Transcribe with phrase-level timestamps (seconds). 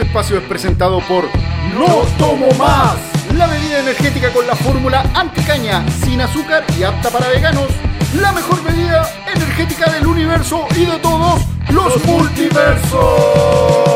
[0.00, 1.24] Este espacio es presentado por
[1.74, 2.96] No Tomo Más,
[3.36, 7.68] la bebida energética con la fórmula anticaña, sin azúcar y apta para veganos.
[8.18, 13.89] La mejor bebida energética del universo y de todos los multiversos.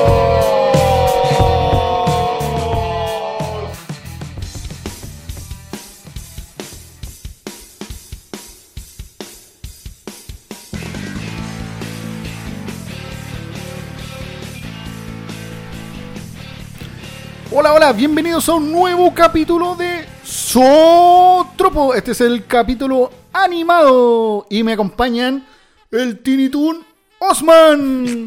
[17.77, 21.93] Hola, bienvenidos a un nuevo capítulo de Sotropo.
[21.93, 25.45] Este es el capítulo animado y me acompañan
[25.91, 26.85] el Tinitun
[27.19, 28.27] Osman.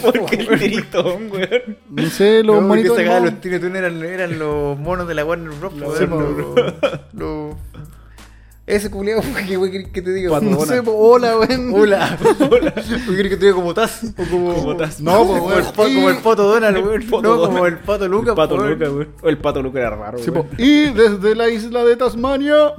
[0.00, 1.78] ¿Por qué el tiritón, weón?
[1.90, 5.50] No sé, los No, monitos los Tiny Toon eran, eran los monos de la Warner
[5.58, 5.72] Bros.
[5.72, 5.78] Po.
[5.80, 6.00] los-
[7.14, 7.56] los-
[8.68, 10.28] Ese culiao, ¿qué wey querés que te diga?
[10.40, 10.66] No Patona.
[10.76, 11.72] sé, po, hola, weón.
[11.74, 12.18] Hola,
[12.50, 12.74] hola.
[12.74, 14.02] ¿Qué querés que te diga como Taz?
[14.04, 15.00] O como, Como Taz.
[15.00, 15.64] No, como, el, weón.
[15.74, 17.06] po- como el Pato Donald, weón.
[17.22, 18.70] No, como el Pato Lucas, el pato weón.
[18.70, 19.08] Luca, weón.
[19.22, 20.46] O el pato Luca era raro, Sí, weón.
[20.48, 20.54] po.
[20.58, 22.74] Y desde la isla de Tasmania,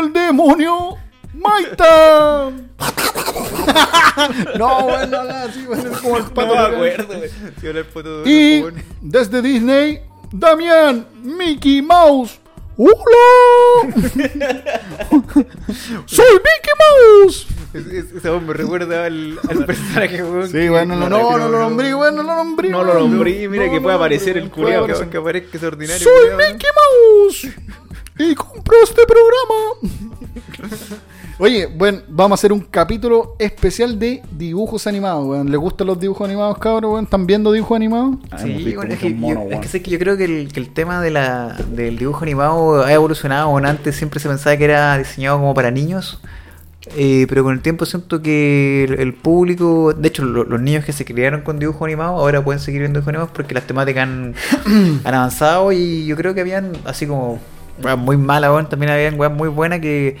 [0.00, 0.96] el demonio
[1.34, 2.50] Maita.
[4.58, 6.46] no, bueno, no, así, bueno, es como el pato.
[6.46, 7.30] No me acuerdo, weón.
[7.60, 8.74] Sí, era el Pato Donald, Y weón.
[9.02, 10.00] desde Disney,
[10.32, 12.40] Damián Mickey Mouse.
[12.76, 13.94] ¡Hola!
[16.06, 17.46] ¡Soy Mickey Mouse!
[17.72, 20.46] Es- es- Ese hombre me recuerda al, al personaje, weón.
[20.46, 22.68] Sí, que- bueno, no, no, no lo nombré, bueno, no lo nombré.
[22.70, 23.10] No lo weón.
[23.12, 24.86] nombré, mira que puede aparecer el culiao.
[25.10, 26.02] Que aparezca ese ordinario.
[26.04, 26.30] ¡Soy.
[26.36, 27.48] Mickey Mouse!
[28.18, 31.00] Y compró este programa.
[31.38, 35.50] Oye, bueno, vamos a hacer un capítulo especial de dibujos animados, weón.
[35.50, 37.04] ¿Les gustan los dibujos animados, cabros, weón?
[37.04, 38.16] ¿Están viendo dibujos animados?
[38.30, 40.60] Ah, Sí, bueno, es, que yo, es que sé que yo creo que el, que
[40.60, 43.50] el tema de la, del dibujo animado ha evolucionado.
[43.50, 46.20] Bueno, antes siempre se pensaba que era diseñado como para niños,
[46.96, 50.84] eh, pero con el tiempo siento que el, el público, de hecho lo- los niños
[50.84, 54.04] que se criaron con dibujo animado ahora pueden seguir viendo dibujos animados porque las temáticas
[54.04, 54.34] han,
[55.04, 57.40] han avanzado y yo creo que habían, así como
[57.82, 60.16] weas muy malas, weón, también habían weas muy buenas que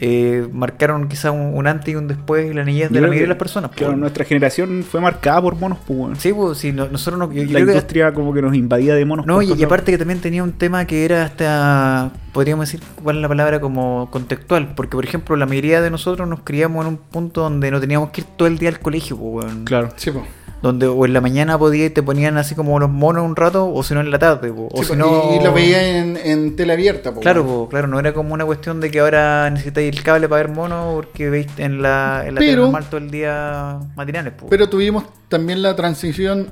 [0.00, 3.22] eh, marcaron quizá un, un antes y un después en la niñez de la mayoría
[3.22, 3.72] de las personas.
[3.72, 3.98] Claro, po.
[3.98, 6.16] nuestra generación fue marcada por monos, pues, weón.
[6.16, 8.94] Sí, pues, sí, no- nosotros no, yo- yo La que- industria como que nos invadía
[8.94, 9.26] de monos.
[9.26, 13.16] No, por y, aparte que también tenía un tema que era hasta, podríamos decir, ¿cuál
[13.16, 13.60] es la palabra?
[13.60, 14.74] Como contextual.
[14.76, 18.10] Porque, por ejemplo, la mayoría de nosotros nos criamos en un punto donde no teníamos
[18.10, 19.46] que ir todo el día al colegio, pues.
[19.64, 19.88] Claro.
[19.96, 20.22] Sí, po.
[20.60, 23.72] Donde o en la mañana podía y te ponían así como los monos un rato,
[23.72, 24.68] o si no en la tarde, po.
[24.72, 25.30] o Sí, si po, no...
[25.32, 28.34] y, y lo veía en, en tele abierta, po, Claro, po, claro, no era como
[28.34, 32.24] una cuestión de que ahora necesitáis el cable para ver monos porque veis en la,
[32.26, 34.46] en la tele normal todo el día matinales, po.
[34.48, 36.48] Pero tuvimos también la transición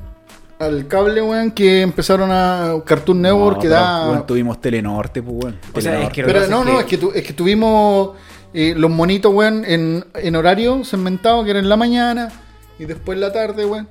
[0.61, 4.09] al cable, weón, que empezaron a Cartoon Network, No, que pero, da...
[4.09, 5.57] weón, tuvimos Telenorte, pues, weón.
[5.75, 8.11] O sea, es que Pero no, no, que- es que, tu- es que tuvimos
[8.55, 12.31] eh, los monitos, weón, en, en horario segmentado, que era en la mañana
[12.79, 13.89] y después en la tarde, weón.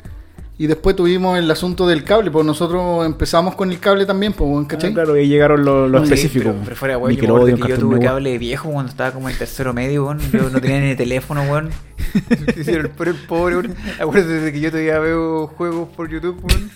[0.57, 4.50] Y después tuvimos el asunto del cable, pues nosotros empezamos con el cable también, pues,
[4.50, 4.94] weón, Ah, ¿cachai?
[4.94, 6.53] claro, ahí llegaron los, específicos.
[6.53, 9.12] Pero, pero fuera, weón, yo, me acuerdo Nickelodeon, que yo tuve cable viejo cuando estaba
[9.12, 10.19] como en tercero medio, weón.
[10.31, 11.72] Yo no tenía ni teléfono, weón.
[12.57, 13.75] Hicieron pero el pobre, weón.
[14.00, 16.72] Acuérdate de que yo todavía veo juegos por YouTube, weón.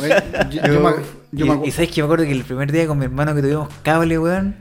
[0.00, 0.14] Oye,
[0.50, 0.90] yo, yo me,
[1.32, 3.34] yo y, me y sabes que me acuerdo que el primer día con mi hermano
[3.34, 4.56] que tuvimos cable, weón.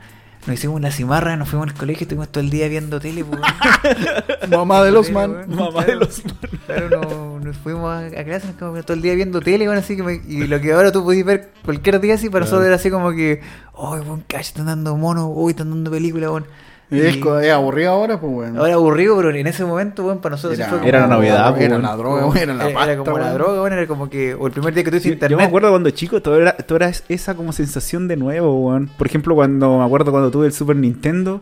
[0.48, 3.42] Nos hicimos una cimarra, nos fuimos al colegio estuvimos todo el día viendo tele, pues,
[4.50, 5.46] mamá de los man.
[5.48, 5.88] Mamá Claro.
[5.88, 6.22] de los
[6.66, 9.78] Claro, no- nos fuimos a, a clase, nos quedamos todo el día viendo tele, weón,
[9.78, 12.66] así que me- y lo que ahora tú podís ver cualquier día así, para nosotros
[12.66, 13.42] era así como que,
[13.78, 15.30] ¡ay, weón, cacho, están dando monos!
[15.34, 16.46] ¡Uy, están dando películas, weón!
[16.92, 18.58] Es, Y- co- es aburrido ahora, pues, weón.
[18.58, 21.52] Ahora aburrido, pero en ese momento, weón, para nosotros sí fue como- Era la novedad,
[21.52, 21.82] pues, Era weón.
[21.84, 24.34] la droga, weón, era la Era, pasta, era como la droga, weón, era como que,
[24.34, 25.32] o el primer día que tuviste Yo- internet.
[25.32, 28.90] Yo me acuerdo cuando chico, todo era, todo era esa como sensación de nuevo, weón.
[28.98, 31.42] Por ejemplo, cuando me acuerdo cuando tuve el Super Nintendo,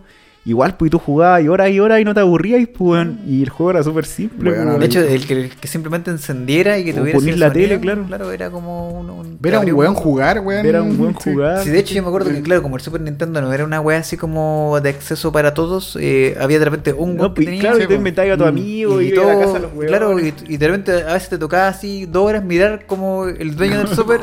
[0.50, 3.20] igual, pues y tú jugabas y horas y horas y no te aburrías, pues, weón.
[3.28, 4.80] Y el juego era súper simple, Bueno, weón.
[4.80, 7.68] De hecho, el que, el que simplemente encendiera y que tuviera ponís ese la sonido,
[7.70, 8.04] tele, claro.
[8.08, 9.10] Claro, era como un.
[9.10, 10.66] un Ver a un weón jugar, weón.
[10.66, 11.32] Era un buen sí.
[11.34, 11.64] jugar.
[11.64, 13.82] Sí, de hecho yo me acuerdo que, claro, como el Super Nintendo no era una
[13.82, 17.36] wea así como de acceso para todos, eh, había de repente un weón No, que
[17.36, 17.62] pues, tenía...
[17.62, 17.98] claro, y tú pues.
[17.98, 18.48] inventabas a tu Mm.
[18.48, 19.88] amigo y, y a la casa de todo, los weones.
[19.90, 23.56] claro, y, y de repente a veces te tocaba así dos horas mirar como el
[23.56, 24.22] dueño del super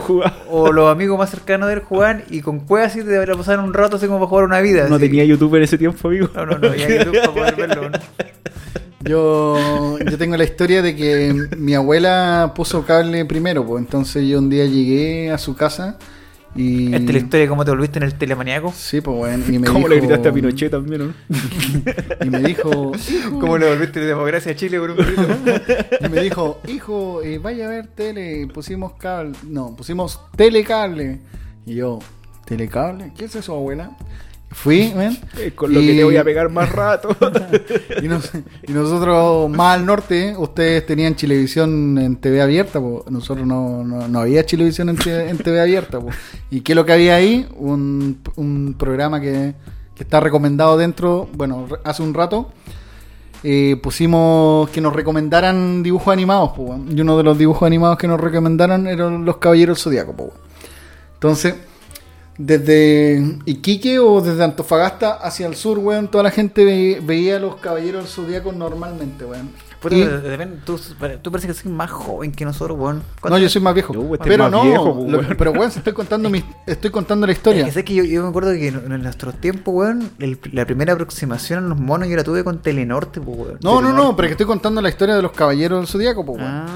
[0.50, 3.74] o los amigos más cercanos de él jugaban y con cuevas así te pasaron un
[3.74, 4.88] rato así como para jugar una vida.
[4.88, 5.04] No así.
[5.04, 6.30] tenía YouTube en ese tiempo, amigo.
[6.34, 7.90] No, no, no, había YouTube para poder verlo.
[7.90, 7.98] ¿no?
[9.04, 14.38] Yo, yo tengo la historia de que mi abuela puso cable primero, pues entonces yo
[14.38, 15.98] un día llegué a su casa
[16.56, 16.86] y...
[16.86, 18.72] Esta es la historia de cómo te volviste en el telemaniaco.
[18.74, 21.14] Sí, pues bueno, y me ¿Cómo dijo, le gritaste a Pinochet también, no?
[22.24, 22.92] Y me dijo,
[23.40, 24.98] ¿Cómo le volviste de democracia a Chile por un
[26.00, 31.20] y me dijo, hijo, eh, vaya a ver tele, pusimos cable, no, pusimos telecable.
[31.66, 31.98] Y yo,
[32.46, 33.12] ¿telecable?
[33.16, 33.90] ¿Qué es eso, abuela?
[34.54, 35.18] Fui, weón.
[35.38, 37.08] Eh, Con lo que te voy a pegar más rato.
[38.02, 38.30] Y, nos-
[38.66, 43.04] y nosotros más al norte, ustedes tenían Chilevisión en TV abierta, po.
[43.10, 46.00] nosotros no, no, no había Chilevisión en, TV en TV abierta.
[46.00, 46.08] po.
[46.50, 47.46] ¿Y qué es lo que había ahí?
[47.56, 49.54] Un, un programa que,
[49.94, 52.50] que está recomendado dentro, bueno, hace un rato.
[53.42, 58.08] eh, pusimos que nos recomendaran dibujos animados, po, y uno de los dibujos animados que
[58.08, 60.12] nos recomendaron eran los Caballeros del Zodíaco.
[60.14, 60.34] po, weón.
[61.14, 61.54] Entonces,
[62.38, 67.40] desde Iquique o desde Antofagasta hacia el sur, weón, toda la gente ve- veía a
[67.40, 69.50] los caballeros del zodiaco normalmente, weón.
[69.80, 70.08] Puta, Y-
[70.64, 70.80] tú,
[71.20, 73.02] tú parece que soy más joven que nosotros, weón.
[73.28, 73.92] no, yo soy más viejo.
[73.92, 75.34] Yo, este es pero más no, viejo, pues, lo- weón.
[75.36, 77.60] pero weón, estoy contando mi, estoy contando la historia.
[77.60, 80.38] Es que, sé que yo, yo me acuerdo que en, en nuestros tiempos, weón, el-
[80.52, 83.58] la primera aproximación a los monos yo la tuve con Telenorte, pues, weón.
[83.62, 84.16] No, no, no, Telenorte.
[84.16, 86.50] pero que estoy contando la historia de los caballeros del zodiaco, pues, weón.
[86.50, 86.66] Ah.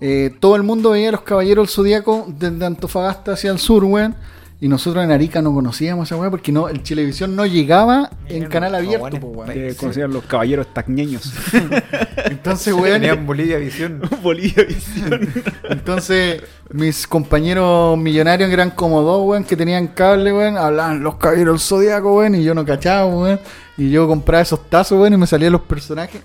[0.00, 3.82] Eh, todo el mundo veía a los caballeros del zodiaco desde Antofagasta hacia el sur,
[3.84, 4.14] weón.
[4.62, 8.44] Y nosotros en Arica no conocíamos esa weá porque no, el Chilevisión no llegaba en
[8.44, 9.50] canal no, abierto, pues.
[9.50, 11.32] Que conocían los caballeros tacñeños.
[12.26, 13.00] Entonces, weón.
[13.00, 14.00] Tenían Bolivia Visión.
[14.22, 15.28] Bolivia Visión.
[15.68, 21.54] Entonces, mis compañeros millonarios, eran como dos, weón, que tenían cable, weón, hablaban los caballeros
[21.54, 23.40] del zodiaco, weón, y yo no cachaba, weón.
[23.82, 26.20] Y yo compraba esos tazos, weón, y me salían los personajes.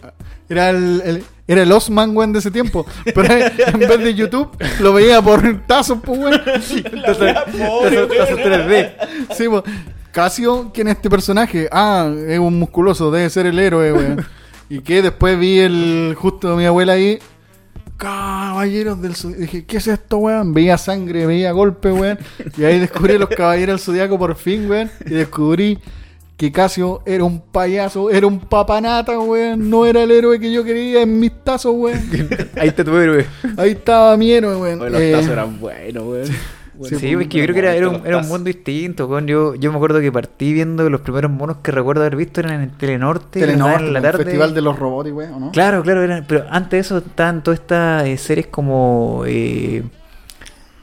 [0.49, 2.85] Era el, el- era el Osman, weón, de ese tiempo.
[3.05, 4.49] Pero en vez de YouTube,
[4.81, 6.41] lo veía por tazos, pues, weón.
[7.05, 8.91] Tazos 3D.
[9.35, 9.63] Sí, pues.
[10.11, 11.69] Casio, ¿quién es este personaje?
[11.71, 14.25] Ah, es un musculoso, debe ser el héroe, weón.
[14.69, 17.19] Y que después vi el justo mi abuela ahí.
[17.97, 19.41] Caballeros del Zodiaco.
[19.41, 20.53] Dije, ¿qué es esto, weón?
[20.53, 22.19] Veía sangre, veía golpe, weón.
[22.57, 24.91] Y ahí descubrí los Caballeros del Zodiaco por fin, weón.
[25.05, 25.79] Y descubrí
[26.37, 29.69] que Casio era un payaso, era un papanata, weón.
[29.69, 31.99] No era el héroe que yo quería en mis tazos, weón.
[32.55, 33.25] Ahí está tu héroe.
[33.57, 34.81] Ahí estaba mi héroe, weón.
[34.81, 36.27] Oye, los Eh, tazos eran buenos, weón.
[36.83, 39.07] Sí, Sí, es que yo creo que era, era un, era un mundo distinto.
[39.07, 39.25] weón.
[39.25, 42.53] Yo, yo me acuerdo que partí viendo los primeros monos que recuerdo haber visto eran
[42.53, 43.39] en el Telenorte.
[43.39, 44.23] Telenorte, en la el tarde.
[44.23, 45.51] Festival de los Robots, weón, ¿o ¿no?
[45.51, 49.23] Claro, claro, eran, pero antes de eso estaban todas estas eh, series como.
[49.25, 49.81] Eh,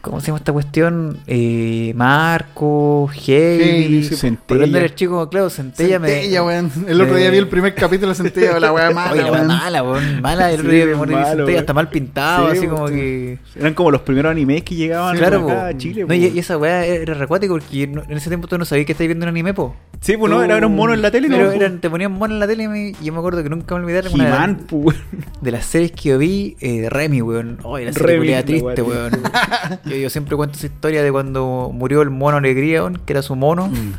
[0.04, 1.18] ¿Cómo se llama esta cuestión?
[1.26, 4.78] Eh, Marco, Heidi, sí, por Centella.
[4.80, 6.46] era chico, claro, Centella, Centella, me.
[6.46, 6.70] weón.
[6.88, 9.46] El otro día vi el primer capítulo de Centella, la weá mala, Oye, la weón.
[9.46, 10.20] mala, weón.
[10.20, 11.58] Mala, el otro Sí, día me morí Centella, weón.
[11.58, 13.38] hasta mal pintado, Sí, así como que.
[13.56, 16.04] Eran como los primeros animes que llegaban Claro, acá a Chile.
[16.06, 18.92] No, y, y esa weá era recuático porque en ese tiempo tú no sabías que
[18.92, 19.74] estabas viendo un anime, po.
[20.02, 21.52] Sí, pues no, era, era un mono en la tele, Pero ¿no?
[21.52, 22.64] eran, te ponían mono en la tele
[23.00, 24.94] y yo me acuerdo que nunca me olvidé una weón.
[25.40, 27.58] de las series que yo vi, eh, Remy, weón.
[27.64, 29.12] Ay, la serie Remy, triste, weón.
[29.94, 33.36] yo, yo siempre cuento esa historia de cuando murió el mono Alegría, que era su
[33.36, 33.68] mono.
[33.68, 33.92] Mm.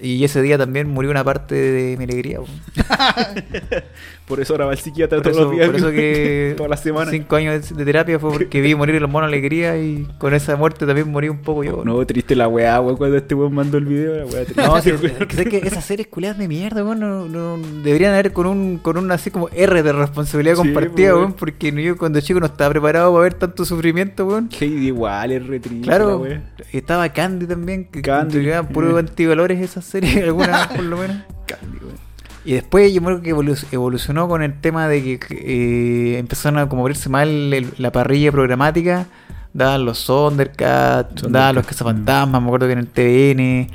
[0.00, 2.40] Y ese día también murió una parte de mi alegría.
[4.30, 5.66] Por eso ahora va al psiquiatra Por todos eso, los días.
[5.66, 7.10] por eso que Todas las semanas.
[7.10, 10.86] cinco años de, terapia fue porque vi morir el mono Alegría y con esa muerte
[10.86, 11.82] también morí un poco yo.
[11.84, 14.62] No, triste la weá, weón, cuando este weón mandó el video, la weá triste.
[14.62, 14.90] No, sí,
[15.36, 18.96] es que esas series culiadas de mierda, weón, no, no- deberían haber con un, con
[18.96, 22.46] un así como R de responsabilidad Sí, compartida, pues, weón, porque yo cuando chico no
[22.46, 24.48] estaba preparado para ver tanto sufrimiento, weón.
[24.58, 26.42] Heidi igual, es re triste la Claro, weá.
[26.72, 28.98] estaba Candy también, que Candy, puros eh.
[29.00, 31.16] antivalores esas series, algunas por lo menos.
[31.46, 32.09] Candy, weón.
[32.44, 36.68] Y después yo creo que evolu- evolucionó con el tema de que eh, empezaron a
[36.68, 39.06] como verse mal el- la parrilla programática,
[39.52, 43.68] daban los Thundercats, daban los Cazafantasmas, me acuerdo que en el TVN.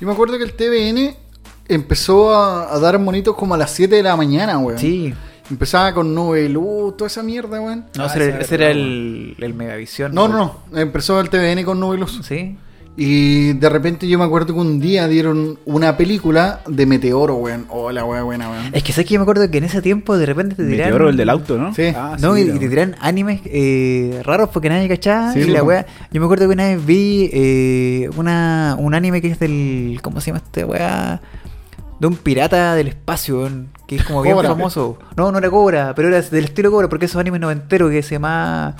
[0.00, 1.16] Yo me acuerdo que el TVN
[1.68, 4.78] empezó a, a dar monitos como a las 7 de la mañana, weón.
[4.78, 5.12] Sí,
[5.50, 7.86] Empezaba con Nube Luz, toda esa mierda, weón.
[7.96, 10.14] no, Ah, ese, era, ese el, el Megavisión.
[10.14, 10.36] No, no,
[10.72, 10.78] no.
[10.80, 12.20] Empezó el TVN con Nube Luz.
[12.22, 12.56] Sí.
[12.94, 17.64] Y de repente yo me acuerdo que un día dieron una película de Meteoro, weón.
[17.70, 18.64] Oh, la weá buena, weón.
[18.74, 20.92] Es que sé que yo me acuerdo que en ese tiempo de repente te tiraron.
[20.92, 21.74] Meteoro, el del auto, ¿no?
[21.74, 21.84] Sí.
[21.96, 22.68] Ah, No, sí, y, te weá.
[22.68, 25.32] tiran animes eh, raros porque nadie cachaba.
[25.32, 25.86] Sí, y sí, la wea.
[26.12, 29.98] Yo me acuerdo que una vez vi eh, una, un anime que es del.
[30.02, 31.22] ¿Cómo se llama esta weá?
[31.98, 34.50] De un pirata del espacio, weón, que es como bien Cobra.
[34.50, 34.98] famoso.
[35.16, 38.16] No, no era Cobra, pero era del estilo Cobra, porque esos animes noventeros que se
[38.16, 38.76] llama.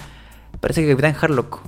[0.61, 1.61] Parece que Capitán Harlock.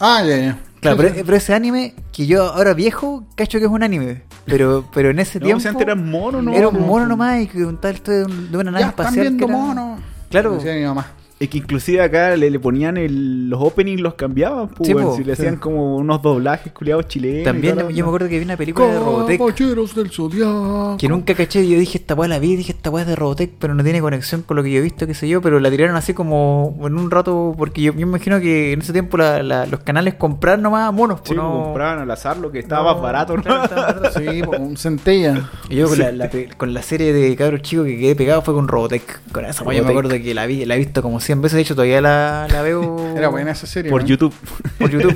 [0.00, 0.58] Ah, ya, ya.
[0.80, 4.22] Claro, pero, pero ese anime que yo ahora viejo cacho que es un anime.
[4.46, 5.60] Pero, pero en ese No, tiempo.
[5.60, 6.52] si antes eran monos, ¿no?
[6.54, 7.08] Era un No, mono no.
[7.10, 9.26] nomás y que contaba esto de, un- de una nave Ya están espacial.
[9.26, 9.98] viendo que era- mono.
[10.30, 10.54] Claro.
[10.54, 11.06] Decía mi mamá.
[11.40, 15.14] Es que inclusive acá le, le ponían el, los openings, los cambiaban, pues, Sí, po.
[15.16, 15.60] si le hacían Sí.
[15.60, 17.44] como unos doblajes culiados chilenos.
[17.44, 20.96] También yo, me acuerdo que vi una película de Robotech Caballeros del Zodiaco.
[20.98, 21.62] que nunca caché.
[21.62, 23.84] y Yo dije, esta weá la vi, dije, esta weá es de Robotech, pero no
[23.84, 25.40] tiene conexión con lo que yo he visto, qué sé yo.
[25.40, 28.92] Pero la tiraron así como en un rato, porque yo, me imagino que en ese
[28.92, 31.20] tiempo la- la- los canales compraron nomás monos.
[31.22, 33.42] Sí, pues, no, pues, compraban al azar lo que estaba más barato, ¿no?
[33.44, 34.18] claro, estaba barato.
[34.18, 35.48] Sí, po, un centella.
[35.68, 38.66] Y yo con, la, con la serie de cabros chicos que quedé pegado fue con
[38.66, 39.20] Robotech.
[39.30, 40.06] Con esa weá yo me Robotech.
[40.10, 42.62] acuerdo que la vi, la he visto como 100 veces, de hecho todavía la, la
[42.62, 43.90] veo Era buena esa serie.
[43.90, 44.08] Por ¿no?
[44.08, 44.32] YouTube.
[44.78, 45.14] por YouTube.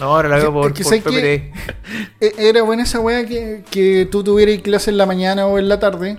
[0.00, 1.52] No, ahora la veo Es por, que por que-.
[2.20, 5.68] E- Era buena esa weá que, que tú tuvieras clase en la mañana o en
[5.68, 6.18] la tarde.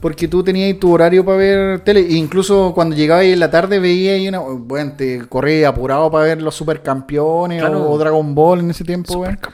[0.00, 2.00] Porque tú tenías tu horario para ver tele.
[2.00, 4.38] E incluso cuando llegabas ahí en la tarde veías ahí una.
[4.40, 7.88] Bueno, te corrías apurado para ver los supercampeones Claro.
[7.88, 9.38] o, Dragon Ball en ese tiempo, weón.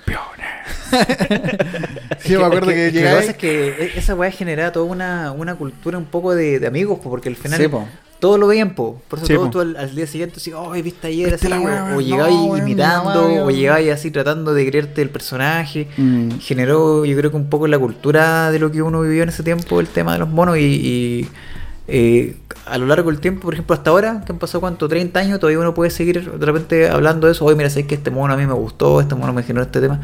[2.20, 3.18] Sí, yo me acuerdo que, Lo que llegabas.
[3.20, 6.66] pasa es que e- esa weá generaba toda una, una cultura un poco de, de
[6.66, 7.86] amigos, po, porque al final Sí, po.
[8.18, 9.00] Todos lo veían, po.
[9.08, 9.52] por eso Sí, todos po.
[9.52, 12.16] tú al, al día siguiente así, oh, viste ayer ¿Viste así, la weá, o, No,
[12.16, 15.88] weón, imitando, o llegabas así tratando de creerte el personaje.
[15.96, 16.38] Mm.
[16.40, 19.42] Generó, yo creo que un poco la cultura de lo que uno vivió en ese
[19.42, 20.62] tiempo, el tema de los monos y...
[20.62, 21.28] y,
[21.88, 25.20] eh, a lo largo del tiempo, por ejemplo, hasta ahora, que han pasado cuánto, 30
[25.20, 27.44] años, todavía uno puede seguir de repente hablando de eso.
[27.44, 29.80] Oye, mira, sabes que este mono a mí me gustó, este mono me generó este
[29.80, 30.00] tema.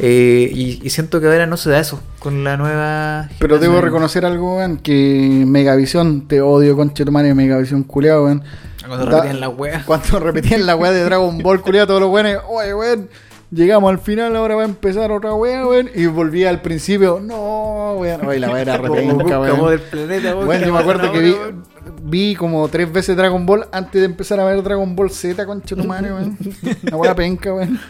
[0.00, 3.28] Eh, y, y siento que ahora no se da eso con la nueva.
[3.40, 8.42] Pero debo reconocer algo, weón, que Megavisión, te odio, conche tu madre, Megavisión culiado, weón.
[8.86, 9.82] Cuando Da- repetían la wea.
[9.84, 13.08] Cuando repetían la weá de Dragon Ball, culiado, todos los weones, oye, weón,
[13.50, 15.90] llegamos al final, ahora va a empezar otra weá, weón.
[15.92, 19.70] Y volvía al principio, no, weón, oye, la weá era Como repenca, weón.
[19.70, 21.34] del planeta, weón, Bueno, yo me acuerdo que vi,
[22.04, 25.74] vi como tres veces Dragon Ball antes de empezar a ver Dragon Ball Z, conche
[25.74, 26.38] tu madre, weón.
[26.86, 27.80] Una weá penca, weón.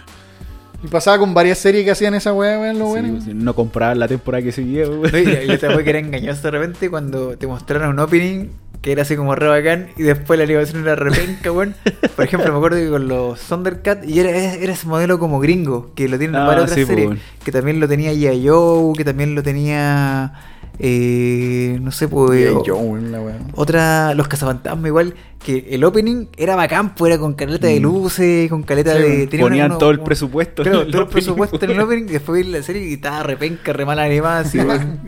[0.82, 3.20] Y pasaba con varias series que hacían esa weá, weón, lo Sí, bueno.
[3.34, 5.10] no comprar la temporada que seguía, weón.
[5.14, 8.48] Y, esta wea que era engañosa de repente cuando te mostraron un opening
[8.80, 11.74] que era así como re bacán y después la animación era repenca, weón.
[12.14, 15.90] Por ejemplo, me acuerdo que con los Thundercat y era, era ese modelo como gringo,
[15.96, 18.46] que lo tienen en Ah, varias otras sí, series, pues, que también lo tenía G.I.
[18.48, 20.32] Joe, que también lo tenía
[20.80, 23.38] eh, no sé, pues weá.
[23.54, 27.82] otra, los cazafantasmas igual, que el opening era bacán, pues era con caleta de Mm.
[27.82, 29.26] luces, con caleta Sí, de...
[29.28, 30.62] tenía Ponían uno- todo el presupuesto.
[30.64, 32.88] Claro, en el todo el opening, presupuesto en el opening y después vi la serie
[32.88, 34.58] y estaba repenca, re mal animada, así.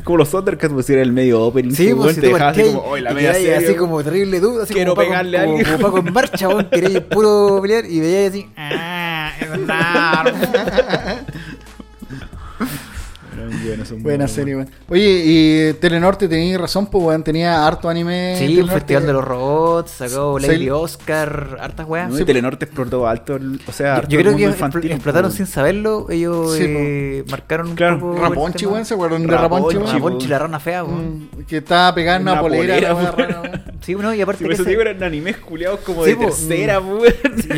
[0.04, 1.72] Como los Thundercats, pues era el medio opening.
[1.74, 3.78] Sí, pues weón, si te así como, "Oy, la y media quedabas serie, así weón".
[3.78, 5.76] como terrible duda, así Quiero como Paco- pegarle a como- alguien.
[5.76, 9.32] Como Paco en marcha, queréis puro pelear y veías así, ah,
[13.66, 14.70] buenos, son Buena buenos, serie, weón.
[14.88, 18.34] Oye, y Telenorte tenía razón, pues, weón, tenía harto anime.
[18.38, 18.74] Sí, un Telenorte.
[18.80, 20.38] festival de los robots, sacó.
[20.38, 22.10] Lady Oscar, hartas weas.
[22.10, 22.16] ¿no?
[22.16, 24.52] Sí, Y Telenorte explotó alto, el- o sea, Yo, harto yo el creo mundo que
[24.52, 26.06] infantil, explotaron pues, sin saberlo.
[26.10, 28.00] Ellos Sí, eh, marcaron un Claro.
[28.00, 28.14] poco.
[28.16, 30.02] el Raponchi, weón, ¿se acuerdan de Raponchi, Raponchi, Una weón?
[30.02, 30.12] weón.
[30.12, 31.28] Ponchi, la rana fea, weón.
[31.36, 33.64] Mm, que estaba pegada en una, Una polera, polera, la.
[33.80, 36.10] Sí, no, y aparte Sí, que por eso ese- digo, eran animes culiados como Sí,
[36.10, 37.02] de tercera, weón.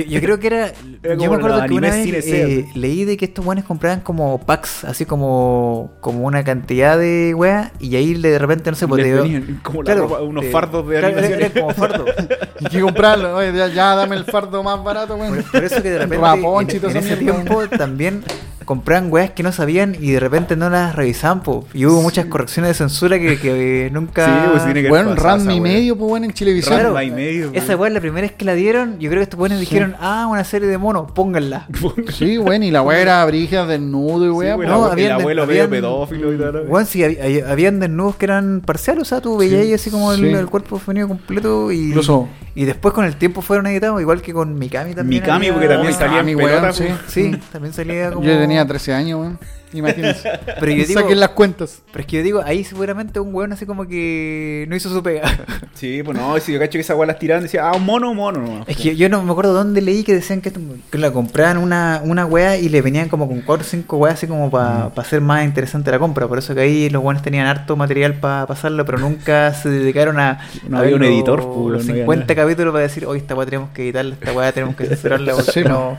[0.08, 0.72] yo, creo que era.
[1.18, 4.84] Yo me acuerdo que una vez eh, leí de que estos weones compraban como packs,
[4.84, 9.14] así como, como una cantidad de weas, y ahí de repente, no sé, pues Les
[9.16, 11.50] te- venían como la ropa- unos fardos de claro, animaciones.
[11.54, 12.04] era como fardo.
[12.60, 15.36] Y que comprarlo, oye, ya, ya dame el fardo más barato, weón.
[15.36, 18.22] Por, por eso que de repente Raponchi y en, en ese tiempo también
[18.64, 21.66] compraban weas que no sabían y de repente no las revisaban, po.
[21.74, 24.26] y hubo muchas correcciones de censura que, que nunca...
[24.26, 26.74] Sí, pues tiene que Bueno, Ranma y medio, pues, bueno, en Chilevisión.
[26.78, 29.38] Claro, y medio, esa wea la primera vez que la dieron, yo creo que estos
[29.38, 31.66] buenos dijeron, ah, una serie de monos, pónganla.
[32.12, 34.54] Sí, bueno, y la weá era brígida, desnudo y weá.
[34.56, 36.66] Sí, el no, habían- el abuelo habían- medio pedófilo y tal.
[36.66, 39.90] Bueno, sí, hab- hab- habían desnudos que eran parciales, o sea, tú veías ahí así
[39.90, 40.26] como el, Sí.
[40.28, 44.32] el cuerpo femenino completo y, Incluso- y después con el tiempo fueron editados, igual que
[44.32, 45.22] con Mikami también.
[45.22, 46.98] Mikami, había- porque también Oh, salía en pelota, weón, pues.
[47.08, 47.32] sí.
[47.32, 48.26] Sí, también salía como...
[48.26, 49.38] Yo tenía 13 años, weón.
[49.74, 50.28] Imagínense.
[50.60, 51.80] Pero yo digo, Saquen las cuentas.
[51.90, 55.02] pero es que yo digo, ahí seguramente un weón así como que no hizo su
[55.02, 55.22] pega.
[55.74, 58.10] Sí, pues no, si yo cacho que esa weá las tiraban, decía, ah, un mono,
[58.10, 58.64] un mono.
[58.68, 61.56] Es que yo, no me acuerdo dónde leí que decían que, esto- que la compraban
[61.56, 64.92] una, una wea y le venían como con 4 o 5 weas así como para
[64.96, 66.28] hacer más interesante la compra.
[66.28, 70.20] Por eso que ahí los weones tenían harto material para pasarlo, pero nunca se dedicaron
[70.20, 71.94] a, No a había un editor, pues, los no
[72.42, 72.72] había 50 nada.
[72.72, 75.52] capítulos para decir, hoy esta wea tenemos que editarla, esta wea tenemos que censurarla porque
[75.52, 75.98] Sí, no,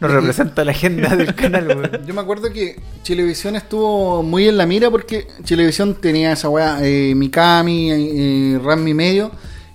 [0.00, 1.66] no representa la agenda del canal.
[1.68, 1.90] weón.
[2.06, 6.78] Yo me acuerdo que Chilevisión estuvo muy en la mira porque Chilevisión tenía esa weá,
[6.82, 9.30] eh, Mikami, eh, Ranmi medio,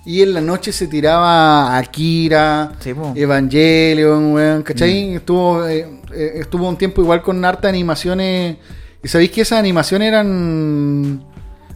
[0.06, 2.92] y en la noche se tiraba Akira, Sí.
[3.14, 5.14] Evangelion, weón, ¿cachai?
[5.14, 8.56] Estuvo, eh, eh, estuvo un tiempo igual con harta animaciones,
[9.02, 11.22] y sabéis que esas animaciones eran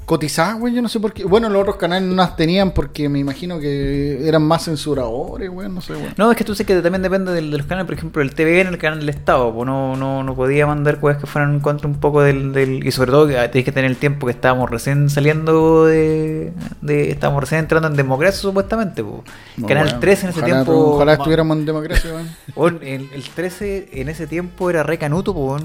[0.09, 1.25] cotizadas, weón, yo no sé por qué.
[1.25, 5.75] Bueno, los otros canales no las tenían porque me imagino que eran más censuradores, weón,
[5.75, 6.15] no sé, weón.
[6.17, 8.35] No, es que tú sé que también depende del- de los canales, por ejemplo, el
[8.35, 11.61] TVN, el canal del Estado, pues no, no, no podía mandar cosas que fueran en
[11.61, 14.33] contra un poco del, del y sobre todo que tenéis que tener el tiempo que
[14.33, 19.21] estábamos recién saliendo de, de estábamos recién entrando en democracia supuestamente, pues.
[19.59, 22.11] No, canal weón, 13 en ese ojalá- tiempo Ojalá estuviéramos en democracia,
[22.57, 25.63] weón, el, el 13 en ese tiempo era re canuto, pues,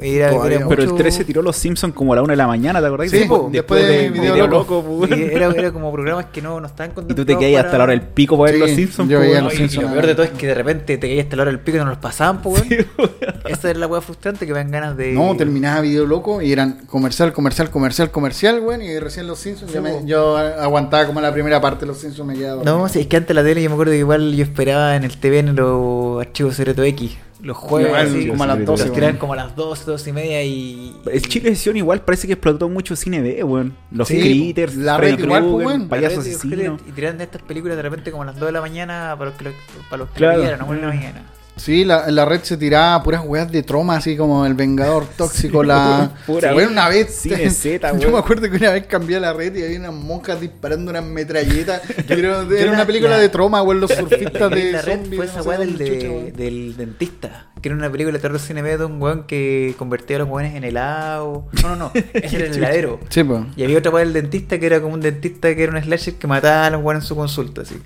[0.00, 2.46] era, era Pero el mucho- 13 tiró los Simpsons como a la una de la
[2.46, 3.10] mañana, ¿te acordás?
[3.10, 5.30] Sí, po, después después de de Video, Video Loco, y weón.
[5.30, 7.84] era, era como programas que no, no estaban Y tú te contemplados quedas hasta la
[7.84, 9.10] hora del pico para ver Sí, los Simpsons.
[9.10, 11.08] yo po, veía los Simpsons, Y lo peor de todo es que de repente te
[11.08, 12.86] caías hasta la hora del pico y no los pasaban, pues, weón.
[13.48, 15.12] Esa era la weá frustrante que me dan ganas de.
[15.12, 18.82] No, terminaba Video Loco y eran comercial, comercial, comercial, comercial, weón.
[18.82, 22.26] Y recién Los Simpsons, yo, me- yo aguantaba como la primera parte de Los Simpsons,
[22.28, 24.44] me quedaba No, sí, es que antes la tele yo me acuerdo que igual yo
[24.44, 27.16] esperaba en el TV en los archivos secreto X.
[27.42, 29.16] los jueves, Igual, así, como a las los 12, tiran weón.
[29.18, 30.96] como a las 12, 12 y media y...
[31.10, 33.74] El Chilevisión igual parece que explotó mucho cine B, weón.
[33.90, 35.88] Los Sí, critters, la Freddy red igual, pues, weón.
[35.88, 36.78] payaso asesino.
[36.88, 39.30] Y tiran de estas películas de repente como a las 2 de la mañana para
[39.30, 39.50] los que lo,
[39.90, 40.40] para los que Claro.
[40.40, 41.22] vieran, a una de la mañana.
[41.54, 45.62] Sí, la, la red se tiraba puras weas de troma, así como el Vengador Tóxico,
[45.62, 46.10] la...
[46.26, 46.68] Pura Sí, wea.
[46.68, 47.14] una vez...
[47.14, 50.40] Cine Z, Yo me acuerdo que una vez cambié la red y había unas monjas
[50.40, 51.82] disparando unas metralletas.
[52.08, 55.30] Era una película la- de troma, weón, los surfistas de la red zombies, fue no
[55.32, 58.84] esa sé weá del, de- del dentista, que era una película de terror cine de
[58.84, 61.46] un weón que convertía a los weones en helado.
[61.62, 62.98] No, no, no, ese era el heladero.
[63.10, 63.42] Sí, pues.
[63.56, 66.14] Y había otra weá del dentista que era como un dentista que era un slasher
[66.14, 67.76] que mataba a los weones en su consulta, así.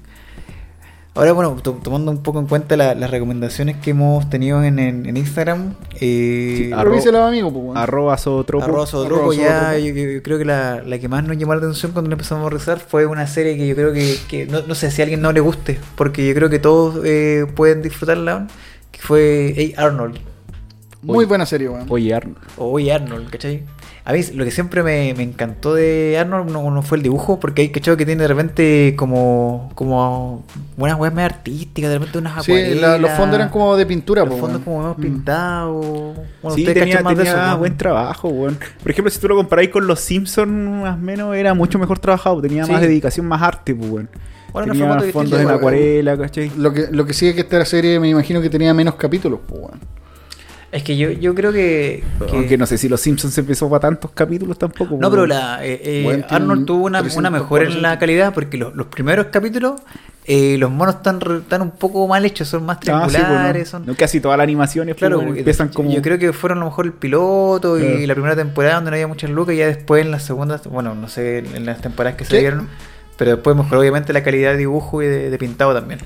[1.16, 4.78] Ahora, bueno, to- tomando un poco en cuenta la- las recomendaciones que hemos tenido en,
[4.78, 7.76] en- en Instagram, eh, Sí, Pero díselo a amigo, pues, weón.
[7.78, 8.64] Arroba Zootropo.
[8.64, 12.10] Arroba Arroba ya yo, creo que la, la que más nos llamó la atención cuando
[12.12, 15.00] empezamos a rezar fue una serie que yo creo que, que no, no sé si
[15.00, 18.46] a alguien no le guste, porque yo creo que todos eh, pueden disfrutarla,
[18.92, 20.18] que fue Hey Arnold,
[21.02, 21.86] Muy buena serie, weón.
[21.88, 22.38] Oye, Arnold.
[22.58, 23.62] o Oye Arnold, ¿cachai?
[24.08, 27.40] A mí lo que siempre me, me encantó de Arnold no, no fue el dibujo,
[27.40, 30.44] porque hay cachado que tiene de repente como, como
[30.76, 34.24] buenas weas más artísticas, de repente unas Sí, la- los fondos eran como de pintura,
[34.24, 35.00] los fondos como hemos Mm.
[35.02, 35.80] pintado.
[35.80, 37.58] Bueno, sí, ustedes tenía, más de tenía eso, ¿no?
[37.58, 38.56] buen trabajo, weón.
[38.80, 41.98] Por ejemplo, si tú lo comparáis con los Simpsons, más o menos, era mucho mejor
[41.98, 42.40] trabajado.
[42.40, 42.70] Tenía Sí.
[42.70, 44.08] más dedicación, más arte, pues, weón.
[44.52, 46.52] Bueno, en tenía fondos en acuarela, ¿cachai?
[46.56, 49.40] Lo que, lo que sí es que esta serie me imagino que tenía menos capítulos,
[49.48, 49.80] pues, weón.
[50.76, 52.04] Es que yo, yo creo que.
[52.26, 54.94] que- Aunque no sé si los Simpsons empezó para tantos capítulos tampoco.
[54.94, 57.96] No, pues, pero la, eh, eh, Bueno, Arnold tuvo una, 300, una mejora en la
[57.96, 57.98] 400.
[58.00, 59.80] calidad porque los, los primeros capítulos,
[60.26, 63.64] eh, los monos están, están un poco mal hechos, son más Ah, sí, pues, triangulares.
[63.64, 63.70] no.
[63.70, 65.90] son, No, casi todas las animaciones claro, pues, porque empiezan como.
[65.90, 67.98] yo creo que fueron a lo mejor el piloto Claro.
[67.98, 70.66] y la primera temporada donde no había muchas lucas y ya después en las segundas,
[70.66, 72.40] bueno, no sé, en las temporadas que se ¿Qué?
[72.40, 72.68] dieron,
[73.16, 76.00] pero después mejoró obviamente la calidad de dibujo y de, de pintado también.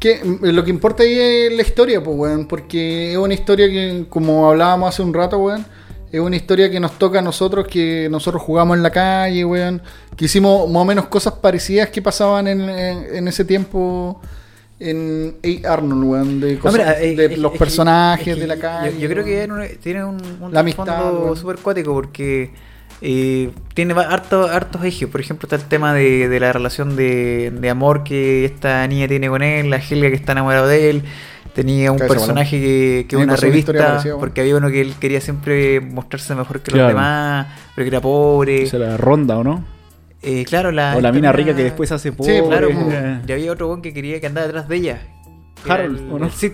[0.00, 2.46] Que mm, lo que importa ahí es la historia, pues, weón.
[2.48, 5.64] Porque es una historia que, como hablábamos hace un rato, weón.
[6.10, 9.80] Es una historia que nos toca a nosotros, que nosotros jugamos en la calle, weón.
[10.16, 14.20] Que hicimos más o menos cosas parecidas que pasaban en, en- en ese tiempo
[14.80, 15.72] en A.
[15.74, 16.40] Arnold, weón.
[16.40, 18.98] De, cosas- mira, eh, de es- los es que- personajes es que de la calle.
[18.98, 22.50] Yo, creo que tiene un, un La amistad, súper cuático porque
[23.02, 25.08] eh, tiene harto- hartos ejes.
[25.08, 29.08] Por ejemplo, está el tema de, de la relación de, de amor que esta niña
[29.08, 31.02] tiene con él, la Helga que está enamorada de él.
[31.54, 36.34] Tenía un personaje que, que una revista, porque había uno que él quería siempre mostrarse
[36.36, 36.84] mejor que Claro.
[36.88, 38.62] los demás, pero que era pobre.
[38.62, 39.64] Esa la ronda, ¿o no?
[40.22, 42.42] Eh, claro, la, o la mina rica que después se hace pobre.
[42.46, 42.84] Claro, Pobre.
[42.84, 42.90] po.
[42.92, 43.20] Eh.
[43.26, 44.98] y había otro weón que quería que andara detrás de ella.
[45.68, 46.26] Harold, el- ¿o no?
[46.26, 46.52] el Sid.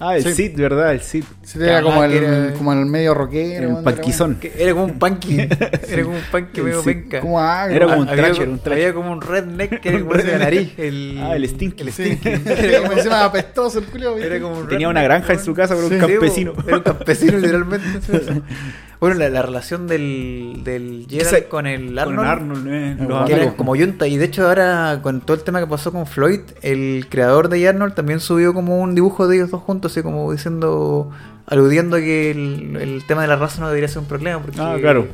[0.00, 0.32] Ah, el Sí.
[0.32, 0.92] Sid, ¿verdad?
[0.92, 1.24] El Sid.
[1.42, 3.78] Sí, era como el, era- como el medio rockero.
[3.78, 4.38] El panquizón.
[4.56, 5.38] Era como un punky.
[5.88, 7.20] Era como un punky medio penca.
[7.20, 7.74] Como agro.
[7.74, 10.38] Era como un thrasher, un había como un redneck que era como ese de la
[10.44, 10.72] nariz.
[10.78, 11.82] El, Ah, el Stinky.
[11.82, 12.16] El Sí.
[12.16, 12.28] Stinky.
[12.46, 14.26] Era como encima apestoso el culo, ¿viste?
[14.28, 16.52] Era como un Tenía redneck, una granja en su casa, pero un campesino.
[16.66, 17.88] Era un campesino, literalmente.
[19.00, 22.28] Bueno, la, la relación del, del Gerald Ese- con el Con Arnold.
[22.28, 22.96] Arnold, eh,
[23.50, 24.06] que como yunta.
[24.06, 27.68] Y de hecho, ahora con todo el tema que pasó con Floyd, el creador de
[27.68, 31.10] Arnold también subió como un dibujo de ellos dos juntos, así como diciendo,
[31.46, 34.40] aludiendo a que el, el tema de la raza no debería ser un problema.
[34.42, 35.06] Porque Ah, claro.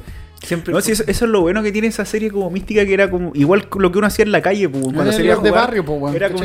[0.44, 0.72] Siempre.
[0.74, 3.11] No, sí, eso, eso es lo bueno que tiene esa serie como mística que era
[3.11, 5.42] como igual lo que uno hacía en la calle, pues, cuando Era salía a el
[5.42, 6.44] de barrio, pues, Era como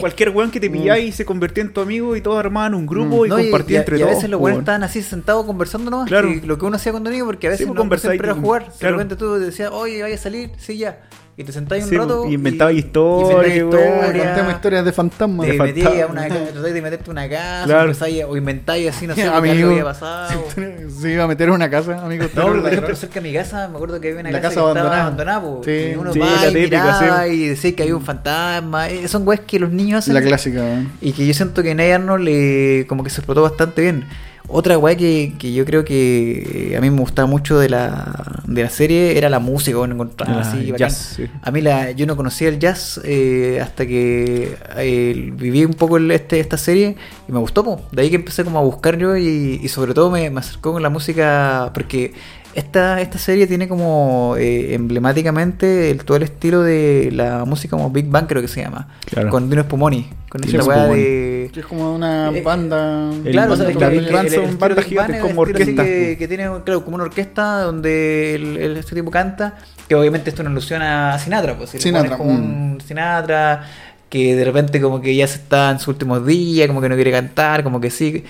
[0.00, 2.86] cualquier weón que te pilláis y se convertía en tu amigo y todos armaban un
[2.86, 4.16] grupo y No, y, compartían y a- entre y a todos.
[4.16, 4.62] veces los pues, weón.
[4.62, 6.08] estaban así sentados conversando nomás.
[6.08, 6.28] Claro.
[6.30, 8.30] y lo que uno hacía cuando niño, porque a veces Sí, pues, no conversáis siempre
[8.30, 8.62] era jugar.
[8.78, 8.96] claro.
[8.96, 11.00] De repente tú decías, oye, vaya a salir, sí, ya.
[11.40, 12.26] Y te sentabas un Sí, rato.
[12.28, 14.26] y inventabas y- historias, y inventabas historias.
[14.26, 15.46] Contemos historias de fantasmas.
[15.46, 17.92] Te de metías una tratáis de meterte una casa, Claro.
[18.28, 19.54] o inventáis así, no sé, Amigo.
[19.54, 20.44] qué había pasado.
[21.00, 22.24] Se iba a meter en una casa, amigo.
[22.34, 24.54] No, pero por ejemplo, cerca de mi casa, me acuerdo que había una La casa,
[24.54, 25.02] casa que estaba abandonada.
[25.06, 25.70] abandonada, po, Sí.
[25.92, 27.30] y uno Sí, va la y típica, miraba sí.
[27.30, 28.88] y decía que había un fantasma.
[28.88, 30.14] Eh, Son weas que los niños hacen.
[30.14, 30.90] La clásica, weón.
[31.00, 34.06] Y que yo siento que en Arnold le como que se explotó bastante bien.
[34.50, 38.27] Otra weá que, que yo creo que eh, a mí me gustaba mucho de la,
[38.48, 41.26] de la serie era la música, bueno, encontrarla Ah, así, jazz, sí.
[41.42, 45.98] A mí la, yo no conocía el jazz eh, hasta que eh, viví un poco
[45.98, 46.96] el- este, esta serie
[47.28, 47.62] y me gustó.
[47.62, 47.82] po.
[47.92, 50.72] De ahí que empecé como a buscar yo y, y sobre todo me, me acercó
[50.72, 52.14] con la música porque
[52.54, 57.90] esta, esta serie tiene como eh, emblemáticamente el, todo el estilo de la música como
[57.90, 58.88] Big Bang creo que se llama.
[59.06, 59.30] Claro.
[59.30, 60.08] Con Dino Spumoni.
[60.28, 61.50] Con Dino esta weá de...
[61.52, 63.10] Que es como una Eh, banda.
[63.24, 66.28] el Claro, o banda- sea, que- David Ransom, banda Big gigante, como orquesta, Que, que
[66.28, 69.56] tiene, claro, como una orquesta donde el, el- este tipo canta,
[69.88, 71.74] que obviamente esto es una alusión a Sinatra, pues.
[71.74, 73.64] el Sinatra, como un Sinatra
[74.10, 76.94] que de repente como que ya se está en sus últimos días, como que no
[76.94, 78.24] quiere cantar, como que sí.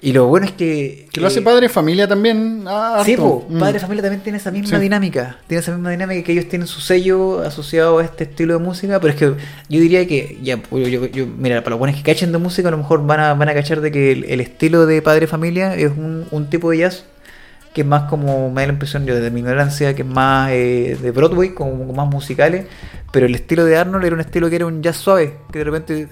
[0.00, 1.06] Y lo bueno es que.
[1.12, 2.64] Que lo hace eh, Padre Familia también.
[2.66, 3.58] ah, Sí, po, Mm.
[3.58, 4.82] Padre Familia también tiene esa misma Sí.
[4.82, 5.38] dinámica.
[5.46, 9.00] Tiene esa misma dinámica que ellos tienen su sello asociado a este estilo de música.
[9.00, 12.02] Pero es que yo diría que, ya, pues, yo, yo- mira, para los buenos que
[12.02, 14.40] cachen de música, a lo mejor van a, van a cachar de que el, el
[14.40, 17.04] estilo de Padre Familia es un, un tipo de jazz
[17.74, 20.50] que es más como, me da la impresión yo desde mi ignorancia, que es más
[20.52, 22.66] eh, de Broadway, como más musicales.
[23.10, 25.64] Pero el estilo de Arnold era un estilo que era un jazz suave, que de
[25.64, 26.08] repente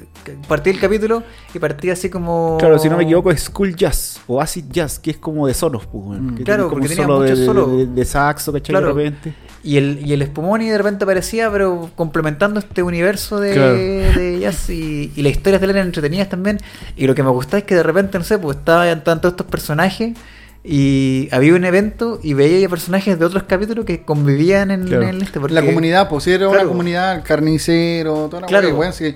[0.46, 1.22] partía el capítulo
[1.52, 2.56] y partía así como.
[2.60, 5.54] Claro, si no me equivoco, es School Jazz o Acid Jazz, que es como de
[5.54, 6.34] solos, pues, Mm.
[6.36, 7.76] que Claro, como porque tenía solo de, muchos solos.
[7.76, 8.72] de- de saxo, ¿cachai?
[8.74, 8.94] Claro.
[8.94, 9.34] De repente.
[9.64, 13.74] Y el, y el Spumoni de repente aparecía, pero complementando este universo de, Claro.
[13.74, 16.58] de jazz y, y las historias de él eran entretenidas también.
[16.96, 19.46] Y lo que me gustaba es que de repente, no sé, pues estaban todos estos
[19.46, 20.16] personajes
[20.64, 25.02] y había un evento y veía personajes de otros capítulos que convivían en, Claro.
[25.08, 25.40] en este.
[25.40, 28.68] porque- La comunidad, pues sí, era una comunidad, el carnicero, toda la Claro.
[28.68, 29.14] weá, weón, sí.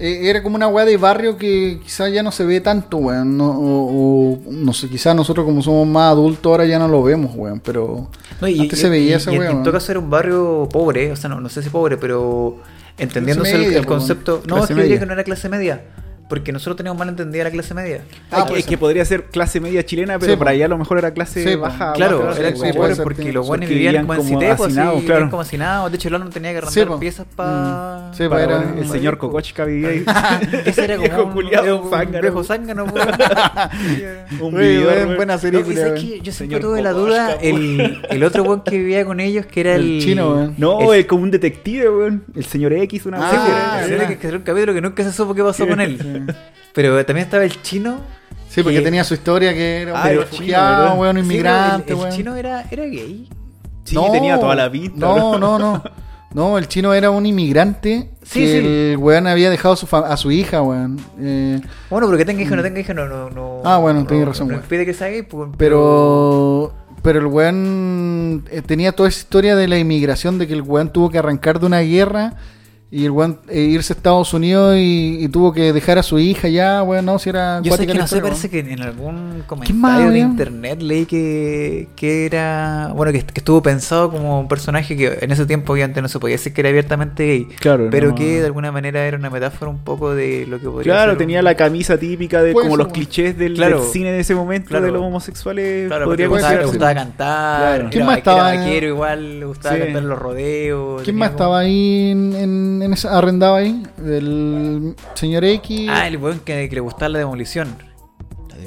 [0.00, 3.36] Eh, era como una weá de barrio que quizás ya no se ve tanto, weón.
[3.36, 7.02] No, o, o, no sé, quizás nosotros como somos más adultos ahora ya no lo
[7.02, 7.58] vemos, weón.
[7.58, 8.08] Pero
[8.40, 9.50] No, y, antes y- se veía y- esa y en- weá.
[9.50, 12.58] En todo caso era un barrio pobre, o sea, no, no sé si pobre, pero
[12.96, 14.42] entendiéndose el- media, el, pues, concepto.
[14.46, 15.82] No, es que yo diría que no era clase media,
[16.28, 18.02] porque nosotros teníamos mal entendida la clase media.
[18.30, 20.76] Ah, es, que, es podría ser clase media chilena, pero Sí, para allá a lo
[20.78, 21.94] mejor era clase Sí, baja.
[21.94, 24.20] Claro, baja, sí, puede pobres ser, porque los buenos vivían vivían como en
[24.66, 25.00] así, claro.
[25.00, 25.90] vivían como hacinados.
[25.90, 27.00] De hecho, el no tenía que Sí, arrendar po.
[27.00, 28.10] piezas para...
[28.12, 30.04] Sí, Para- era- el para- señor Kokochka vivía ahí.
[30.66, 32.20] Ese era como un, culiao, era un zángano.
[32.20, 32.84] viejo zángano,
[34.40, 35.16] un weón.
[35.16, 35.62] buena serie,
[36.22, 39.74] yo siempre tuve la duda, el, el otro weón que vivía con ellos, que era
[39.74, 39.96] el...
[39.96, 40.54] El chino, weón.
[40.58, 42.24] No, es como un detective, weón.
[42.34, 45.34] El señor X, una Ah, Sí, señor que era un capítulo que nunca se supo
[45.34, 45.98] qué pasó Sí, con él.
[46.26, 46.34] Sí.
[46.74, 48.00] Pero también estaba el chino.
[48.48, 51.92] Sí, porque que- tenía su historia que era un Ah, el refugiado, un Sí, inmigrante,
[51.92, 53.28] el, el chino era, era gay.
[53.84, 54.98] Sí, tenía toda la pinta.
[54.98, 55.82] No, no, no.
[56.34, 58.56] No, el chino era un inmigrante Sí, que sí.
[58.92, 61.00] el weón había dejado su a su hija, weón.
[61.18, 63.62] Eh, Bueno, pero que tenga hijo o no tenga hijo, no, no, no.
[63.64, 64.62] Ah, bueno, no- tenés razón, No weón.
[64.62, 69.68] impide que sea gay, pues, pero pero el weón eh, tenía toda esa historia de
[69.68, 72.34] la inmigración, de que el weón tuvo que arrancar de una guerra
[72.90, 76.18] y el weón eh, irse a Estados Unidos y, y tuvo que dejar a su
[76.18, 79.38] hija ya, weón, no, si era Yo sé que no sé, parece que en algún
[79.38, 82.92] más, comentario de internet leí que, que era.
[82.94, 86.18] Bueno, que, que estuvo pensado como un personaje que en ese tiempo obviamente no se
[86.18, 87.44] podía decir que era abiertamente gay.
[87.60, 88.14] Claro, Pero no.
[88.14, 91.12] que de alguna manera era una metáfora un poco de lo que podría Claro, ser
[91.12, 93.80] un- tenía la camisa típica de Puede como ser, los clichés del, Claro.
[93.82, 94.86] del cine de ese momento Claro.
[94.86, 95.88] de los homosexuales.
[95.88, 97.80] Claro, podría gustaba, le gustaba cantar, Claro.
[97.82, 98.42] era, ¿Quién más estaba?
[98.44, 99.82] vaquero igual, le gustaba Sí.
[99.82, 101.02] cantar los rodeos.
[101.02, 103.82] ¿Quién más como- estaba ahí en, en, en esa arrendado ahí?
[103.98, 105.88] El señor X.
[105.90, 107.87] Ah, el weón que, que le gustaba la demolición.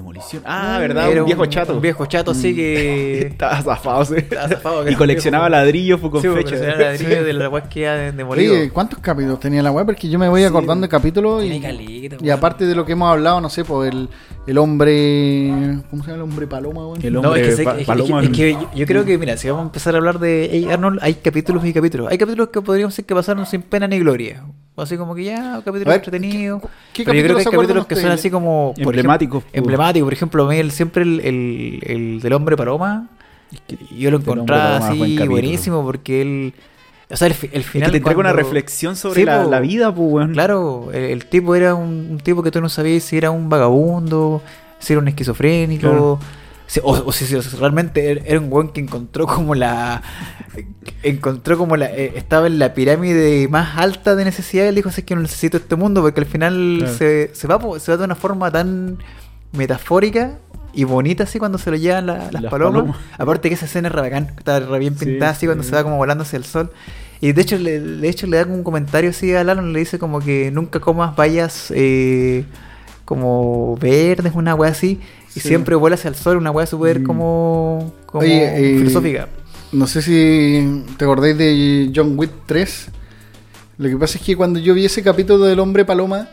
[0.02, 0.42] Demolición.
[0.46, 1.12] Ah, ¿verdad?
[1.12, 1.74] Era un viejo chato.
[1.76, 3.20] Un viejo chato, así que.
[3.28, 4.16] Estaba zafado, sí.
[4.18, 6.58] Estaba zafado, Y coleccionaba ladrillos pues, con Sí, fecha.
[6.58, 6.76] fecha.
[6.78, 8.54] ladrillo de la weá que ya demolido.
[8.54, 9.86] Oye, ¿cuántos capítulos tenía la web?
[9.86, 10.48] Porque yo me voy Sí.
[10.48, 11.62] acordando de capítulos y,
[12.22, 14.10] y aparte de lo que hemos hablado, no sé, pues el,
[14.48, 15.52] el hombre.
[15.90, 17.00] ¿Cómo se llama el hombre paloma, weón?
[17.04, 18.24] El No, hombre es que, sé- pa- es que- paloma.
[18.24, 20.68] es que yo, yo creo que, mira, si vamos a empezar a hablar de Hey
[20.72, 22.08] Arnold, hay capítulos y capítulos.
[22.12, 24.44] Hay capítulos que podríamos decir que pasaron sin pena ni gloria.
[24.74, 26.62] O así como que ya, capítulos entretenidos.
[26.94, 28.74] ¿qué Pero yo creo que hay capítulos que son así como.
[28.76, 29.44] por Emblemáticos,
[30.00, 33.08] Por ejemplo, a el- siempre el, el, el del hombre paloma.
[33.98, 36.54] Yo lo encontraba es buen así buenísimo porque él.
[37.10, 37.92] O sea, el, fi- el Es que final.
[37.92, 40.32] te entrega una cuando- reflexión sobre Sí, la, vida, pues, weón.
[40.32, 44.42] Claro, el, tipo era un, un tipo que tú no sabías si era un vagabundo,
[44.80, 46.20] si era un esquizofrénico, Claro.
[46.84, 50.02] o, o si, si realmente era- era un weón que encontró como la.
[51.04, 51.88] encontró como la.
[51.92, 55.16] eh, estaba en la pirámide más alta de necesidad y él dijo: "Así Es que
[55.16, 56.94] no necesito este mundo, porque al final Claro.
[56.94, 58.98] se, se va, se va de una forma tan
[59.52, 60.38] metafórica.
[60.74, 62.82] Y bonita así cuando se lo llevan la- las, Las palomas.
[62.84, 62.98] palomas.
[63.18, 65.70] Aparte que esa escena es re bacán, está re bien Sí, pintada así cuando sí.
[65.70, 66.72] se va como volando hacia el sol.
[67.20, 69.80] Y de hecho, le, de hecho le da como un comentario así a Alan, le
[69.80, 72.46] dice como que nunca comas vallas eh,
[73.06, 75.00] como verdes, una wea así,
[75.36, 75.50] y Sí.
[75.50, 77.04] siempre vuela hacia el sol, una wea súper Mm.
[77.04, 79.28] como, como Oye, eh, filosófica.
[79.74, 82.88] No sé si te acordáis de John Wick 3.
[83.78, 86.30] Lo que pasa es que cuando yo vi ese capítulo del hombre paloma,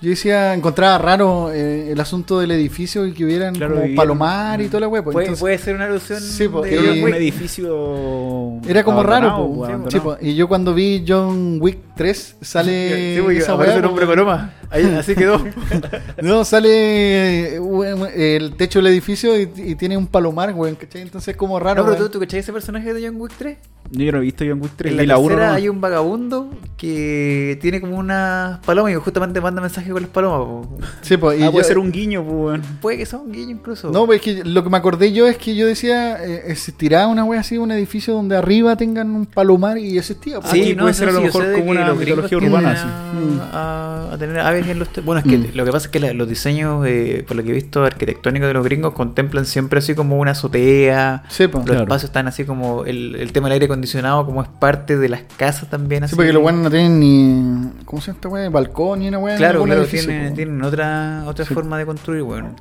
[0.00, 4.60] yo decía, encontraba raro eh, el asunto del edificio y que hubieran Claro, como palomar
[4.60, 5.02] y toda la wea.
[5.02, 8.60] pues, puede, entonces- puede ser una alusión Sí, po, de John Era un edificio.
[8.68, 9.82] Era como raro, abandonado, po.
[9.82, 10.16] pues, Sí, po.
[10.20, 14.54] Y yo cuando vi John Wick 3, sale Sí, porque aparece el hombre paloma.
[14.70, 15.44] Ahí, así quedó.
[16.22, 21.02] No, sale weón, el techo del edificio y, y tiene un palomar, weón, ¿cachai?
[21.02, 21.82] Entonces es como raro.
[21.84, 22.10] no, pero tú.
[22.12, 23.58] ¿tú cachai ese personaje de John Wick 3?
[23.92, 24.92] Yo no he visto John Wick 3.
[24.92, 25.56] En la, la 1 tercera nomás.
[25.62, 30.38] hay un vagabundo que tiene como unas palomas y justamente manda mensajes con las palomas.
[30.68, 30.78] po.
[31.02, 32.60] Sí, pues, y Ah, yo- puede ser un guiño, pues.
[32.80, 33.90] Puede que sea un guiño incluso.
[33.90, 37.06] No, pues es que lo que me acordé yo es que yo decía, eh, existirá
[37.08, 40.40] una wea así, un edificio donde arriba tengan un palomar y existía.
[40.40, 40.52] pues.
[40.52, 43.40] Sí, puede ser a lo mejor como una los mitología urbana, a, sí.
[43.52, 44.88] a- a tener aves en los...
[45.04, 45.46] Bueno, es que Mm.
[45.54, 48.48] lo que pasa es que la- los diseños, eh, por lo que he visto, arquitectónicos
[48.48, 51.22] de los gringos contemplan siempre así como una azotea.
[51.28, 51.60] Sí, pues.
[51.64, 51.82] Los Claro.
[51.82, 55.22] espacios están así como el, el tema del aire acondicionado como es parte de las
[55.36, 56.00] casas también.
[56.02, 56.16] Sí, Así.
[56.16, 57.70] porque los weones no tienen ni.
[57.84, 58.50] ¿Cómo se llama esta wea?
[58.50, 61.54] Balcón ni una en Claro, claro, edificio, tienen, tienen otra, otra Sí.
[61.54, 62.54] forma de construir, bueno.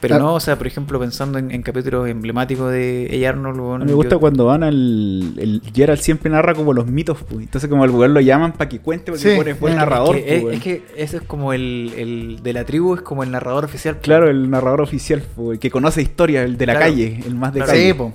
[0.00, 0.18] Pero Ah.
[0.20, 3.28] no, o sea, por ejemplo, pensando en, en capítulos emblemáticos de A.
[3.30, 5.34] Arnold, bueno, me gusta yo- cuando van al.
[5.36, 7.40] El Gerald siempre narra como los mitos, pues.
[7.42, 10.16] Entonces, como al lugar lo llaman para que cuente, porque Sí, pone buen es narrador,
[10.16, 10.54] es, pues, que, weón.
[10.54, 13.96] es que ese es como el, el de la tribu, es como el narrador oficial.
[13.96, 14.04] pues.
[14.04, 16.86] Claro, el narrador oficial, pues, el que conoce historia, el de la Claro.
[16.92, 17.72] calle, el más de Claro.
[17.72, 17.88] calle.
[17.88, 18.12] Sí, pues.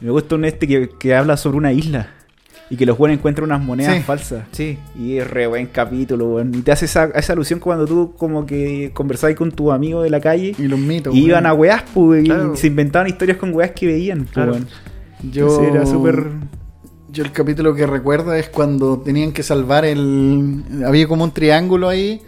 [0.00, 2.08] Me gusta un este que, que habla sobre una isla
[2.70, 4.02] y que los buenos encuentran unas monedas Sí.
[4.02, 4.44] falsas.
[4.52, 6.54] Sí, Y es re buen capítulo, weón.
[6.54, 10.10] Y te hace esa, esa alusión cuando tú como que conversabas con tu amigo de
[10.10, 11.14] la calle Y los mitos.
[11.14, 12.54] y iban a weás, pues, Claro.
[12.54, 14.52] y se inventaban historias con weás que veían, pues, Claro.
[14.52, 14.68] weón.
[15.32, 15.62] Yo.
[15.64, 16.26] Era súper...
[17.12, 20.62] Yo el capítulo que recuerdo es cuando tenían que salvar el...
[20.86, 22.22] Había como un triángulo ahí,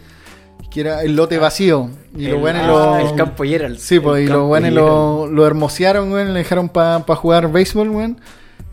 [0.69, 1.89] que era el lote vacío.
[2.17, 2.67] Y los el, buenos ah,
[3.01, 3.09] lo...
[3.09, 3.77] el campo Gerald.
[3.77, 8.17] Sí, pues, y los buenos lo, lo hermosearon, weón, le dejaron para jugar béisbol, weón.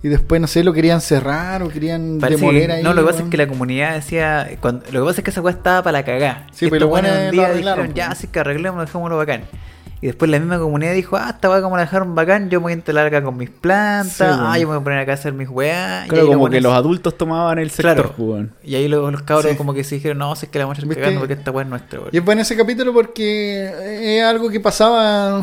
[0.03, 2.83] Y después, no sé, lo querían cerrar o querían Parece demoler que- ahí.
[2.83, 4.49] no, lo que pasa es que la comunidad decía.
[4.61, 6.47] cuando- lo que pasa es que esa weá estaba para la cagá.
[6.53, 8.19] Sí, pero un día lo dijeron, ya, pues.
[8.19, 9.43] así que arreglemos, dejémoslo bacán.
[10.03, 12.65] Y después la misma comunidad dijo, ah, esta weá como la dejaron bacán, yo me
[12.65, 15.13] voy a instalar acá con mis plantas, Sí, ah, yo me voy a poner acá
[15.13, 18.15] a hacer mis y Claro, como que los adultos tomaban el sector, Claro.
[18.17, 18.47] pues.
[18.65, 19.59] Y ahí los, los cabros Sí.
[19.59, 21.51] como que se dijeron, no, si es que la vamos a estar cagando porque esta
[21.51, 22.11] weá es nuestra, weón.
[22.13, 25.43] Y es bueno ese capítulo porque es algo que pasaba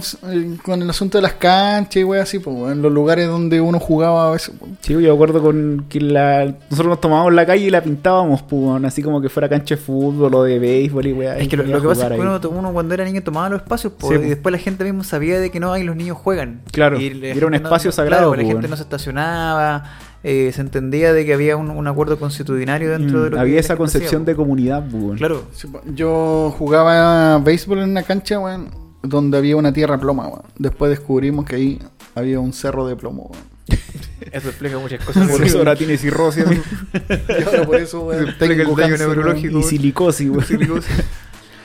[0.64, 3.80] con el asunto de las canchas y wey así, pues, en los lugares donde uno
[3.80, 4.56] jugaba a veces.
[4.82, 6.46] Sí, yo acuerdo con que la...
[6.46, 9.82] nosotros nos tomábamos la calle y la pintábamos, pues, así como que fuera cancha de
[9.82, 11.38] fútbol o de béisbol y weá.
[11.38, 13.94] Es que lo, que pasa es que uno, uno cuando era niño tomaba los espacios
[14.00, 14.47] Sí, y po.
[14.48, 16.62] Después la gente mismo sabía de que no, ahí los niños juegan.
[16.72, 19.84] Claro, la era un espacio sagrado, claro, la gente no se estacionaba,
[20.24, 23.60] eh, se entendía de que había un, un acuerdo constitucionario dentro Mm, de lo Había
[23.60, 25.18] esa gente concepción hacía, de comunidad, pues, weón.
[25.18, 25.48] Claro.
[25.94, 28.70] Yo jugaba béisbol en una cancha, weón,
[29.04, 30.44] donde había una tierra ploma, weón.
[30.58, 31.80] Después descubrimos que ahí
[32.16, 33.44] había un cerro de plomo, weón.
[34.32, 35.28] Eso explica muchas cosas.
[35.30, 36.46] Por eso ahora tiene cirrosis.
[36.94, 39.60] Y por eso, weón, Explica el daño neurológico.
[39.60, 40.82] y silicosis, weón.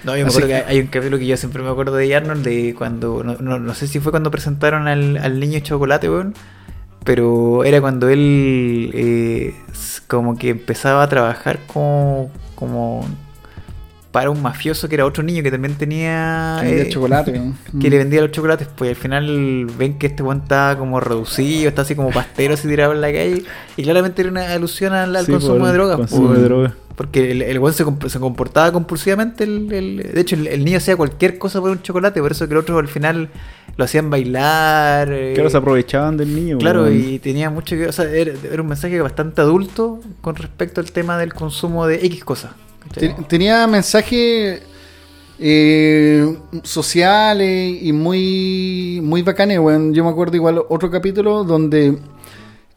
[0.04, 2.44] No, yo me acuerdo que hay un capítulo que yo siempre me acuerdo de Arnold
[2.44, 6.34] de cuando, no, no, no sé si fue cuando presentaron al, al niño chocolate, weón,
[7.04, 9.54] pero era cuando él eh,
[10.08, 13.06] como que empezaba a trabajar como, como
[14.10, 16.58] para un mafioso que era otro niño que también tenía...
[16.60, 17.56] Tenía eh, chocolate, weón.
[17.80, 17.90] que Mm.
[17.90, 21.82] le vendía los chocolates, pues al final ven que este weón está como reducido, está
[21.82, 23.42] así como pastero así tirado en la calle,
[23.76, 25.96] y claramente era una alusión al, al Sí, consumo de drogas.
[25.96, 26.38] consumo pues.
[26.40, 26.72] de drogas.
[26.96, 29.44] Porque el, el weón se, comp- se comportaba compulsivamente.
[29.44, 32.20] El, el- de hecho, el, el niño hacía cualquier cosa por un chocolate.
[32.20, 33.30] Por eso que el otro al final
[33.76, 35.08] lo hacían bailar.
[35.10, 37.00] eh, Claro, se aprovechaban del niño, claro, weón.
[37.02, 37.86] y tenía mucho que.
[37.86, 42.04] O sea, era, era un mensaje bastante adulto con respecto al tema del consumo de
[42.06, 42.50] X cosas.
[43.28, 44.60] Tenía mensajes
[45.38, 49.94] eh, sociales y muy, muy bacanes, weón.
[49.94, 51.96] Yo me acuerdo igual otro capítulo donde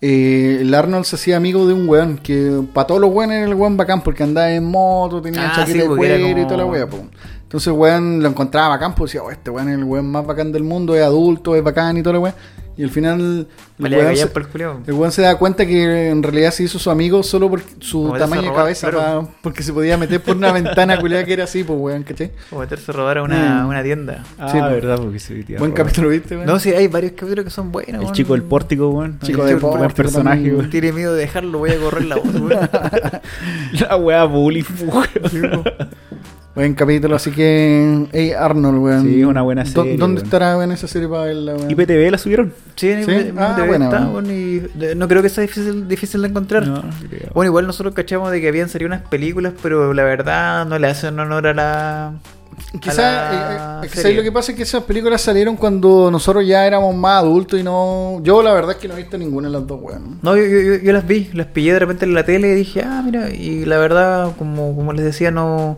[0.08, 3.48] eh, el Arnold se hacía amigo de un weón que para todos los weones era
[3.48, 6.58] el weón bacán porque andaba en moto, tenía Ah, chaqueta sí, de cuero y toda
[6.58, 6.98] la wea, po.
[7.42, 10.24] Entonces el weón lo encontraba bacán, pues decía, oh, este weón es el weón más
[10.24, 12.36] bacán del mundo, es adulto, es bacán y toda la weá.
[12.78, 13.48] Y al final
[13.80, 14.48] el weón, se, por
[14.86, 18.12] el weón se da cuenta que en realidad se hizo su amigo solo por su
[18.20, 19.22] tamaño a de cabeza, claro.
[19.28, 22.32] pa- porque se podía meter por una ventana culiada que era así, pues weón, ¿cachai?
[22.52, 23.68] O meterse a robar a una, Mm.
[23.70, 24.24] una tienda.
[24.38, 25.74] Ah, Sí, verdad, porque se Buen robar.
[25.74, 26.48] capítulo, ¿viste, weón?
[26.48, 27.94] No, sí, hay varios capítulos que son buenos.
[27.94, 28.14] El weón.
[28.14, 29.20] chico del pórtico, weón.
[29.22, 30.70] Chico El de buen pórtico personaje, weón.
[30.70, 32.70] Tiene miedo de dejarlo, voy a correr la voz, weón.
[33.80, 35.08] La weá bullying, weón.
[36.56, 38.08] Buen capítulo, así que.
[38.14, 39.04] Ey, Arnold, weón.
[39.04, 40.26] Sí, una buena ¿Dó- serie, ¿Dónde weón.
[40.26, 41.70] estará en esa serie para verla, weón?
[41.70, 42.54] IPTV la subieron.
[42.78, 44.32] Sí, en Ah, buena, está, bueno.
[44.32, 44.64] y
[44.96, 46.66] no creo que sea difícil, difícil de encontrar.
[46.66, 47.30] No, creo.
[47.34, 50.88] Bueno, igual nosotros cachamos de que habían salido unas películas, pero la verdad no le
[50.88, 52.14] hacen honor a la.
[52.80, 56.66] Quizás, la eh, eh, lo que pasa es que esas películas salieron cuando nosotros ya
[56.66, 58.22] éramos más adultos y no.
[58.24, 60.20] Yo, la verdad es que no he visto ninguna de las dos, weón.
[60.22, 62.56] No, yo, yo, yo- yo las vi, las pillé de repente en la tele y
[62.56, 65.78] dije, ah, mira, y la verdad, como, como les decía, no.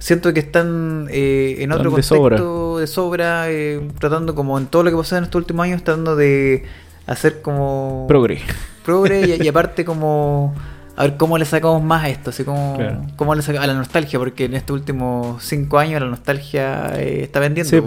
[0.00, 4.66] Siento que están eh, en otro Están de contexto de sobra, eh, tratando como en
[4.66, 6.64] todo lo que pasó en estos últimos años, tratando de
[7.06, 8.06] hacer como.
[8.08, 8.40] Progre.
[8.84, 10.54] progre y, y aparte como
[10.96, 13.02] a ver cómo le sacamos más a esto, así como Claro.
[13.16, 17.20] cómo le sacamos a la nostalgia, porque en estos últimos cinco años la nostalgia eh,
[17.22, 17.70] está vendiendo.
[17.70, 17.80] Sí.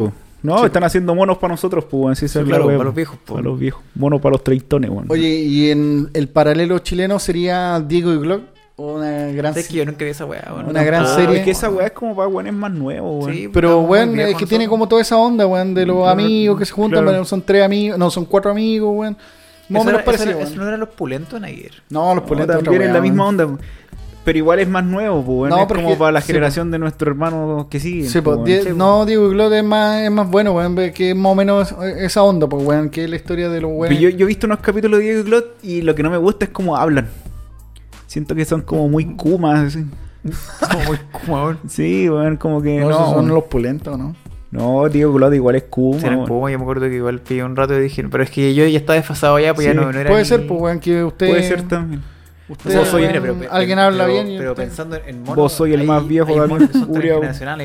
[0.44, 0.66] No, Sí.
[0.66, 2.20] están haciendo monos para nosotros, pues.
[2.20, 3.36] Sí, claro, para los viejos, po.
[3.36, 3.82] Para los viejos.
[3.96, 5.06] Monos para los treintones, weón.
[5.10, 8.42] Oye, ¿y en el paralelo chileno sería Diego y Glock?
[8.76, 10.52] Una gran Es que yo nunca vi esa weá.
[10.68, 11.38] Una gran Ah, serie.
[11.40, 13.36] Es que esa weá es como para weones más nuevos, weón.
[13.38, 16.58] Sí, Pero, weón, es que tiene como toda esa onda, weón, de los Claro, amigos
[16.60, 17.12] que se juntan, claro.
[17.12, 19.18] pero son tres amigos, no, son cuatro amigos, weón.
[19.70, 20.52] Más o menos parecido, eso era- weón.
[20.54, 21.72] ¿Eso no eran los pulentos en ayer?
[21.90, 23.48] No, los No, pulentos también es la misma onda.
[24.26, 25.50] Pero igual es más nuevo, pues, weón.
[25.50, 28.08] No, es como que- para la sí, generación de nuestro hermano que sigue.
[28.08, 28.46] Sí, pues, weón.
[28.46, 31.32] Die- Sí, no, Diego y Glock es más, es más bueno, weón, que es más
[31.32, 34.00] o menos esa onda, pues, weón, que es la historia de los weones.
[34.00, 36.18] yo, yo he visto unos capítulos de Diego y Glot y lo que no me
[36.18, 37.08] gusta es cómo hablan.
[38.14, 39.60] Siento que son como muy kumas.
[39.76, 39.86] así.
[40.72, 42.92] Como muy como Sí, weón, como que no, no.
[42.92, 44.16] esos son los pulentos, ¿no?
[44.52, 46.00] No, Diego Glot igual es kuma.
[46.00, 48.54] Si eran yo me acuerdo que igual pillé un rato y dije, pero es que
[48.54, 50.12] yo ya estaba desfasado ya, pues Sí, ya no, no era.
[50.12, 51.28] Puede ni- ser, pues, weón, que usted...
[51.28, 52.04] Puede ser también.
[52.50, 54.96] Usted, Vos soy- weón, mira, pero- pero- alguien pero- habla bien y Pero usted- pensando
[54.98, 56.88] en monos, Vos soy el hay- más viejo, Daniel, monos que son.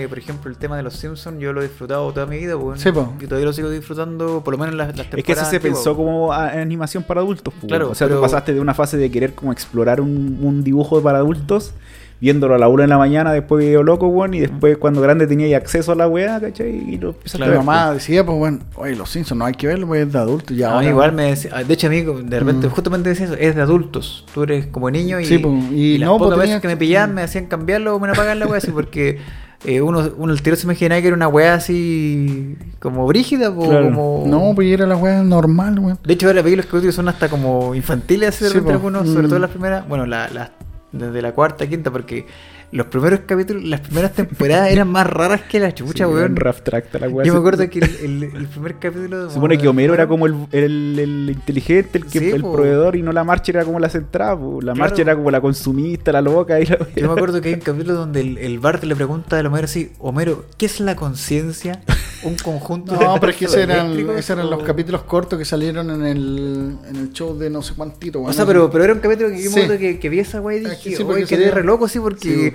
[0.08, 2.56] Por ejemplo, el tema de los Simpsons, yo lo he disfrutado toda mi vida.
[2.58, 3.12] Pues, Sí, po.
[3.20, 5.18] Y todavía lo sigo disfrutando, por lo menos las, las temporadas.
[5.18, 7.52] Es que eso se pensó como a- animación para adultos.
[7.60, 10.38] pues, Claro, o sea, pero- tú pasaste de una fase de querer como explorar un,
[10.42, 11.72] un dibujo para adultos,
[12.20, 15.26] viéndolo a la una de la mañana, después video loco, weón, y después cuando grande
[15.26, 16.70] tenía acceso a la weá, ¿cachai?
[16.70, 19.44] Y lo empezaste Claro, a Mi ver, mamá decía, pues, bueno, oye, los Simpsons no
[19.44, 20.56] hay que verlo, pues, es de adultos.
[20.56, 22.70] Ya, ahora- mí igual me decía, de hecho a mí de repente Mm.
[22.70, 25.98] justamente decía eso, es de adultos, tú eres como niño y, Sí, po, y y
[25.98, 28.46] las no, pocas po, veces que me pillaban me hacían cambiarlo o me apagan la
[28.46, 29.18] wea así porque
[29.64, 33.68] eh, uno, uno el tiro se imaginaba que era una wea así como brígida o
[33.68, 33.86] Claro.
[33.86, 34.24] como...
[34.26, 35.98] No, pues era la weá normal, weón.
[36.04, 38.76] De hecho ahora los capítulos son hasta como infantiles así de Sí, repente po.
[38.88, 39.30] algunos, sobre Mm.
[39.30, 40.50] todo las primeras, bueno, la, las-
[40.92, 42.26] desde la cuarta, quinta, porque
[42.70, 46.34] los primeros capítulos, las primeras temporadas eran más raras que la Sí, chucha, era weón.
[46.34, 47.24] tracta la weá.
[47.26, 49.28] Yo me acuerdo que el, el- el primer capítulo...
[49.28, 52.52] Se supone que Homero era como el, el, el inteligente, el, que, Sí, el po.
[52.52, 54.38] proveedor, y no la marcha era como la central.
[54.38, 54.60] po.
[54.60, 54.76] La Claro.
[54.90, 56.60] marcha era como la consumista, la loca.
[56.60, 56.78] Y la...
[56.94, 59.64] Yo me acuerdo que hay un capítulo donde el, el Bart le pregunta a Homero
[59.64, 61.80] así, Homero, ¿qué es la conciencia?
[62.24, 65.88] Un conjunto No, pero es que esos eran, esos eran los capítulos cortos que salieron
[65.90, 68.30] en el, en el show de no sé cuántito, weón.
[68.30, 69.68] O sea, pero, pero era un capítulo que Sí.
[69.78, 72.54] que, que vi esa wey y dije, que sí, oye, quedé re loco, sí, porque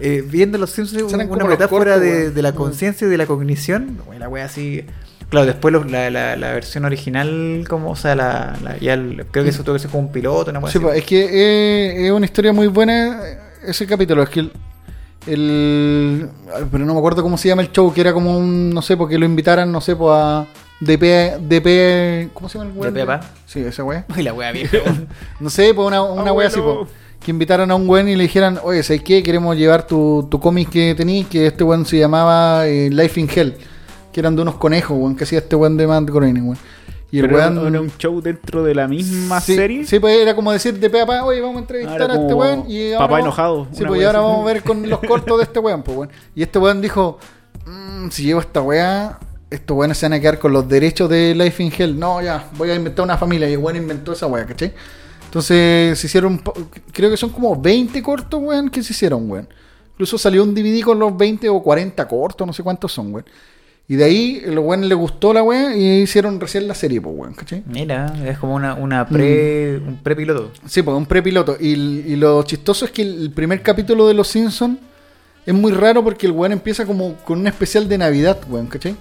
[0.00, 4.18] eh, viendo los Simpsons, una metáfora cortos, de, la conciencia y de la cognición, wey,
[4.18, 4.84] la wea así...
[5.28, 9.24] Claro, después los- la, la, la versión original, como, o sea, la, la- ya el-
[9.30, 10.78] creo que eso tuvo que ser como un piloto, una Sí, así.
[10.78, 13.18] pues, es que eh, es una historia muy buena
[13.66, 14.22] ese capítulo.
[14.22, 14.50] Es que
[15.26, 16.28] el,
[16.70, 18.70] Pero no me acuerdo cómo se llama el show, que era como un.
[18.70, 20.46] No sé, porque lo invitaran, no sé, pues a.
[20.80, 21.38] DP.
[21.40, 22.94] DP ¿Cómo se llama el weón?
[22.94, 23.24] DP.
[23.46, 24.04] Sí, esa weá.
[24.14, 24.78] Uy, la wea vieja.
[25.40, 26.88] No sé, pues una, una wea así, pues.
[27.20, 29.22] Que invitaran a un weón y le dijeran, oye, ¿sabes qué?
[29.22, 33.28] Queremos llevar tu, tu cómic que tenías, que este weón se llamaba eh, Life in
[33.32, 33.54] Hell.
[34.12, 36.58] Que eran de unos conejos, weón, que hacía este weón de Matt Groening, weón.
[37.12, 37.66] Y el era, weón.
[37.68, 39.86] era un show dentro de la misma sí, serie.
[39.86, 42.20] Sí, pues era como decir de pe a pa, oye, vamos a entrevistar Ah, a
[42.20, 42.64] este weón.
[42.68, 44.26] Y ahora papá vamos- enojado, Sí, pues y ahora así.
[44.28, 46.10] vamos a ver con los cortos de este weón, pues weón.
[46.34, 47.18] Y este weón dijo,
[47.66, 49.18] "Mm, si llevo esta weá,
[49.50, 51.98] estos weones se van a quedar con los derechos de Life in Hell.
[51.98, 53.48] No, ya, voy a inventar una familia.
[53.48, 54.72] Y el weón inventó esa weá, ¿cachai?
[55.26, 56.42] Entonces se hicieron,
[56.92, 59.48] creo que son como 20 cortos, weón, que se hicieron, weón.
[59.92, 63.26] Incluso salió un DVD con los 20 o 40 cortos, no sé cuántos son, weón.
[63.88, 67.14] Y de ahí, los weones les gustó la weá y hicieron recién la serie, pues,
[67.16, 67.62] weón, ¿cachai?
[67.66, 69.88] Mira, es como una, una pre, Mm.
[69.88, 70.50] un prepiloto.
[70.66, 71.56] Sí, pues un prepiloto.
[71.60, 74.78] Y, y lo chistoso es que el primer capítulo de Los Simpsons
[75.44, 78.94] es muy raro porque el weón empieza como con un especial de Navidad, weón, ¿cachai?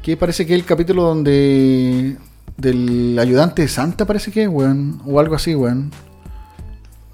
[0.00, 2.16] Que parece que es el capítulo donde.
[2.56, 5.00] del ayudante de Santa, parece que es, weón.
[5.04, 5.90] O algo así, weón.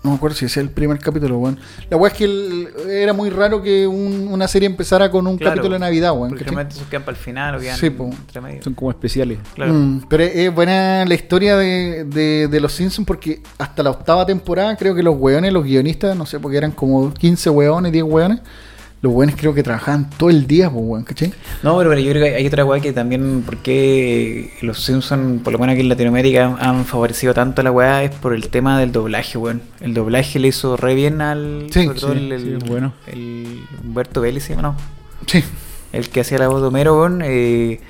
[0.08, 1.58] No me acuerdo si ese es el primer capítulo, weón.
[1.90, 5.36] La weá es que el- era muy raro que un- una serie empezara con un
[5.36, 6.30] Claro, capítulo de Navidad, weón.
[6.30, 8.04] Porque esos quedan para el final o quedan Sí, po.
[8.06, 8.62] entre medio.
[8.62, 9.38] Son como especiales.
[9.54, 9.74] Claro.
[9.74, 13.90] Mm, pero es, es buena la historia de, de- de los Simpsons porque hasta la
[13.90, 17.92] octava temporada creo que los weones, los guionistas, no sé, porque eran como 15 weones,
[17.92, 18.40] 10 weones,
[19.00, 21.32] los weones creo que trabajaban todo el día, pues, weón, ¿cachai?
[21.62, 25.52] No, pero, pero yo creo que hay otra weá que también, porque los Simpsons, por
[25.52, 28.78] lo menos aquí en Latinoamérica, han, favorecido tanto a la weá, es por el tema
[28.80, 29.62] del doblaje, weón.
[29.80, 31.66] El doblaje le hizo re bien al.
[31.70, 32.92] Sí, sobre todo sí, el, el- sí, bueno.
[33.06, 34.50] el Humberto Vélez.
[34.56, 34.76] ¿no?
[35.26, 35.44] Sí.
[35.92, 37.22] El que hacía la voz de Homero, weón.
[37.24, 37.80] eh,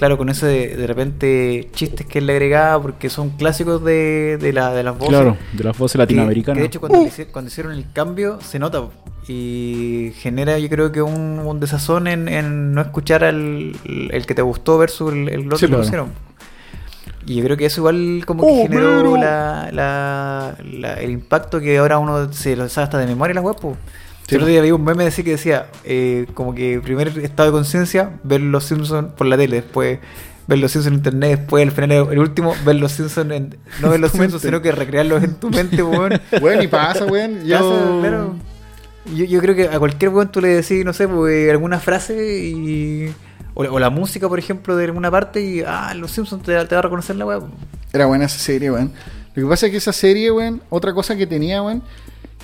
[0.00, 4.36] claro, con ese de, de repente chistes que él le agregaba, porque son clásicos de,
[4.40, 5.10] de, la, de las voces.
[5.10, 6.56] Claro, de las voces latinoamericanas.
[6.56, 8.82] que de hecho, cuando, le hici- cuando hicieron el cambio, se nota
[9.28, 14.34] y genera, yo creo que un, un desazón en, en no escuchar al el que
[14.34, 15.82] te gustó versus el, el otro Sí, que claro.
[15.84, 16.10] pusieron.
[17.26, 21.78] Y yo creo que eso igual como que ¡Oh, generó la- la- el impacto que
[21.78, 23.56] ahora uno se lo sabe hasta de memoria las web.
[24.30, 27.48] Sí, el otro día vi un meme así que decía, eh, como que primer estado
[27.48, 29.98] de conciencia, ver los Simpsons por la tele, después
[30.46, 33.90] ver los Simpsons en internet, después al final el último, ver los Simpsons en, no
[33.90, 36.12] ver los Simpsons, sino que recrearlos en tu mente, weón.
[36.40, 37.44] Weón, y pasa, weón.
[37.44, 37.58] Yo...
[37.58, 38.36] Pasa, claro.
[39.16, 42.38] Yo, yo creo que a cualquier weón tú le decís, no sé, pues, alguna frase
[42.40, 43.12] y.
[43.54, 46.74] O, o la música, por ejemplo, de alguna parte y, ah, los Simpsons te, te
[46.76, 47.40] va a reconocer la weá.
[47.92, 48.92] Era buena esa serie, weón.
[49.34, 51.82] Lo que pasa es que esa serie, weón, otra cosa que tenía, weón,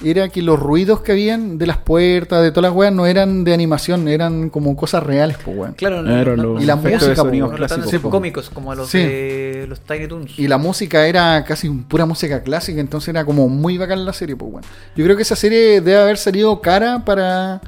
[0.05, 3.45] era que los ruidos que habían de las puertas, de todas las weas, no eran
[3.45, 5.73] de animación, eran como cosas reales, pues, weón.
[5.75, 7.91] Claro, no, y la música, de sonidos po, clásicos.
[7.91, 8.11] sí, po.
[8.11, 8.99] cómicos como los Sí.
[8.99, 10.39] de los Tiny Toons.
[10.39, 14.37] Y la música era casi pura música clásica, entonces era como muy bacán la serie,
[14.37, 14.65] pues, weón.
[14.97, 17.61] Yo creo que esa serie debe haber salido cara para,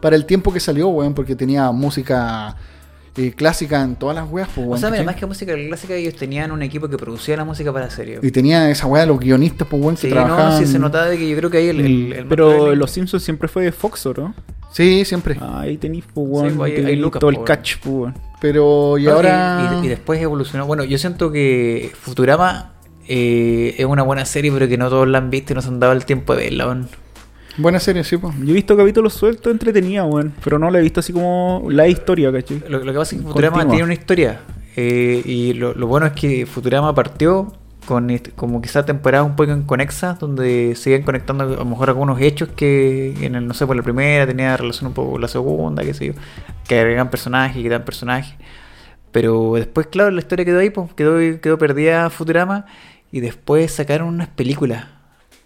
[0.00, 2.56] para el tiempo que salió, weón, porque tenía música
[3.16, 6.50] eh, clásica en todas las weas, pues, o sea, mira, que música clásica, ellos tenían
[6.50, 8.18] un equipo que producía la música para la serie.
[8.22, 10.52] Y tenía esa wea de los guionistas, pues, weón, que Sí, trabajaban.
[10.52, 12.90] no, sí se notaba de que yo creo que ahí el, el, el Pero Los
[12.90, 14.34] Simpsons siempre fue de Fox, ¿o no?
[14.72, 15.36] Sí, siempre.
[15.40, 18.14] Ahí tenéis, pues, weón, pues, ahí- tenéis ahí Lucas, todo el pues, catch, pues.
[18.40, 19.80] Pero, y No, ahora.
[19.82, 20.64] y, y después evolucionó.
[20.66, 22.72] Bueno, yo siento que Futurama
[23.08, 25.68] eh, es una buena serie, pero que no todos la han visto y no se
[25.68, 26.64] han dado el tiempo de verla.
[26.66, 26.88] weón.
[27.56, 28.34] Buena serie, sí, pues.
[28.38, 30.32] Yo he visto capítulos sueltos entretenida, weón.
[30.42, 32.62] Pero no la he visto así como la historia, ¿cachai?
[32.68, 33.70] Lo, lo que pasa es que Futurama Continua.
[33.70, 34.40] tiene una historia.
[34.76, 37.52] eh, y lo, lo bueno es que Futurama partió
[37.86, 42.48] con como quizás temporadas un poco inconexas, donde siguen conectando a lo mejor algunos hechos
[42.56, 45.82] que en el, no sé, por la primera tenía relación un poco con la segunda,
[45.82, 46.12] qué sé yo,
[46.68, 48.34] que agregan personajes, que dan personajes.
[49.10, 52.64] Pero después, claro, la historia quedó ahí, pues, quedó, quedó perdida Futurama
[53.10, 54.86] y después sacaron unas películas.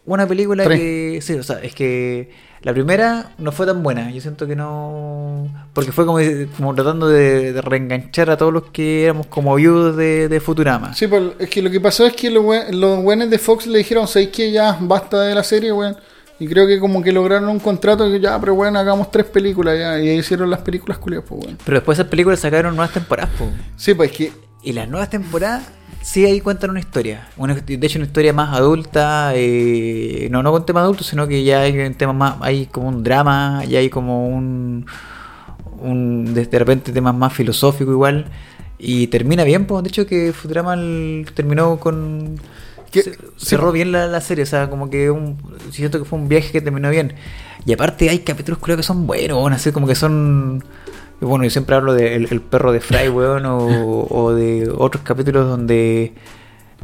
[0.07, 0.79] Una película Tres.
[0.79, 2.31] que, sí, o sea, es que
[2.63, 4.11] la primera no fue tan buena.
[4.11, 5.49] Yo siento que no.
[5.73, 6.19] Porque fue como,
[6.57, 10.95] como tratando de, de reenganchar a todos los que éramos como viudos de, de Futurama.
[10.95, 13.79] Sí, pues es que lo que pasó es que los, los buenos de Fox le
[13.79, 15.97] dijeron, ¿sabéis que ya basta de la serie, weón?
[16.39, 19.79] Y creo que como que lograron un contrato que ya, pero bueno, hagamos tres películas
[19.79, 20.01] ya.
[20.01, 21.59] Y ahí hicieron las películas culiadas, pues, weón.
[21.65, 23.49] Pero después esas películas sacaron nuevas temporadas, po.
[23.77, 24.33] Sí, pues es que
[24.67, 25.63] Y las nuevas temporadas
[26.03, 27.29] sí ahí cuentan una historia.
[27.37, 29.31] Una, de hecho, una historia más adulta.
[29.37, 32.35] eh, no, no con temas adultos, sino que ya hay un tema más.
[32.41, 34.85] Hay como un drama, ya hay como un.
[35.79, 38.27] un de, repente temas más filosóficos igual.
[38.77, 39.85] Y termina bien, pues.
[39.85, 42.35] De hecho, que Futurama el- terminó con.
[42.91, 43.03] Sí,
[43.37, 45.37] cerró bien la, la serie, o sea, como que un,
[45.71, 47.15] siento que fue un viaje que terminó bien.
[47.67, 50.65] Y aparte hay capítulos creo que son buenos, así como que son...
[51.21, 55.49] Bueno, yo siempre hablo del el perro de Fry, weón, o, o de otros capítulos
[55.49, 56.13] donde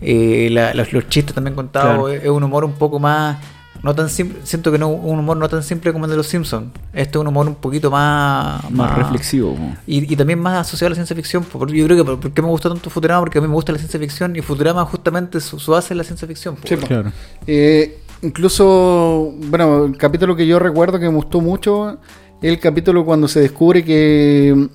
[0.01, 2.09] eh, la- los, los chistes también contados Claro.
[2.09, 3.39] es, es un humor un poco más...
[3.83, 6.29] No tan simple, siento que no un humor no tan simple como el de los
[6.29, 6.69] Simpsons.
[6.93, 8.71] Este es un humor un poquito más...
[8.71, 9.57] Más reflexivo.
[9.89, 11.43] Y, y también más asociado a la ciencia ficción.
[11.43, 13.73] por- Yo creo que por, qué me gustó tanto Futurama, porque a mí me gusta
[13.73, 16.57] la ciencia ficción y Futurama justamente su, su base es la ciencia ficción.
[16.65, 16.77] Sí.
[16.77, 17.11] Claro.
[17.45, 21.99] Eh, incluso, bueno, el capítulo que yo recuerdo que me gustó mucho
[22.43, 24.69] el capítulo cuando se descubre que.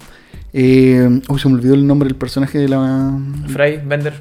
[0.54, 3.20] Eh, uy, se me olvidó el nombre del personaje de la.
[3.48, 4.14] Fry, Bender,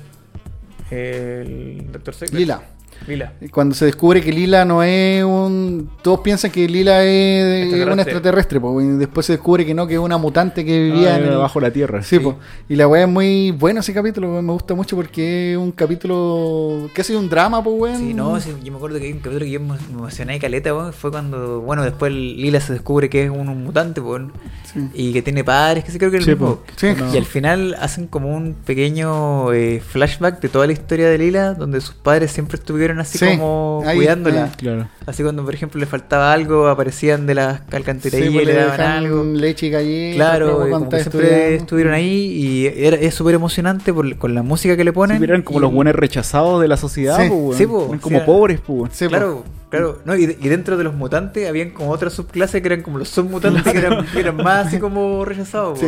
[0.90, 2.14] el Dr.
[2.14, 2.38] Secret.
[2.38, 2.62] Lila.
[3.07, 3.33] Lila.
[3.53, 5.89] Cuando se descubre que Lila no es un.
[6.03, 7.93] Todos piensan que Lila es Extraterrestre.
[7.93, 11.15] un extraterrestre, po, y después se descubre que no, que es una mutante que vivía
[11.15, 12.03] Ah, en el- bajo la tierra.
[12.03, 12.37] Sí, po.
[12.69, 16.89] y la weá es muy buena ese capítulo, me gusta mucho porque es un capítulo
[16.95, 17.99] casi un drama, pues weón.
[17.99, 20.39] Sí, no, sí, yo me acuerdo que hay un capítulo que yo me emocioné de
[20.41, 24.33] caleta, weón, fue cuando, bueno, después Lila se descubre que es un, un mutante, weón,
[24.73, 24.81] Sí.
[24.95, 26.61] y que tiene padres, que sí creo que es Sí, el mismo.
[26.77, 26.89] Sí.
[26.99, 27.15] No.
[27.15, 31.55] Y al final hacen como un pequeño eh, flashback de toda la historia de Lila,
[31.55, 34.51] donde sus padres siempre estuvieron así Sí, como ahí, cuidándola.
[34.57, 34.88] Claro.
[35.07, 38.55] Así cuando, por ejemplo, le faltaba algo, aparecían de las alcantarillas Sí, y pues, le
[38.55, 39.24] daban algo.
[39.24, 40.14] leche y.
[40.14, 44.42] Claro, y como que siempre estuvieron ahí y era, es súper emocionante por- con la
[44.42, 45.18] música que le ponen.
[45.18, 47.59] Sí, eran como y- los buenos rechazados de la sociedad, Sí, po, weón.
[47.59, 48.88] sí, po, Eran sí, como pobres, po, po.
[49.09, 49.99] Claro, claro.
[50.05, 52.99] No, y, de- y dentro de los mutantes habían como otra subclase que eran como
[52.99, 55.78] los submutantes que eran, que eran más así como rechazados.
[55.78, 55.86] Sí,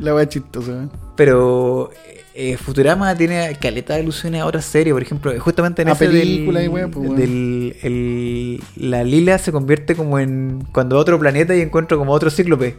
[0.00, 0.88] la weá chistosa.
[1.16, 1.90] Pero
[2.34, 4.92] eh, Futurama tiene caleta de alusiones a otras series.
[4.92, 9.52] Por ejemplo, justamente en A ese película del, y pues, del- el- la Lila se
[9.52, 12.76] convierte como en cuando va a otro planeta y encuentra como otro cíclope.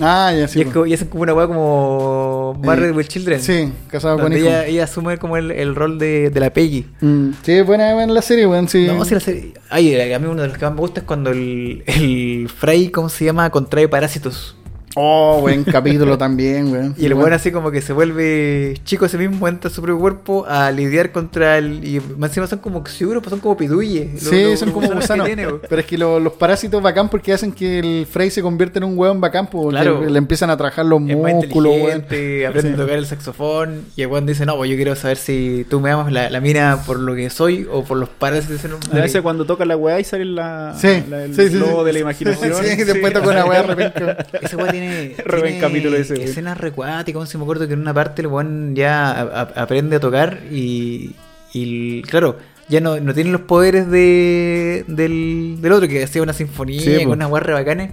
[0.00, 0.58] Ah, ya sí.
[0.58, 3.40] y, es como, y hacen como una weá como Married Eh, with Children.
[3.40, 4.48] Sí, casado con Donde hijos.
[4.50, 6.86] ella, ella asume como el, el rol de, de la Peggy.
[7.00, 8.68] Mm, sí, buena, buena la serie, weón.
[8.68, 8.84] Sí.
[8.88, 9.54] No, si la serie.
[9.70, 12.88] Ay, a mí uno de los que más me gusta es cuando el, el Fray,
[12.88, 13.48] ¿cómo se llama?
[13.50, 14.56] Contrae parásitos.
[14.98, 16.94] Oh, buen capítulo también, weón.
[16.96, 17.24] Y el Weón.
[17.24, 20.70] buen así como que se vuelve chico ese mismo, entra a su propio cuerpo a
[20.70, 21.84] lidiar contra el.
[21.86, 24.22] Y más encima son como pues son como piduyes.
[24.22, 25.46] Sí, los son como gusanos tiene.
[25.68, 28.84] Pero es que lo- los parásitos bacán porque hacen que el Frey se convierta en
[28.84, 30.00] un weón bacán, porque Claro.
[30.00, 31.96] le, le empiezan a trabajar los Es más músculos, weón.
[31.98, 32.74] inteligente, aprende Sí.
[32.74, 33.80] a tocar el saxofón.
[33.96, 36.40] Y el weón dice: No, pues yo quiero saber si tú me amas la, la
[36.40, 38.62] mina por lo que soy o por los parásitos.
[38.62, 41.58] de A veces cuando toca la weá y sale la, Sí, la- el sí, sí.
[41.84, 42.54] de la imaginación.
[42.64, 44.16] Sí, después toca una weá de repente.
[44.40, 47.28] Ese weón tiene, Buen tiene capítulo ese, escenas recuáticas.
[47.28, 50.40] Si me acuerdo que en una parte el weón ya a- a- aprende a tocar
[50.50, 51.14] y,
[51.52, 56.32] y claro, ya no, no tiene los poderes de, del, del otro que hacía una
[56.32, 57.92] sinfonía Sí, con unas guarras bacanes.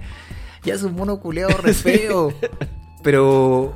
[0.64, 2.32] Ya es un mono culeado re feo.
[3.02, 3.74] Pero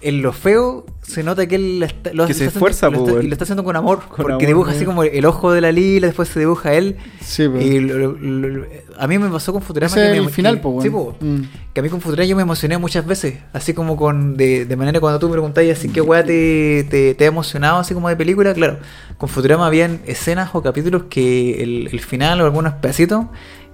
[0.00, 3.06] en lo feo se nota que él está- lo Que está se haciendo- esfuerza, lo
[3.08, 4.00] está- y lo está haciendo con amor.
[4.00, 6.96] Con porque amor, dibuja así como el ojo de la lila, después se dibuja él.
[7.20, 7.44] Sí.
[7.44, 8.66] Y lo- lo- lo-
[8.98, 9.88] a mí me pasó con Futurama.
[9.90, 10.92] Ese que es me- el final, que- sí, weón.
[10.92, 11.16] po.
[11.20, 11.40] Mm.
[11.72, 13.38] Que a mí con Futurama yo me emocioné muchas veces.
[13.52, 14.36] Así como con.
[14.36, 17.78] De, de manera cuando tú me preguntabas así qué weá te, te, te ha emocionado,
[17.78, 18.52] así como de película.
[18.54, 18.78] Claro,
[19.16, 23.26] con Futurama habían escenas o capítulos que el, el final o algunos pedacitos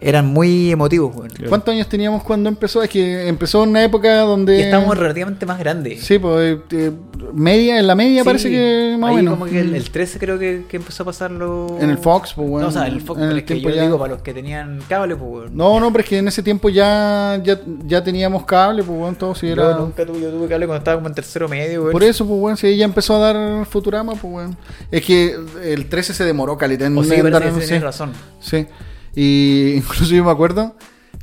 [0.05, 1.15] eran muy emotivos.
[1.15, 1.49] Claro.
[1.49, 2.83] ¿Cuántos años teníamos cuando empezó?
[2.83, 4.59] Es que empezó en una época donde.
[4.59, 6.05] Y estábamos relativamente más grandes.
[6.05, 6.59] Sí, pues.
[6.71, 6.93] eh,
[7.33, 9.35] media, en la media Sí, parece que más o ahí menos.
[9.39, 9.75] como que el, Mm.
[9.77, 11.79] el 13 creo que, que empezó a pasarlo.
[11.81, 12.63] En el Fox, pues, weón.
[12.63, 14.23] No, o sea, el Fox, En el es que yo tiempo ya- digo para los
[14.23, 15.57] que tenían cable, pues, weón.
[15.57, 19.17] No, no, pero es que en ese tiempo ya, ya, ya teníamos cable, pues, weón,
[19.17, 19.73] todo si era...
[19.73, 21.93] Yo nunca tuve, yo tuve cable cuando estaba como en tercero medio, weón.
[21.93, 24.57] Por eso, pues, weón, si ella empezó a dar Futurama, pues, weón.
[24.91, 25.35] Es que
[25.65, 27.23] el 13 se demoró, caleta, en O sí, que sí.
[27.23, 28.13] tienes razón.
[28.41, 28.67] Sí.
[29.15, 30.75] Y incluso yo me acuerdo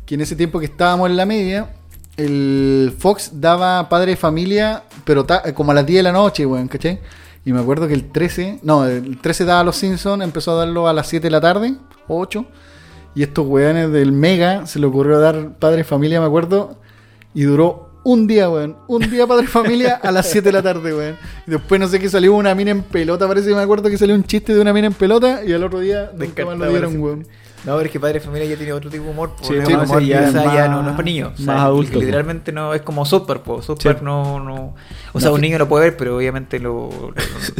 [0.05, 1.69] que en ese tiempo que estábamos en la media,
[2.17, 6.45] el Fox daba Padre de Familia, pero ta- como a las 10 de la noche,
[6.45, 6.99] weón, ¿cachai?
[7.45, 10.87] Y me acuerdo que el 13, no, el 13 daba Los Simpsons, empezó a darlo
[10.87, 11.75] a las 7 de la tarde,
[12.07, 12.45] o 8.
[13.15, 16.77] Y estos weones del Mega se le ocurrió dar Padre de Familia, me acuerdo,
[17.33, 18.77] y duró un día, weón.
[18.87, 21.15] Un día Padre Familia a las 7 de la tarde, weón.
[21.47, 23.97] Y después no sé que salió una mina en pelota, parece que me acuerdo que
[23.97, 26.65] salió un chiste de una mina en pelota, y al otro día nunca más lo
[26.69, 27.27] dieron, weón.
[27.63, 29.31] No, pero es que Padre de Familia ya tiene otro tipo de humor.
[29.41, 31.33] Sí, pues, sí, humor ya ya más- no, no es para niños.
[31.33, 32.05] O sea, más adulto, pues.
[32.05, 33.65] Literalmente no es como Super, pues.
[33.65, 34.03] Super Sí.
[34.03, 34.73] no, no.
[35.13, 36.89] O sea, un niño lo puede ver, pero obviamente lo,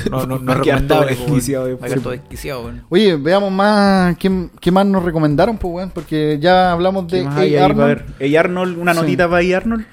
[0.10, 1.08] no, no, no es a recomendable.
[1.16, 2.84] pues, desquiciado, a todo desquiciado, weón.
[2.89, 7.26] Oye, veamos más ¿quién, qué más nos recomendaron, pues, weón, porque ya hablamos de ¿Qué
[7.26, 7.66] más A.
[7.66, 8.04] Arnold.
[8.20, 8.99] Ey, Arnold, una Sí.
[9.02, 9.86] notita para ahí, Arnold.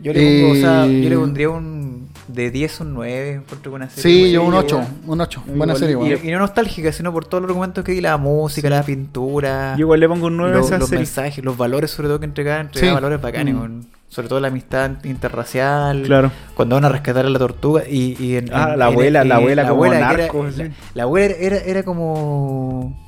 [0.00, 2.08] Yo le pongo, o sea, Eh, yo le pondría un.
[2.32, 4.26] De 10 un 9, encuentro buena serie.
[4.26, 4.88] Sí, yo un yo 8, igual.
[5.06, 6.24] un 8, Yo buena igual, serie, y- weón.
[6.24, 9.74] Y, y no nostálgica, sino por todos los argumentos que di, la música, la pintura,
[9.76, 11.00] Yo igual le pongo un 9 a los, esa los serie.
[11.04, 12.94] mensajes, los valores sobre todo que entregaba, entregaba Sí.
[12.94, 13.80] valores bacanes, Mm.
[14.08, 16.30] sobre todo la amistad interracial, Claro.
[16.54, 19.24] cuando van a rescatar a la tortuga y, y en, Ah, en- la en- abuela,
[19.24, 22.98] la abuela como que era- narco, la, la abuela era, era como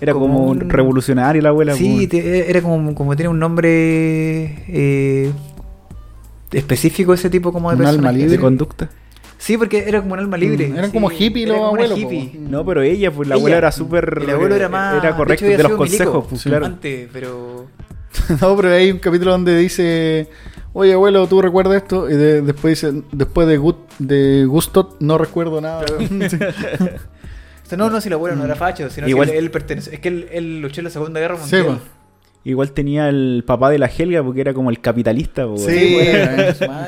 [0.00, 1.74] Era como, como un revolucionario la abuela.
[1.74, 5.32] Sí, te- era como, como tiene un nombre eh,
[6.54, 8.16] específico ese tipo como de Un alma personaje.
[8.18, 8.30] libre.
[8.32, 8.90] de conducta.
[9.38, 10.68] Sí, porque era como un alma libre.
[10.68, 12.38] Mm, eran sí, como hippies los era como una abuelos, hippie.
[12.40, 12.50] po.
[12.50, 13.40] No, pero ella, pues la Ella.
[13.40, 14.18] abuela era súper.
[14.22, 15.02] El abuelo era más.
[15.04, 16.66] Era correcto de, de, los consejos, milico pues claro.
[16.66, 17.66] Antes, pero.
[18.40, 20.28] No, pero hay un capítulo donde dice,
[20.72, 22.08] oye abuelo, ¿tú recuerdas esto?
[22.08, 25.84] Y de- después dice, después de, Gut, de Gusto no recuerdo nada.
[26.30, 26.38] Sí.
[27.64, 29.50] O sea, no, no, si el abuelo no era facho, sino Igual- que él, él
[29.50, 29.94] pertenece.
[29.94, 31.78] Es que él, él luchó en la Segunda Guerra Sí, Mundial.
[31.78, 31.82] po.
[32.46, 35.62] Igual tenía el papá de la Helga porque era como el capitalista, pues.
[35.64, 35.96] Sí,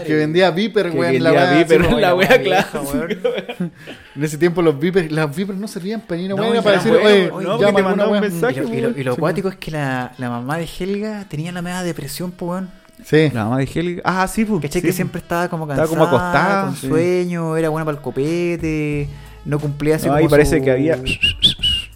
[0.06, 1.22] que vendía Viper, Que weón.
[1.22, 3.72] La vendía Viper, la Oye, wea clásica, weón.
[4.16, 6.76] En ese tiempo los Vipers, las Vipers no servían para ni una No, y para
[6.76, 8.60] decir, oye, no, alguna mandaba un mensaje.
[8.60, 11.24] Y lo, y lo- y lo Sí, acuático es que la, la mamá de Helga
[11.28, 12.70] tenía la media depresión, pues, weón.
[13.04, 13.30] Sí.
[13.32, 14.02] La mamá de Helga.
[14.04, 14.60] Ah, sí, pues.
[14.60, 14.82] ¿Cachai?
[14.82, 16.86] sí, que siempre estaba como cansada, Estaba como acostada, con sí.
[16.88, 19.08] sueño, era buena para el copete,
[19.46, 20.98] no cumplía así No, como ahí parece su- que había.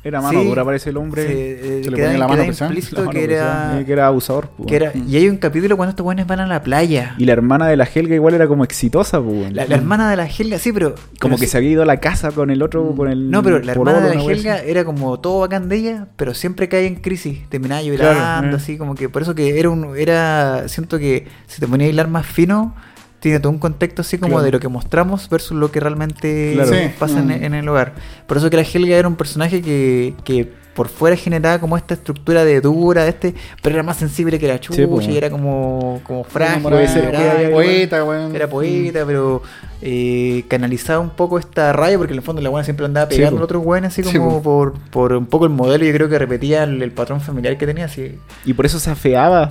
[0.02, 0.48] Era mano Sí.
[0.48, 1.26] dura, parece el hombre.
[1.26, 1.32] Se,
[1.80, 3.10] eh, Se le queda- ponía la mano queda pesada.
[3.10, 4.48] que era, Eh, que era abusador.
[4.56, 4.66] pues.
[4.66, 7.14] que era- Y hay un capítulo cuando estos buenos van a la playa.
[7.18, 9.52] Y la hermana de la Helga igual era como exitosa, pues.
[9.52, 10.94] La, la hermana de la Helga, sí, pero...
[11.20, 13.30] Como pero que sí- se había ido a la casa con el otro, con el.
[13.30, 14.70] No, pero la pololo, hermana de la Helga así.
[14.70, 17.46] era como todo bacán de ella, pero siempre cae en crisis.
[17.50, 18.56] Terminaba llorando, Claro, eh.
[18.56, 19.10] así como que...
[19.10, 19.96] Por eso que era un...
[19.98, 22.74] era Siento que si te ponía a hilar más fino,
[23.20, 24.44] tiene todo un contexto así como Claro.
[24.44, 26.72] de lo que mostramos versus lo que realmente Claro.
[26.72, 26.78] Sí.
[26.98, 27.44] pasa en, Mm.
[27.44, 27.92] en el hogar.
[28.26, 30.14] Por eso que la Helga era un personaje que...
[30.24, 34.38] que por fuera generaba como esta estructura de dura, de este, pero era más sensible
[34.38, 35.06] que la chucha Sí, pues.
[35.08, 38.34] y era como, como frágil, era- poeta, weón.
[38.34, 39.42] era poeta, pero
[39.82, 43.16] eh, canalizaba un poco esta raya, porque en el fondo la buena siempre andaba Sí,
[43.16, 43.42] pegando po.
[43.42, 44.42] a otros buenos, así Sí, como po.
[44.42, 47.66] por, por un poco el modelo, yo creo que repetía el, el patrón familiar que
[47.66, 48.14] tenía, así.
[48.46, 49.50] Y por eso se afeaba.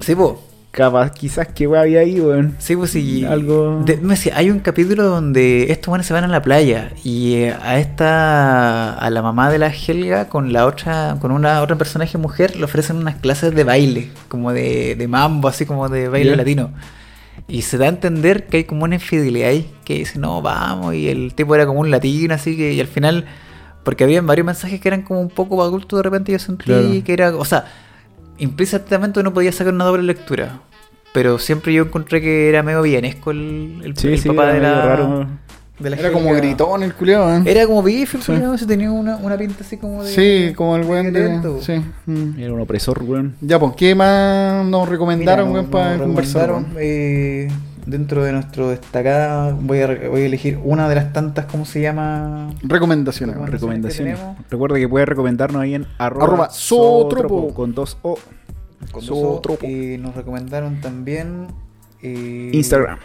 [0.00, 0.32] Sí, pues.
[0.76, 2.54] Capaz, quizás que wea había ahí, weón.
[2.58, 3.24] Sí, pues sí.
[3.24, 6.90] Algo- De- me decía, hay un capítulo donde estos buenos se van a la playa
[7.02, 11.62] y eh, a esta, a la mamá de la Helga con la otra, con una
[11.62, 15.88] otra personaje mujer le ofrecen unas clases de baile, como de, de mambo, así como
[15.88, 16.70] de baile latino.
[17.48, 20.94] Y se da a entender que hay como una infidelidad ahí, que dice, no, vamos,
[20.94, 23.24] y el tipo era como un latino, así que, y al final,
[23.82, 26.88] porque habían varios mensajes que eran como un poco adultos de repente, yo sentí Claro.
[27.02, 27.64] que era, o sea,
[28.38, 30.60] implícitamente uno podía sacar una doble lectura.
[31.16, 34.60] Pero siempre yo encontré que era medio villanesco el, el, Sí, el sí, papá de
[34.60, 35.26] la, raro.
[35.78, 37.46] de la Era como gritón el culiao, weón.
[37.48, 38.32] Era como bife, el Sí.
[38.58, 40.10] se tenía una, una pinta así como de.
[40.12, 41.40] Sí, como el weón de...
[41.62, 41.82] Sí.
[42.04, 42.38] mm.
[42.38, 43.34] Era un opresor, weón.
[43.40, 46.52] Ya, pues, ¿qué más nos recomendaron, weón, para nos conversar?
[46.78, 47.48] eh,
[47.86, 51.80] dentro de nuestro destacada, voy a, voy a elegir una de las tantas, ¿cómo se
[51.80, 52.50] llama?
[52.62, 53.50] Recomendaciones, weón.
[53.50, 54.18] Recomendaciones.
[54.18, 54.44] Recomendaciones.
[54.48, 54.50] que.
[54.50, 57.54] Recuerda que puedes recomendarnos ahí en arroba, Arroba Zootropo.
[57.54, 58.18] con dos O.
[58.92, 61.46] Con O, eh, nos recomendaron también.
[62.02, 62.98] eh, Instagram.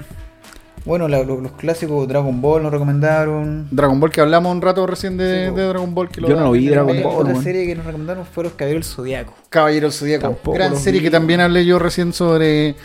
[0.86, 3.68] Bueno, la- los clásicos Dragon Ball nos recomendaron.
[3.72, 5.58] Dragon Ball, que hablamos un rato recién de, Sí, po.
[5.58, 6.10] de Dragon Ball.
[6.10, 8.96] Que Yo no vi, Dragon Ball, Otra serie que nos recomendaron fue Los Caballeros del
[8.96, 9.34] Zodiaco.
[9.50, 10.22] Caballero del Zodíaco.
[10.24, 11.06] Tampoco Gran serie vi.
[11.06, 12.76] que también hablé yo recién sobre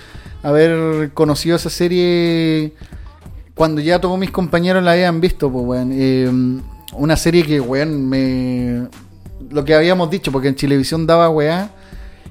[0.42, 2.74] haber conocido esa serie
[3.54, 5.90] cuando ya todos mis compañeros la habían visto, pues, weón.
[5.92, 6.30] Eh,
[6.94, 8.88] una serie que, weón, me...
[9.50, 11.70] Lo que habíamos dicho, porque en Chilevisión daba, weá,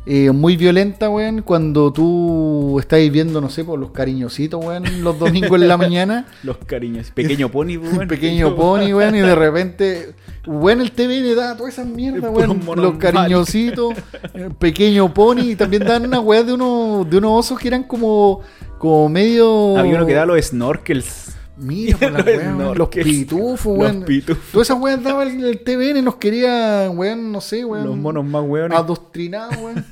[0.07, 5.17] eh, muy violenta, weón, cuando tú estáis viendo, no sé, por los cariñositos, weón, los
[5.17, 6.27] domingos en la mañana.
[6.43, 7.09] Los cariños.
[7.11, 8.07] Pequeño pony, weón.
[8.07, 10.13] pequeño pony, weón, y de repente,
[10.45, 12.61] weón, el TVN da todas esas mierdas, weón.
[12.75, 13.95] Los cariñositos,
[14.35, 17.83] eh, pequeño pony, y también dan una weá de, uno, de unos osos que eran
[17.83, 18.41] como,
[18.77, 19.77] como medio.
[19.77, 21.34] Había uno que daba los snorkels.
[21.57, 24.03] Mira, por la Los weón, los pitufos, Los weón.
[24.03, 24.43] pitufos.
[24.51, 27.85] Todas esas weas daba el, el TVN, nos quería, weón, no sé, weón.
[27.85, 28.77] Los monos más weones.
[28.77, 29.85] Adoctrinados, weón.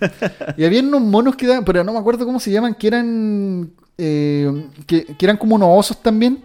[0.57, 3.71] y había unos monos que daban, pero no me acuerdo cómo se llaman, que eran.
[3.97, 6.39] eh, que, que eran como unos osos también.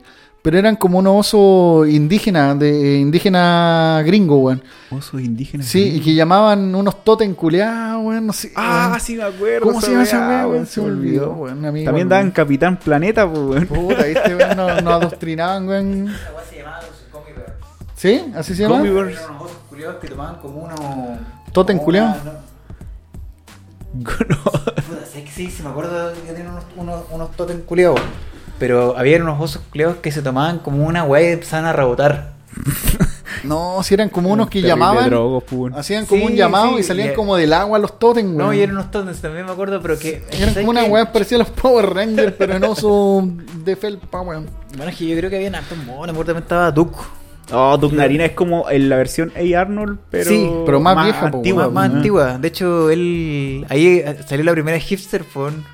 [0.49, 4.63] Pero eran como unos osos indígenas, de indígena gringo, weón.
[4.91, 5.67] Osos indígenas.
[5.67, 8.53] Sí, y que llamaban unos totem culeados, weón, no sé.
[8.57, 9.01] Ah, weón.
[9.01, 9.67] sí me acuerdo.
[9.67, 10.65] ¿Cómo se llama esa weá, weón?
[10.65, 11.41] Se me olvidó, weón.
[11.59, 11.65] weón.
[11.67, 12.09] amigo, También weón.
[12.09, 13.67] daban Capitán Planeta, pues, weón.
[13.67, 16.15] Puta, viste, weón, nos, nos adoctrinaban, weón.
[17.95, 18.25] ¿Sí?
[18.35, 18.77] ¿Así se llama?
[18.81, 20.81] Eran unos osos culiados que tomaban como unos.
[21.53, 22.17] ¿Totem una-
[23.93, 28.01] no- Puta, sé que sí, sí, me acuerdo que tenían unos, unos, unos totem culiados.
[28.59, 32.33] Pero había unos osos culiados que se tomaban como una weá y empezaban a rebotar.
[33.45, 35.09] No, si eran como unos que llamaban.
[35.09, 35.45] drogos.
[35.77, 38.37] Hacían como Sí, un llamado sí, y salían y- como del agua los totem, weón.
[38.39, 40.25] No, y eran unos totems también me acuerdo, pero que.
[40.33, 43.29] Eran ¿sabes como una weá parecida a los Power Rangers, pero en oso
[43.65, 44.47] de felpa, weón.
[44.77, 46.99] Bueno, es que yo creo que había hartos monos, me acuerdo también estaba Duke.
[47.53, 49.61] Oh, Doug Narina es como en la versión A.
[49.61, 50.31] Arnold, pero.
[50.31, 51.65] Sí, pero más vieja, po, antigua.
[51.67, 51.97] Más, más ¿no?
[51.99, 52.39] antigua.
[52.39, 53.65] De hecho, él.
[53.69, 55.65] Ahí salió la primera hipster, pon.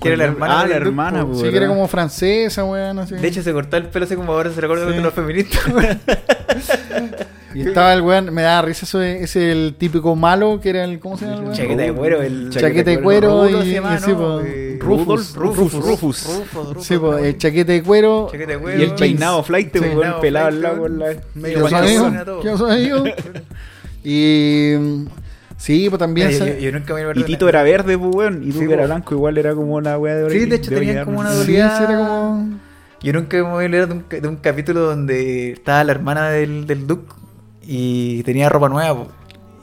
[0.00, 0.60] Que era la hermana.
[0.60, 1.32] ah, la hermana, po.
[1.32, 1.38] po.
[1.40, 3.14] Sí, que era como francesa, weón, así.
[3.16, 4.94] De hecho, se cortó el pelo así como ahora se recuerda Sí.
[4.94, 5.66] con los feministas.
[5.74, 6.00] weón.
[7.54, 11.00] y estaba el weón, me da risa eso, es el típico malo que era el,
[11.00, 11.54] ¿cómo se llama el weón?
[11.56, 12.50] Chaqueta de cuero, el.
[12.50, 13.80] Chaqueta de cuero y- y sí,
[14.10, 14.16] ¿no?
[14.18, 14.42] po.
[14.80, 16.26] Rufus, Rufus, Rufus, Rufus.
[16.26, 18.28] Rufus, Rufus, Sí, pues, el chaqueta de cuero.
[18.30, 18.78] Chaqueta de cuero.
[18.78, 19.80] Y el peinado flight, Sí.
[19.80, 21.04] weón, Peinado pelado al lado con la.
[21.06, 21.18] weón.
[21.34, 21.56] ¿Qué Medio.
[21.56, 23.04] ¿Qué pasó, amigo?
[24.04, 24.74] Y
[25.58, 28.42] sí, pues también Mira, sa- yo, yo nunca me Y Tito era verde, pues, weón.
[28.42, 30.70] Y tú Sí, que era blanco, igual era como una weá de Sí, de hecho
[30.70, 31.46] de tenían como una Arnold.
[31.46, 32.58] Sí, era como
[33.02, 36.30] Yo nunca me voy a leer de un, de un capítulo donde estaba la hermana
[36.30, 37.12] del, del Duke
[37.62, 38.94] y tenía ropa nueva.
[39.04, 39.12] po.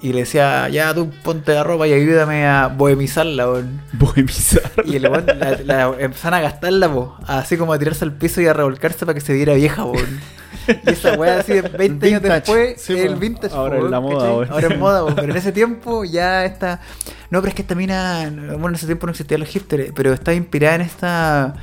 [0.02, 3.50] Y le decía, ya tú ponte la ropa y ayúdame a bohemizarla.
[3.50, 3.82] weón".
[3.94, 4.62] Bohemizar.
[4.86, 8.40] Y el weón la, la empezaron a gastarla, po, así como a tirarse al piso
[8.42, 9.84] y a revolcarse para que se viera vieja.
[9.86, 10.20] weón.
[10.68, 13.56] Y esa weá así de 20 años después, sí, el vintage.
[13.56, 14.52] Ahora es la moda, weón.
[14.52, 16.82] Ahora es moda, pero en ese tiempo ya está...
[17.30, 20.14] No, pero es que esta mina, bueno, en ese tiempo no existían los hipsters, pero
[20.14, 21.56] está inspirada en esta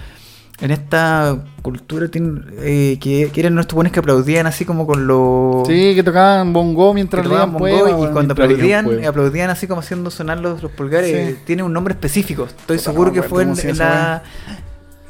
[0.63, 5.09] en esta cultura tiene, eh, que, que eran nuestros buenos que aplaudían así como con
[5.09, 10.11] los Sí, que tocaban bongo mientras leían bongo y cuando aplaudían aplaudían así como haciendo
[10.11, 11.39] sonar los, los pulgares Sí.
[11.45, 14.23] tiene un nombre específico estoy Puta, seguro no que fue en, la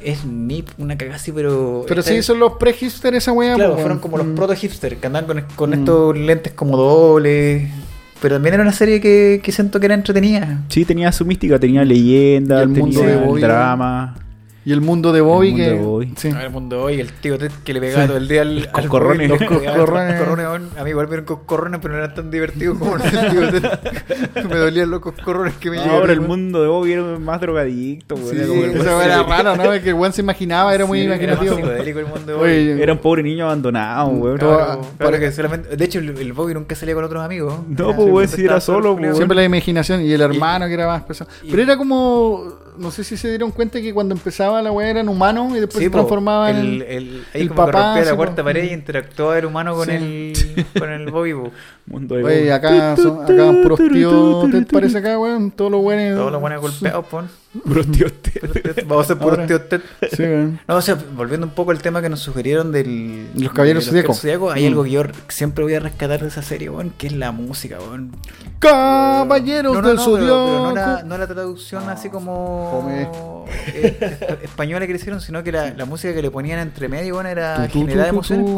[0.05, 3.55] es NIP una cagada así pero Pero sí, son los pre-hipster esa weá.
[3.55, 4.35] claro fueron como los Mm.
[4.35, 5.73] proto hipsters que andaban con, con Mm.
[5.73, 7.69] estos lentes como dobles
[8.21, 11.59] pero también era una serie que, que siento que era entretenida Sí, tenía su mística,
[11.59, 14.15] tenía leyenda, el mundo de Bobby, drama.
[14.65, 15.69] Y el mundo de Bobby El mundo que.
[15.77, 16.13] de Bobby.
[16.15, 16.27] Sí.
[16.29, 18.07] El mundo de hoy, el tío Ted que le pegaba Sí.
[18.07, 19.29] todo el día al, al coscorrones.
[19.29, 19.45] Bobby,
[19.77, 19.89] Los.
[20.77, 23.19] A mí igual me dieron coscorrones, pero no eran tan divertidos como los tío
[23.51, 23.63] Ted.
[24.49, 25.99] me dolían los coscorrones que me llegaban.
[26.01, 28.29] Ahora el mundo de Bobby era más drogadicto, weón.
[28.29, 28.35] Sí,
[28.79, 29.63] weá era raro, ¿no?
[29.81, 31.55] Que el weón se imaginaba, era muy Sí, Era más imaginativo.
[31.57, 32.45] psicodélico el mundo de Bobby.
[32.49, 34.39] Oye, Era un pobre niño abandonado, weón.
[34.39, 37.53] Todo- Claro, que solamente, de hecho, el, el Bobby nunca salía con otros amigos.
[37.67, 40.87] No, pues, siempre si era solo, pues, Siempre la imaginación y el hermano que era
[40.87, 41.29] más pesado.
[41.49, 42.63] Pero era como.
[42.77, 45.77] No sé si se dieron cuenta que cuando empezaba la weá eran humanos y después
[45.77, 45.89] Sí, se
[46.49, 46.81] el, en.
[46.87, 49.91] el, el como que papá, la cuarta pared y interactuaba el humano con, Sí.
[49.95, 51.33] el, con el Bobby.
[51.85, 54.49] Mundo de Oye, acá, son, acá puros tíos.
[54.51, 55.51] ¿Te parece acá, weón?
[55.51, 56.17] Todos los buenos.
[56.17, 57.27] Todos los buenos golpeados, pon.
[57.65, 58.11] Puros tíos.
[58.87, 59.81] Vamos a ser puros tíos Ted.
[60.15, 60.59] Sí, weón.
[60.67, 63.91] No, o sea, volviendo un poco al tema que nos sugirieron del Los Caballeros de
[63.91, 64.13] Zodíaco.
[64.13, 64.67] Zodíaco, hay Mm.
[64.67, 67.77] algo que yo siempre voy a rescatar de esa serie, weón, que es la música,
[67.79, 68.11] weón.
[68.59, 70.27] Caballeros No, no, del no, pero, pero
[70.69, 73.09] no, la, no la traducción así como eh,
[73.99, 77.15] esp- española que le hicieron, sino que la, la música que le ponían entre medio,
[77.15, 78.49] weón, era generada de emociones.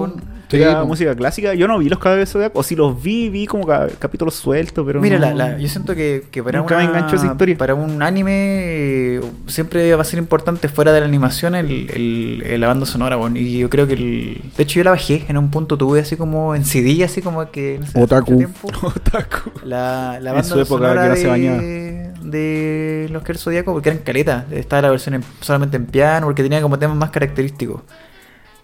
[0.55, 0.87] Sí, Era po.
[0.87, 1.53] música clásica.
[1.53, 2.59] Yo no vi los caballeros Zodiaco.
[2.59, 5.01] O si los vi, vi como ca- capítulos sueltos, pero.
[5.01, 7.57] Mira, no- la, la- yo siento que, que para, Nunca me una- enganchó esa historia.
[7.57, 12.43] para un anime eh, siempre va a ser importante fuera de la animación el, el-
[12.45, 13.17] el- la banda sonora.
[13.17, 13.37] weón.
[13.37, 14.41] Y yo creo que el...
[14.57, 17.49] De hecho yo la bajé en un punto, tuve así como en CD, así como
[17.51, 17.77] que...
[17.79, 18.37] No sé, Otaku.
[18.37, 18.67] tiempo.
[18.83, 19.51] Otaku.
[19.63, 21.57] La, la En banda su época sonora que no se bañaba.
[21.57, 24.45] de, de los que el Zodíaco, porque eran caletas.
[24.51, 27.81] Estaba la versión en- solamente en piano, porque tenía como temas más característicos.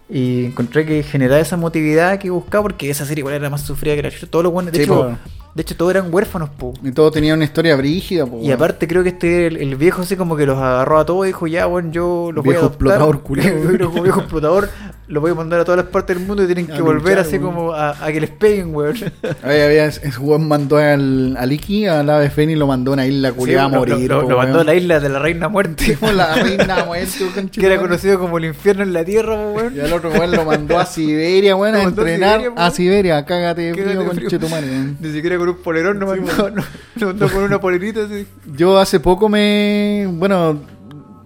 [0.08, 3.96] Y encontré que generaba esa motividad que buscaba, porque esa serie igual era más sufrida
[3.96, 4.26] que la chucha.
[4.26, 5.16] Todos los buenos, de, Sí, hecho, po.
[5.54, 6.72] De hecho, todos eran huérfanos, po.
[6.82, 10.02] Y todo tenía una historia brígida, po, Y aparte creo que este el, el viejo
[10.02, 12.58] así como que los agarró a todos y dijo, ya, bueno, yo los voy a
[12.58, 12.88] Viejo adoptar.
[12.88, 13.54] explotador, culiao.
[13.76, 14.68] viejo, viejo explotador,
[15.08, 17.02] los voy a mandar a todas las partes del mundo y tienen A que volver
[17.02, 17.54] luchar, así weón.
[17.54, 18.94] como a, a que les peguen, weón.
[19.42, 23.06] Ahí había, ese weón mandó al, al Iki, al ave Fénix, lo mandó a una
[23.06, 24.08] isla Sí, culiada a morir.
[24.10, 25.96] Lo, po, lo mandó a la isla de la Reina Muerte.
[26.00, 29.76] Como la reina muerte, que era conocido como el infierno en la tierra, po, weón.
[29.76, 32.70] Y al otro weón lo mandó a Siberia, weón, a entrenar a.
[32.70, 33.22] Siberia.
[33.26, 34.96] Cágate de frío, weón.
[34.98, 36.62] Ni siquiera con un polerón, no mandó, no,
[36.94, 38.26] lo mandó con una polerita así.
[38.56, 40.06] Yo hace poco me.
[40.08, 40.60] Bueno,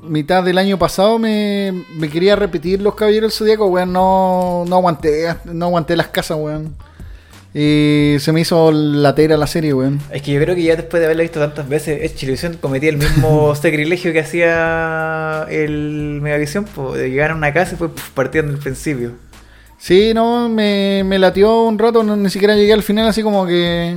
[0.02, 3.92] mitad del año pasado me, me quería repetir los Caballeros del Zodíaco, weón.
[3.92, 6.74] No, no aguanté, no aguanté las casas, weón.
[7.52, 10.00] Y se me hizo latera la serie, weón.
[10.10, 12.90] Es que yo creo que ya después de haberla visto tantas veces, es Chilevisión cometía
[12.90, 17.90] el mismo sacrilegio que hacía el Megavisión, po, de llegar a una casa y pues
[18.14, 19.12] partían del principio.
[19.79, 23.47] Sí, no, me, me latió un rato, no, ni siquiera llegué al final, así como
[23.47, 23.97] que.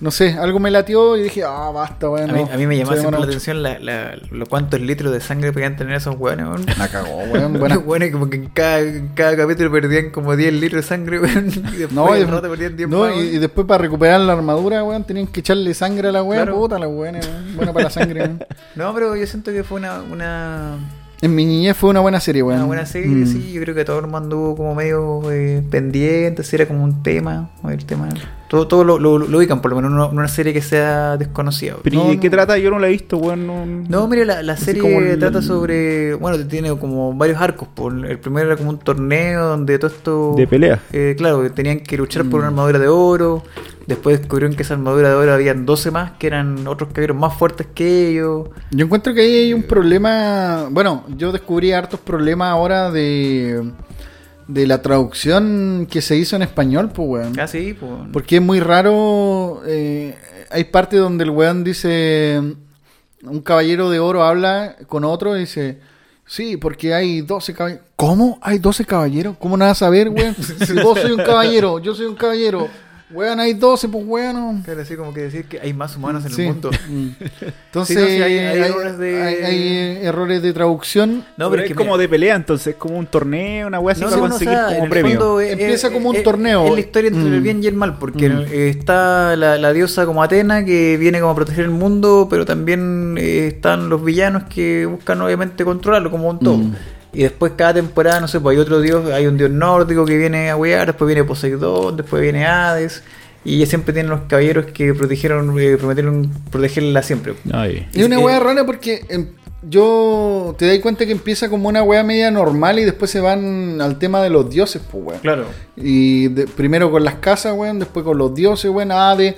[0.00, 2.30] No sé, algo me latió y dije, ah, basta, weón.
[2.30, 3.28] A mí, no, a mí me llamaba se siempre la mucho.
[3.28, 6.64] atención la, la- lo cuántos litros de sangre podían tener esos hueones, weón.
[6.78, 7.58] La cagó, weón.
[7.58, 7.76] Buena.
[7.84, 11.48] hueones como que en cada, en cada capítulo perdían como 10 litros de sangre, weón.
[11.48, 15.04] Y después No, y, rato perdían 10 no, y, después para recuperar la armadura, weón,
[15.04, 16.44] tenían que echarle sangre a la weón.
[16.44, 16.58] Claro.
[16.58, 17.56] Puta, la weón, weón.
[17.56, 18.42] Buena para la sangre, weón.
[18.76, 20.78] No, pero yo siento que fue una, una,
[21.22, 22.58] En mi niñez fue una buena serie, weón.
[22.58, 23.26] una buena serie, Mm.
[23.26, 23.52] sí.
[23.52, 27.02] Yo creo que todo el mundo anduvo como medio eh, pendiente, si era como un
[27.02, 28.08] tema, el tema.
[28.48, 31.76] Todo, todo lo, lo, lo ubican, por lo menos no una serie que sea desconocida.
[31.84, 32.56] Pero No, ¿y de qué trata?
[32.58, 33.46] Yo no la he visto, weón.
[33.46, 36.14] No, No, mire, la, la serie el- trata sobre.
[36.14, 37.68] Bueno, tiene como varios arcos.
[37.68, 40.34] Por, el primero era como un torneo donde todo esto.
[40.36, 40.80] De pelea.
[40.92, 42.54] eh, claro, tenían que luchar por una Mm.
[42.54, 43.42] armadura de oro.
[43.90, 47.36] Después descubrieron que esa armadura de oro habían 12 más que eran otros caballeros más
[47.36, 48.48] fuertes que ellos.
[48.70, 50.68] Yo encuentro que ahí hay un problema.
[50.70, 53.72] Bueno, yo descubrí hartos problemas ahora de.
[54.46, 57.34] De la traducción que se hizo en español, pues, weón.
[57.34, 57.90] Casi, pues.
[58.12, 59.60] Porque es muy raro.
[59.66, 60.16] eh,
[60.50, 62.40] hay partes donde el weón dice.
[63.24, 65.80] Un caballero de oro habla con otro y dice.
[66.26, 67.84] Sí, porque hay 12 caballeros.
[67.96, 68.38] ¿Cómo?
[68.40, 69.36] ¿Hay 12 caballeros?
[69.36, 70.36] ¿Cómo nada saber, weón?
[70.36, 72.68] Si vos soy un caballero, yo soy un caballero.
[73.12, 74.62] Weón, hay 12, pues weón.
[74.62, 76.42] Claro, así como que decir que hay más humanos en Sí.
[76.42, 76.70] el mundo.
[76.88, 77.08] Mm.
[77.66, 81.24] Entonces, Sí, no, sí, hay- hay, hay errores de- hay- hay, eh, errores de traducción.
[81.36, 83.92] No, pero es que como mira, de pelea, entonces es como un torneo, una weá
[83.92, 85.10] así No, para conseguir o sea, en como el premio.
[85.18, 86.66] fondo es- Empieza es- como un es- torneo.
[86.66, 87.42] Es la historia entre el Mm.
[87.42, 88.42] bien y el mal, porque Mm.
[88.48, 92.44] eh, está la, la diosa como Atena que viene como a proteger el mundo, pero
[92.46, 96.58] también eh, están los villanos que buscan obviamente controlarlo como un todo.
[96.58, 96.74] Mm.
[97.12, 100.16] Y después cada temporada, no sé, pues hay otro dios, hay un dios nórdico que
[100.16, 103.02] viene a wear, después viene Poseidón, después viene Hades.
[103.44, 107.34] Y siempre tienen los caballeros que protegieron, eh, prometieron protegerla siempre.
[107.52, 107.88] Ay.
[107.94, 109.28] Es una Eh, weá rara porque em,
[109.62, 113.80] yo te das cuenta que empieza como una weá media normal y después se van
[113.80, 115.20] al tema de los dioses, pues weón.
[115.20, 115.46] Claro.
[115.76, 119.34] Y de- primero con las casas, weón, después con los dioses, weón, Hades.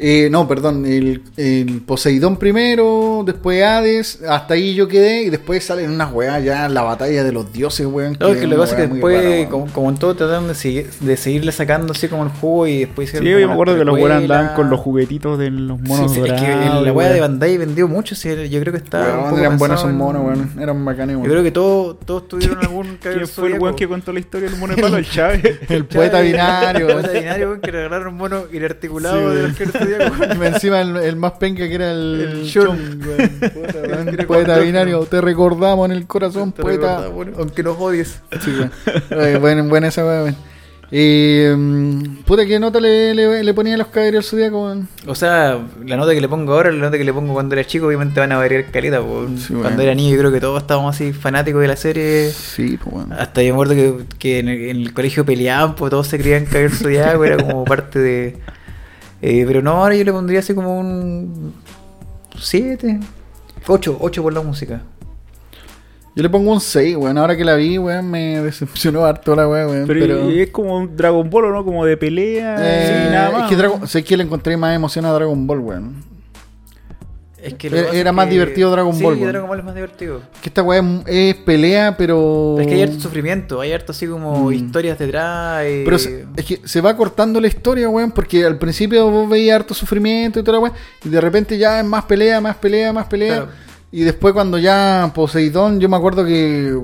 [0.00, 5.64] Eh, no, perdón, el, el Poseidón primero, después Hades, hasta ahí yo quedé y después
[5.64, 8.16] salen unas weas ya la batalla de los dioses, weón.
[8.20, 10.54] No, que lo que pasa es que después, rara, como, como en todo, trataron de,
[10.54, 13.52] seguir- de seguirle sacando así como el jugo y después Sí, hicieron yo me una
[13.54, 14.16] acuerdo que los precuela.
[14.18, 17.20] andaban con los juguetitos de los monos Sí, sí, es que la y weá de.
[17.20, 19.00] Bandai vendió mucho, sí, yo creo que está.
[19.00, 20.50] Weón, un poco eran buenos esos monos, weón.
[20.60, 21.30] Eran bacanes, Yo weón.
[21.32, 24.60] creo que todos, todos tuvieron algún ¿Quién fue el weón que contó la historia del
[24.60, 24.96] mono de palo?
[24.96, 25.58] El Chávez.
[25.68, 26.86] El poeta binario.
[26.88, 29.64] El poeta binario, weón, que regalaron mono inarticulado Sí, de los que
[30.40, 32.44] Y encima el, el más penca que era el,
[34.06, 37.08] El Poeta binario, te recordamos en el corazón, Te poeta.
[37.08, 38.20] bueno, Aunque nos odies.
[38.40, 38.52] Sí.
[39.16, 40.36] Oye, buena, buena esa weón.
[40.90, 41.42] Y.
[41.54, 44.88] mm, puta, ¿qué nota le, le, le ponía a los caballeros weón?
[45.06, 47.64] O sea, la nota que le pongo ahora, la nota que le pongo cuando era
[47.64, 48.98] chico, obviamente van a variar caleta.
[49.36, 49.82] Sí, cuando bueno.
[49.82, 52.30] era niño, yo creo que todos estábamos así fanáticos de la serie.
[52.30, 53.12] Sí, pues, weón.
[53.12, 56.18] Hasta yo me acuerdo que, que en, el, en el colegio peleaban, pues todos se
[56.18, 58.36] creían caer zodiaco, era como parte de.
[59.22, 61.54] Eh, pero no, ahora yo le pondría así como un.
[62.38, 63.00] 7.
[63.66, 64.82] 8, 8 por la música.
[66.14, 67.16] Yo le pongo un 6, weón.
[67.18, 69.86] Ahora que la vi, weón, me decepcionó harto la weón, weón.
[69.86, 70.30] Pero, Pero.
[70.30, 71.64] es como un Dragon Ball, ¿o ¿no?
[71.64, 72.56] Como de pelea.
[72.58, 73.42] eh, y nada más.
[73.44, 76.17] Es que Dragon, sé que le encontré más emoción a Dragon Ball, weón.
[77.40, 79.28] Es que Era- más que- divertido Dragon sí, Ball, weón.
[79.30, 80.20] Dragon Ball es más divertido.
[80.42, 82.56] Que esta weón es pelea, pero.
[82.58, 84.52] Es que hay harto sufrimiento, hay harto así como Mm.
[84.54, 85.62] historias detrás.
[85.64, 89.28] eh, Pero se- es que se va cortando la historia, weón, porque al principio vos
[89.30, 90.74] veías harto sufrimiento y toda la weón,
[91.04, 93.36] y de repente ya es más pelea, más pelea, más pelea.
[93.36, 93.50] Claro.
[93.92, 96.76] Y después cuando ya Poseidón, yo me acuerdo que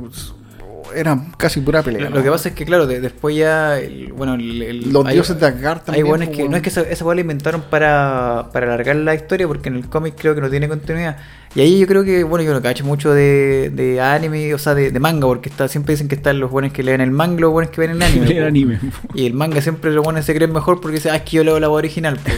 [0.95, 2.09] era casi pura pelea.
[2.11, 3.79] Lo, que pasa es que, claro, de- después ya.
[3.79, 6.07] el- bueno, el, el- Los hay- dioses de Asgard Hay también.
[6.07, 6.49] buenos pues, que.
[6.49, 9.89] No es que esa, esa la inventaron para, para alargar la historia, porque en el
[9.89, 11.17] cómic creo que no tiene continuidad.
[11.57, 14.75] Y ahí yo creo que, bueno, yo no cacho mucho de, de anime, o sea,
[14.75, 17.37] de, de manga, porque está, siempre dicen que están los buenos que leen el manga
[17.37, 18.27] y los buenos que ven el anime.
[18.41, 18.45] Po.
[18.47, 18.81] anime.
[19.15, 21.45] Y el manga siempre los buenos se creen mejor porque dicen, ah, es que yo
[21.45, 22.17] leo la voz original.
[22.19, 22.31] po".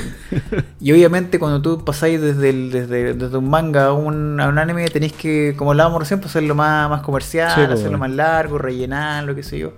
[0.80, 4.58] y obviamente cuando tú pasáis desde, el, desde, desde un manga a un, a un
[4.58, 7.98] anime, tenéis que, como hablábamos recién, pues hacerlo más, más comercial, Sí, hacerlo bueno.
[7.98, 9.72] más largo, rellenar, lo que sé yo.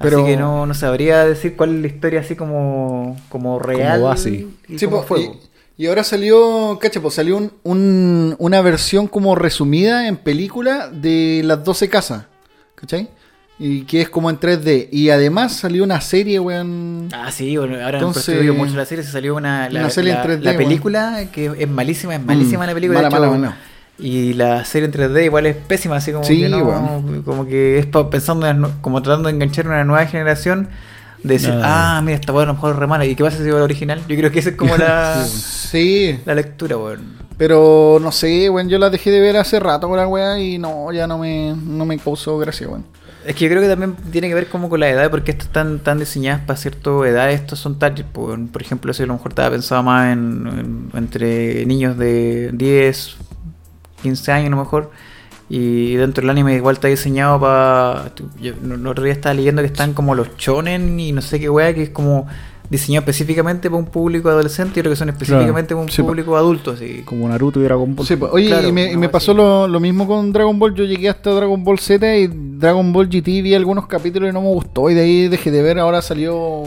[0.00, 4.02] Pero- Así que no, no sabría decir cuál es la historia así como, como real.
[4.02, 4.46] base.
[4.68, 5.30] y Sí, como po, fue,
[5.78, 11.40] y, ahora salió, cacha, pues salió un, un- una versión como resumida en película de
[11.44, 12.24] las 12 casas,
[12.74, 13.08] ¿cachai?
[13.60, 14.88] Y que es como en 3D.
[14.92, 17.08] Y además salió una serie, weón.
[17.12, 19.90] Ah, sí, bueno, ahora Entonces- en Prostituyo mucho la serie, se salió una, la, Una
[19.90, 22.98] serie en la- 3D, la película que es malísima, es malísima Mm, la película.
[23.02, 23.56] mala, de hecho, mala, mala.
[24.00, 27.78] Y la serie en 3D igual es pésima, así como Sí, que no, como que
[27.80, 30.68] es pensando en, como tratando de enganchar una nueva generación,
[31.22, 31.60] de decir, No.
[31.64, 33.54] ah, mira, esta weá a lo mejor es re mala, ¿y qué pasa si es
[33.54, 34.00] la original?
[34.08, 37.18] Yo creo que esa es como la, Sí, la lectura, weón.
[37.36, 40.58] pero no sé, weón, yo la dejé de ver hace rato con la weá y
[40.58, 42.84] no, ya no me, no me causó gracia, weón.
[43.26, 45.48] Es que yo creo que también tiene que ver como con la edad, porque estas
[45.48, 49.12] están tan diseñadas para cierta edad, estos son target, por, por ejemplo, si a lo
[49.14, 53.16] mejor estaba pensado más en, en- entre niños de 10,
[54.02, 54.90] 15 años a lo mejor,
[55.50, 58.12] y dentro del anime igual está diseñado para...
[58.40, 58.52] Yo
[58.90, 61.84] otro día estaba leyendo que están como los chonen y no sé qué wea, que
[61.84, 62.26] es como
[62.70, 66.36] diseñado específicamente para un público adolescente y otro que son específicamente para un Sí, público
[66.36, 67.00] adulto, así.
[67.04, 68.06] Como Naruto y Dragon Ball.
[68.06, 69.12] Sí, oye, Claro, y me, y no, me sí.
[69.12, 70.74] pasó lo, lo mismo con Dragon Ball.
[70.74, 74.42] Yo llegué hasta Dragon Ball Z y Dragon Ball GT vi algunos capítulos y no
[74.42, 74.90] me gustó.
[74.90, 75.78] Y de ahí dejé de ver.
[75.78, 76.64] Ahora salió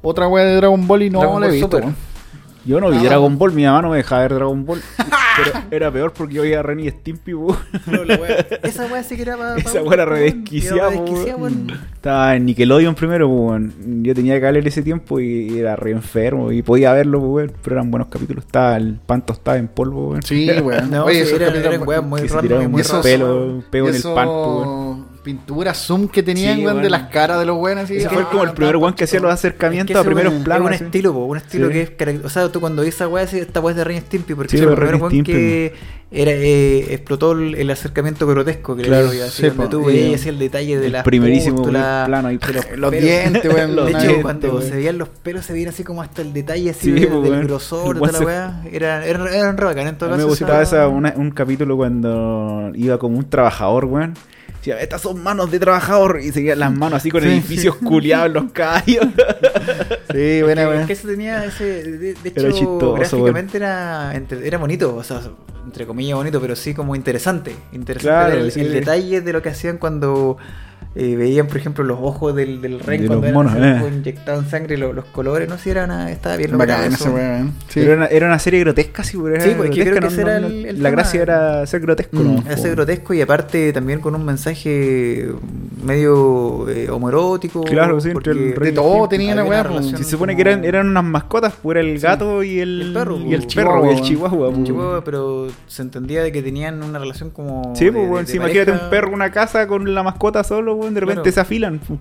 [0.00, 1.76] otra weá de Dragon Ball y no la he visto.
[1.76, 1.92] Super.
[2.64, 3.02] Yo no vi Ah.
[3.04, 4.80] Dragon Ball, mi mamá no me dejaba ver Dragon Ball.
[5.36, 7.56] pero era peor porque yo veía a Ren y Stimpy, po.
[8.62, 9.56] Esa wea sí que era para...
[9.56, 11.72] Esa wea era re desquiciada, po, weón.
[11.94, 14.02] Estaba en Nickelodeon primero, weón.
[14.04, 17.52] Yo tenía que leer ese tiempo y era re enfermo y podía verlo, weón.
[17.62, 18.44] Pero eran buenos capítulos.
[18.44, 20.22] Estaba el panto estaba en polvo, weón.
[20.22, 20.90] Sí, weón.
[20.90, 23.94] No, Oye, sí, esos era, capítulos- eran weas muy random y raros, pelo, pego en
[23.96, 25.11] el pan, weón.
[25.22, 27.88] Pinturas zoom que tenían, Sí, de las caras de los weones.
[27.90, 30.34] Ese ah, fue como el primer weón que hacía los Es acercamientos que a primeros
[30.42, 30.70] planos.
[30.72, 31.72] Es un estilo, po, un estilo Sí.
[31.74, 34.00] que es caract- O sea, tú cuando ves esa weá, esta weá es de Ren
[34.00, 35.74] Stimpy, porque Sí, el primer weón que
[36.10, 39.82] era, eh, explotó el, el acercamiento grotesco que Claro, le digo, así, sí, donde tú
[39.88, 42.36] y- veías el detalle de las primerísimo pústulas, plano ahí.
[42.46, 43.04] de los, Los pelos.
[43.04, 43.76] dientes, weón.
[43.86, 46.90] De hecho, cuando se veían los pelos, se veían así como hasta el detalle así
[46.90, 48.62] del grosor de la weá.
[48.64, 50.28] Re bacán en todo mí me caso.
[50.28, 54.14] gustaba un capítulo cuando iba como un trabajador, weón.
[54.70, 56.20] Estas son manos de trabajador.
[56.22, 57.28] Y seguían las manos así con Sí.
[57.28, 59.06] edificios culiados en los callos.
[60.12, 60.86] Sí, buena, weón.
[60.86, 65.22] que ese tenía ese de, hecho chistoso, gráficamente era entre- era bonito o sea
[65.64, 68.60] entre comillas bonito pero sí como interesante interesante Claro, ver el, sí.
[68.60, 70.36] el detalle de lo que hacían cuando
[70.94, 73.62] eh, veían por ejemplo los ojos del, del rey De cuando los eran monos, así,
[73.64, 73.80] eh.
[73.80, 77.04] como inyectaban sangre los, los colores no sé si era una estaba bien Bacán eso.
[77.68, 77.80] Sí.
[77.80, 80.08] Pero era una, era una serie grotesca, sí, pero era Sí, pues, que creo grotesca,
[80.08, 81.02] que ese era el- el La tema.
[81.02, 82.44] gracia era ser grotesco, Mm, ¿no?
[82.50, 85.28] ese grotesco y aparte también con un mensaje
[85.82, 89.62] medio eh, homoerótico Claro, sí, entre porque el rey De todo tenía la weá, una
[89.70, 89.74] pues.
[89.80, 92.02] relación Si se supone como- que eran, eran unas mascotas, pues era el Sí.
[92.06, 93.54] gato y el, El perro, y el pues.
[93.54, 94.02] perro, y el Chihuahua.
[94.02, 94.52] chihuahua.
[94.52, 94.64] pues.
[94.64, 97.74] Chihuahua, pero se entendía de que tenían una relación como.
[97.74, 101.34] Sí, pues, imagínate un perro, una casa con la mascota solo, weón, de repente Claro.
[101.34, 101.78] se afilan.
[101.80, 101.98] pues.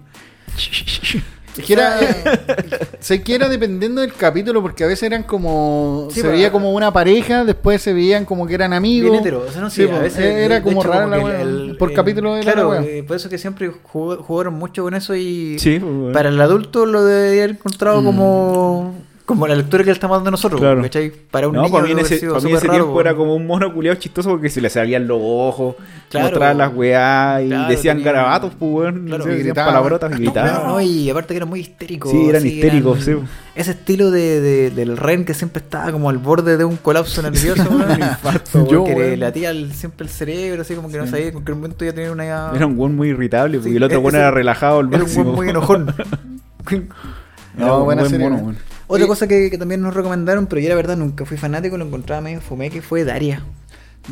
[1.58, 2.00] Es que era,
[3.02, 6.08] sé que era dependiendo del capítulo, porque a veces eran como.
[6.10, 9.12] Sí, se pa- veía como una pareja, después se veían como que eran amigos.
[9.12, 10.90] Bien hetero, o sea, no, sí, Sí, a po, veces, era de- de como hecho,
[10.90, 11.42] rara como la que weá.
[11.42, 14.54] el- el- Por el- capítulo era Claro, la eh, por eso que siempre jugó- jugaron
[14.54, 15.60] mucho con eso y.
[15.60, 16.14] Sí, pues, weón.
[16.14, 18.06] Para el adulto lo debería haber encontrado Mm.
[18.06, 18.96] como.
[19.32, 20.82] Como la lectura que le estamos dando nosotros, Claro.
[20.82, 21.10] ¿cachai?
[21.32, 23.34] Para un No, niño para mí en ese, para mí ese raro, tiempo era como
[23.36, 25.76] un mono culiado chistoso porque se le salían los ojos,
[26.10, 26.28] Claro.
[26.28, 29.06] mostraban las weá y Claro, decían tenían- garabatos, pues, weón.
[29.06, 29.74] Claro, y decían gritaban.
[29.74, 30.68] palabrotas y No, gritaban.
[30.68, 32.12] no, y aparte que eran muy histéricos.
[32.12, 33.28] Sí, eran histéricos, eran- sí.
[33.56, 37.22] Ese estilo de, de- del Ren que siempre estaba como al borde de un colapso
[37.22, 38.00] nervioso, weón.
[38.02, 41.44] infarto, Yo, que le latía el- siempre el cerebro, así como que no sabía en
[41.46, 42.52] qué momento ya tenía una.
[42.54, 44.98] Era un weón muy irritable, porque Sí, el otro ese- weón era relajado al Era
[44.98, 45.24] un máximo.
[45.24, 45.94] weón muy enojón.
[47.58, 48.46] No, buena buen serie, mono, weón.
[48.56, 48.71] weón.
[48.96, 51.86] Otra cosa que, que también nos recomendaron, pero yo la verdad nunca fui fanático, lo
[51.86, 53.44] encontraba medio fumé, que fue Daria.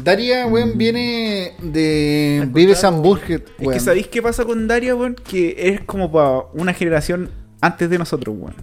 [0.03, 0.53] Daria, Mm.
[0.53, 2.47] weón, viene de
[2.83, 3.73] contrario, and Burger, Es weón.
[3.73, 5.15] que ¿sabéis qué pasa con Daria, weón?
[5.15, 7.29] Que es como para una generación
[7.61, 8.55] antes de nosotros, weón.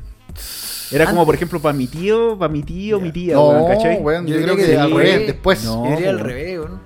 [0.92, 3.04] Era como, por ejemplo, para mi tío, para mi tío, Ya.
[3.04, 3.96] mi tía, No, weón, ¿cachai?
[3.98, 5.64] weón, yo, Yo creo que, que al revés, después.
[5.64, 6.80] No, yo diría al revés, weón.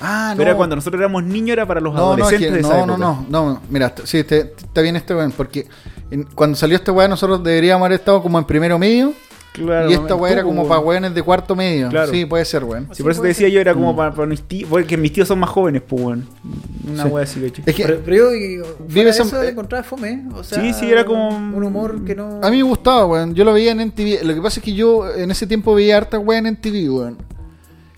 [0.00, 0.38] Ah, no.
[0.38, 2.60] Pero era cuando nosotros éramos niños, era para los No, no, es adolescentes que- de
[2.60, 3.26] esa no, no, época.
[3.30, 5.66] no, no, mira, sí, este- está bien este weón, porque
[6.10, 9.12] en- cuando salió esta weá nosotros deberíamos haber estado como en primero medio,
[9.52, 10.68] Claro, y esta weá era como weón.
[10.68, 11.88] para weones de cuarto medio.
[11.88, 12.10] Claro.
[12.10, 12.88] Sí, puede ser, weón.
[12.90, 15.28] Sí, por eso te decía yo, era como para, para mis tíos, porque mis tíos
[15.28, 16.26] son más jóvenes, pues, weón.
[16.90, 17.08] Una Sí.
[17.08, 17.62] wea así, ¿cachai?
[17.64, 18.30] Es que Pero, pero yo,
[18.88, 20.24] Vive de eso eh, le encontraba fome.
[20.34, 22.40] O sea, Sí, sí, era como- Un humor que no.
[22.42, 23.32] a mí me gustaba, weón.
[23.36, 24.24] Yo lo veía en NTV.
[24.24, 27.18] Lo que pasa es que yo en ese tiempo veía harta weá en NTV, weón.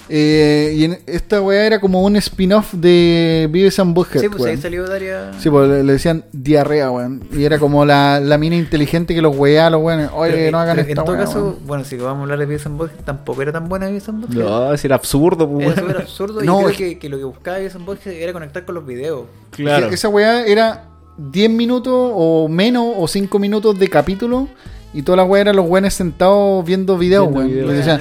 [0.09, 4.45] Eh, y en esta weá era como un spin-off de Vives and Butthead, Sí, pues
[4.45, 5.33] ahí salió Daria.
[5.41, 7.25] Sí, pues le, le decían diarrea, weón.
[7.33, 10.11] Y era como la, la mina inteligente que los weá a los weones.
[10.15, 11.57] Oye, Pero, no hagan esta En todo weá, caso, weón.
[11.67, 14.21] bueno, si vamos a hablar de Beavis and Butthead, tampoco era tan buena Beavis and
[14.23, 14.45] Butthead.
[14.45, 17.19] No, es era absurdo, pues, Era súper absurdo No, y creo es- que, que lo
[17.19, 19.25] que buscaba Beavis and Butthead era conectar con los videos.
[19.51, 19.85] Claro.
[19.87, 20.85] Es que Esa weá era
[21.19, 24.49] 10 minutos o menos o 5 minutos de capítulo.
[24.97, 27.51] Y toda la weá eran los weones sentados viendo videos, weón.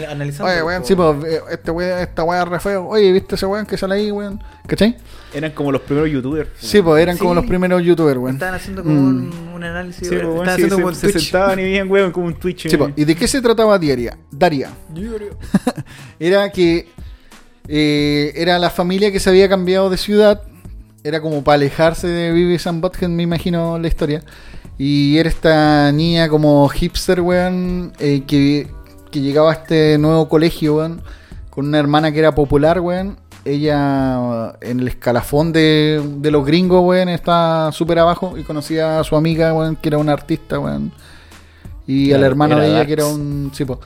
[0.09, 1.17] analizando, Oye, weón, sí, pues,
[1.51, 2.87] este weá, esta weá es re feo.
[2.87, 4.41] Oye, ¿viste ese weón que sale ahí, weón?
[4.65, 4.95] ¿Cachai?
[5.33, 6.47] Eran como los primeros youtubers.
[6.57, 8.35] Sí, pues eran como los primeros youtubers, weón.
[8.35, 9.07] Estaban haciendo como Mm.
[9.07, 10.07] un, un análisis.
[10.07, 12.69] Sí, pues, estaban sí, haciendo se, como sentaban y veían, weón, como un Twitch.
[12.69, 12.77] Sí, eh.
[12.77, 14.17] pues, ¿Y de qué se trataba Daria?
[14.31, 14.69] Daria.
[16.17, 16.87] Era que
[17.67, 20.43] eh, era la familia que se había cambiado de ciudad.
[21.03, 24.23] Era como para alejarse de and Butthead, me imagino la historia.
[24.77, 28.67] Y era esta niña como hipster, weón, eh, que,
[29.09, 31.01] que llegaba a este nuevo colegio, weón,
[31.49, 33.17] con una hermana que era popular, weón.
[33.45, 39.03] Ella en el escalafón de, de los gringos, weón, está súper abajo y conocía a
[39.03, 40.91] su amiga, weón, que era una artista, weón.
[41.87, 42.87] Y al hermano de ella, Dax.
[42.87, 43.51] que era un.
[43.53, 43.79] Sí, po.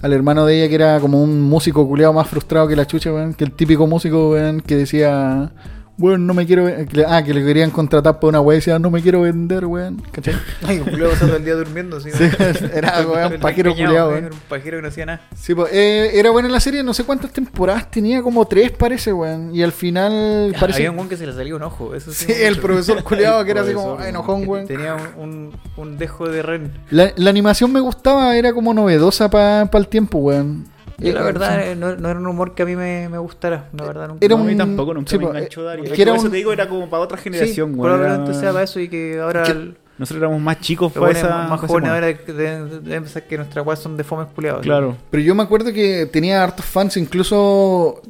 [0.00, 3.12] Al hermano de ella, que era como un músico culiado más frustrado que la chucha,
[3.12, 3.34] weón.
[3.34, 5.52] Que el típico músico, weón, que decía.
[5.98, 6.64] Weón, no me quiero.
[6.64, 6.86] ven-".
[6.86, 9.20] Que le- Ah, que le querían contratar por una weá y decía, no me quiero
[9.22, 10.02] vender, weón.
[10.10, 10.34] ¿Cachai?
[10.66, 12.00] Ay, un culiao pasando el día durmiendo.
[12.00, 12.24] Sí, Sí,
[12.74, 14.24] era, weón, El pajero culiado, weón.
[14.24, 15.20] Era un pajero que no hacía nada.
[15.36, 15.66] Sí, po.
[15.70, 19.54] Eh, era buena la serie, no sé cuántas temporadas tenía, como tres parece, weón.
[19.54, 20.78] Y al final parece.
[20.78, 21.94] Había un weón que se le salía un ojo.
[21.94, 24.66] Eso sí, el profesor culiado que era así como enojón, weón.
[24.66, 26.72] Tenía un, un, un dejo de ren.
[26.90, 30.71] La, la animación me gustaba, era como novedosa para el tiempo, weón.
[31.02, 31.68] Yo la Eh, verdad sí.
[31.70, 33.68] eh, no, no era un humor que a mí me, me gustara.
[33.76, 34.24] La verdad nunca.
[34.24, 35.84] Era No, a mí un- tampoco, nunca sí, me enganchó eh, Daria.
[35.84, 37.82] Es que era eso un- te digo, era como para otra Sí, generación, weón.
[37.82, 41.46] probablemente Era- sea para eso y que ahora el- Nosotros éramos más chicos para esa.
[41.48, 44.62] más jóvenes ahora deben, pensar que nuestras weas son de fome culiados.
[44.62, 44.96] Claro.
[45.10, 48.00] Pero yo me acuerdo que tenía hartos fans, incluso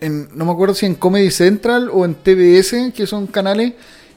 [0.00, 3.72] en, no me acuerdo si en Comedy Central o en TBS, que son canales,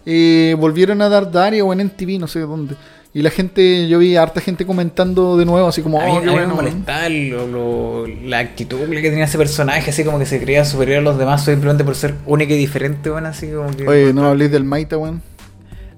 [0.06, 2.76] eh, volvieron a dar Daria o en NTV, no sé dónde.
[3.12, 6.18] Y la gente, yo vi harta gente comentando de nuevo, así como, A mí, oh,
[6.18, 10.28] a mí me molestaba lo- lo- la actitud que tenía ese personaje, así como que
[10.28, 13.76] se creía superior a los demás simplemente por ser único y diferente, bueno, así como
[13.76, 15.24] que Oye, no habléis del Maita, weón.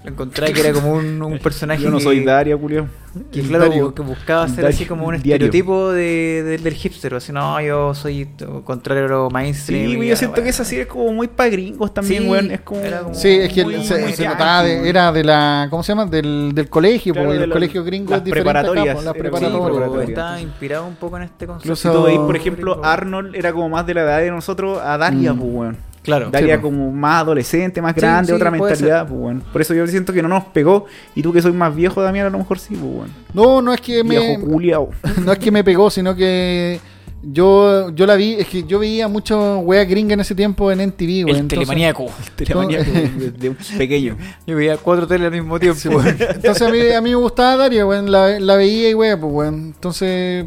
[0.04, 2.88] Lo encontraba que era como un, un personaje Yo no que, soy Daria, Julio.
[3.32, 3.94] que, claro, Dario.
[3.94, 5.46] que buscaba ser Dario, así como un diario.
[5.48, 8.28] estereotipo de, de- del hipster, así no, yo soy
[8.64, 9.90] contrario a lo Sí, mainstream.
[9.90, 10.44] y yo ya, siento bueno.
[10.46, 12.52] que esa serie es como muy para gringos también, Sí, weón.
[12.52, 12.82] Es como.
[13.14, 16.06] Sí, es que Muy- se, notaba, de- era de la, ¿cómo se llama?
[16.06, 18.96] Del, del colegio, Claro, porque de el la- colegio gringo las es diferente acá, preparatorias,
[18.96, 19.62] las Sí, como preparatorias.
[19.62, 20.10] pero preparatoria.
[20.10, 21.68] estaba inspirado un poco en este concepto.
[21.68, 22.88] Incluso- Si tú veis, por ejemplo, gringo.
[22.88, 25.38] Arnold era como más de la edad de nosotros a Daria, Mm.
[25.40, 25.91] pues, weón.
[26.04, 26.30] Claro.
[26.32, 26.64] Daria Sí, po.
[26.70, 29.44] como más adolescente, más grande, sí, otra mentalidad, pues, weón.
[29.54, 30.86] Por eso yo siento que no nos pegó.
[31.16, 33.10] Y tú que soy más viejo, Damián, a lo mejor sí, pues, weón.
[33.34, 34.90] No, no es que me, Viejo culiao.
[35.24, 36.80] no es que me pegó, sino que
[37.24, 40.82] yo, yo la vi, es que yo veía mucho wea gringa en ese tiempo en
[40.82, 41.38] NTV, El weón.
[41.38, 42.08] entonces- telemaníaco.
[42.36, 44.18] Telemaníaco desde un pequeño.
[44.48, 46.02] Yo veía cuatro teles al mismo tiempo.
[46.02, 48.12] Entonces a mí, a mí me gustaba Daria, weón.
[48.12, 49.54] La, la veía y wea, pues weón.
[49.76, 50.46] Entonces,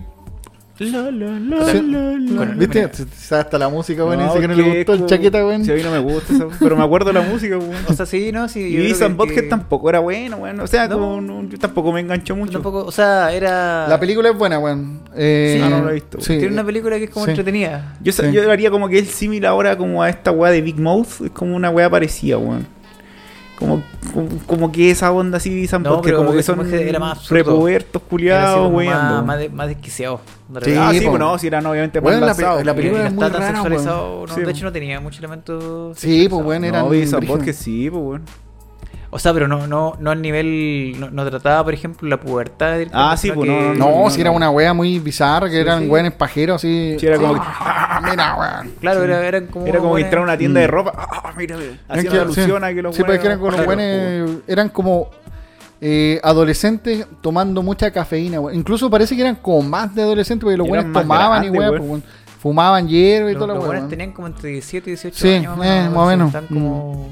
[0.76, 1.82] La, la, la, Sí.
[1.82, 2.36] la, la.
[2.36, 2.90] Con- ¿viste?
[3.30, 4.20] Hasta la música, weón.
[4.20, 5.64] y dice que no porque le gustó el chaqueta, weón.
[5.64, 7.84] Sí, a mí no me gusta eso, pero me acuerdo de la música, weón.
[7.88, 8.48] O sea, sí, ¿no?
[8.48, 10.58] Sí, Y Ethan que- tampoco era bueno, weón.
[10.58, 10.98] O sea, No.
[10.98, 12.54] como no- yo tampoco me enganchó mucho.
[12.54, 13.86] Tampoco, o sea, era.
[13.88, 14.98] La película es buena, weón.
[15.14, 16.20] Eh, Sí, ah, no la he visto.
[16.20, 16.38] sí.
[16.38, 17.30] Tiene una película que es como Sí.
[17.30, 17.94] entretenida.
[18.02, 18.32] Yo, Sí.
[18.32, 21.20] yo haría como que es similar ahora como a esta weá de Big Mouth.
[21.24, 22.66] Es como una weá parecida, weón.
[23.56, 27.18] Como, como, como que esa onda así, Ethan No, pero como que son era más
[27.18, 27.28] así
[28.08, 28.92] culiados, weón.
[28.92, 30.20] más, más, de- más desquiciado.
[30.62, 31.10] Sí, Ah, sí, po.
[31.10, 32.74] pues no, si eran obviamente más Weón, la la pues.
[32.74, 34.26] película es muy está tan rara, sexualizado.
[34.28, 35.98] Sí, No, de hecho, no tenía muchos elementos.
[35.98, 36.88] Sí, pues, weón, eran No.
[36.88, 38.22] Butthead sí, pues weón.
[39.10, 40.96] O sea, pero no, no, no al nivel.
[40.98, 42.72] No, no trataba, por ejemplo, la pubertad.
[42.78, 44.22] del Ah, sí, pues, no, No, no, si no.
[44.22, 45.88] era una wea muy bizarra, que Sí, eran sí.
[45.88, 46.96] weones pajeros así.
[46.98, 48.74] Sí, era como que- Ah, mira, weón.
[48.80, 49.66] Claro, era, eran como.
[49.66, 50.70] Era como que entrar a una tienda de Mm.
[50.70, 50.92] ropa.
[50.96, 51.56] Ah, mira,
[51.88, 52.64] Hacían que- alusión sí.
[52.66, 55.10] a que los Sí, pues, buenos que eran como los buenos, eran como
[55.86, 58.58] eh, adolescentes tomando mucha cafeína, weón.
[58.58, 61.60] Incluso parece que eran como más de adolescentes, porque los Y buenos tomaban y grandes,
[61.60, 61.78] weón, weón.
[61.78, 62.02] pues, weón.
[62.40, 65.58] fumaban hierba y toda la los buenos tenían como entre 17 y 18 Sí, años.
[65.62, 66.26] eh, más o así, menos.
[66.28, 67.08] Están como.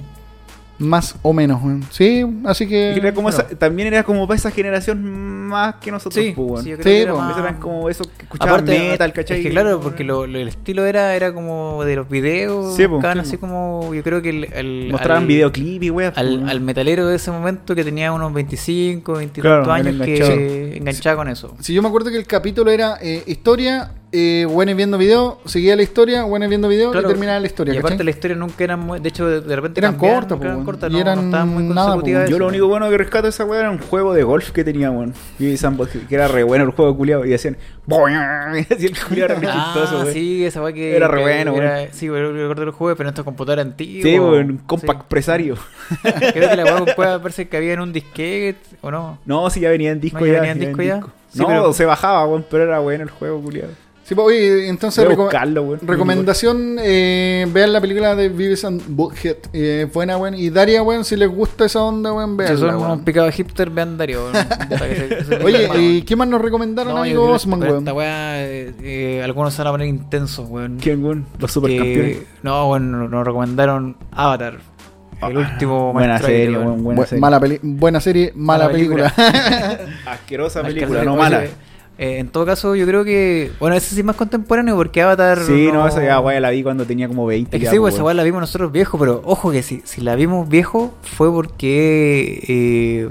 [0.82, 1.82] Más o menos, weón.
[1.90, 2.92] Sí, así que.
[2.94, 3.38] era como Bueno.
[3.46, 5.02] esa- también era como para esa generación
[5.48, 7.18] más que nosotros, Sí, pues, sí, yo creo Sí, que era po.
[7.20, 9.38] más- eran como esos que escuchaban Aparte, metal, ¿cachai?
[9.38, 12.74] Es que claro, porque lo- lo- el estilo era, era como de los videos.
[12.76, 16.16] Sí, Sí, así como, yo creo que el, el- Mostraban al- videoclip y weas.
[16.16, 19.86] Al, pues, al metalero de ese momento que tenía unos 25, 20 Claro, tantos él
[20.02, 20.36] años enganchaba.
[20.38, 21.54] que enganchaba con eso.
[21.60, 25.74] Si yo me acuerdo que el capítulo era eh, historia, eh, buenos viendo video, seguía
[25.74, 27.72] la historia, buenos viendo video Claro, y terminaba la historia.
[27.72, 28.04] Y aparte ¿cachai?
[28.04, 30.64] la historia nunca eran muy, de hecho de, repente Eran cortas, eran weón.
[30.66, 32.28] cortas, Y no, eran no estaban muy nada, consecutivas.
[32.28, 32.38] Yo eso.
[32.40, 34.90] lo único bueno que rescato de esa weá era un juego de golf que tenía,
[34.90, 35.14] weón.
[35.38, 37.24] Y Sandbox, que era re bueno el juego culiado.
[37.24, 37.56] Y hacían.
[37.88, 40.12] Y así el culiado era re chistoso, Ah, weón.
[40.12, 43.08] sí, esa weá que Era re que bueno, era- Sí, weón, recuerdo el juego, pero
[43.08, 44.02] en estos computadores antiguos.
[44.02, 45.06] Sí, weón, un compact Sí.
[45.08, 45.56] presario.
[46.32, 49.18] Creo que la weá puede parece que había en un disquete, ¿o no?
[49.24, 50.38] No, sí, ya venía en disco No, ya ya.
[50.40, 51.00] venía en disco ya.
[51.32, 53.70] Sí, no, pero- se bajaba, weón, pero era bueno el juego, culiado.
[54.04, 55.80] Sí, pues, oye, entonces reco- buscarlo, weón.
[55.86, 59.36] recomendación, eh, vean la película de Beavis and Butthead.
[59.52, 60.34] Eh, buena, weón.
[60.34, 62.82] Y Daria, weón, si les gusta esa onda, weón, Si veanla, son weón.
[62.90, 64.24] unos picados hipster, vean Dario.
[64.24, 64.46] weón,
[65.44, 65.80] Oye, weón.
[65.82, 67.78] ¿y qué más nos recomendaron, No, amigo Osman, weón?
[67.78, 70.78] Esta weá, eh, eh, algunos se van a poner intensos, weón.
[70.80, 71.26] ¿Quién, weón?
[71.38, 72.18] Los Que- supercampeones.
[72.42, 74.58] No, bueno, nos recomendaron Avatar.
[75.22, 76.68] El último Buena maestro aire, serie, weón.
[76.70, 77.20] weón, buena Bu- serie.
[77.20, 79.14] mala peli- buena serie, mala, Mala película.
[80.06, 81.44] Asquerosa película, no mala.
[81.98, 83.52] Eh, en todo caso, yo creo que.
[83.60, 85.38] Bueno, ese sí es más contemporáneo porque Avatar.
[85.40, 87.56] Sí, no, esa ya, weá, la vi cuando tenía como 20.
[87.56, 89.82] Es que sí, pues, pues esa weá la vimos nosotros viejo, pero ojo que si,
[89.84, 93.08] si la vimos viejo fue porque eh,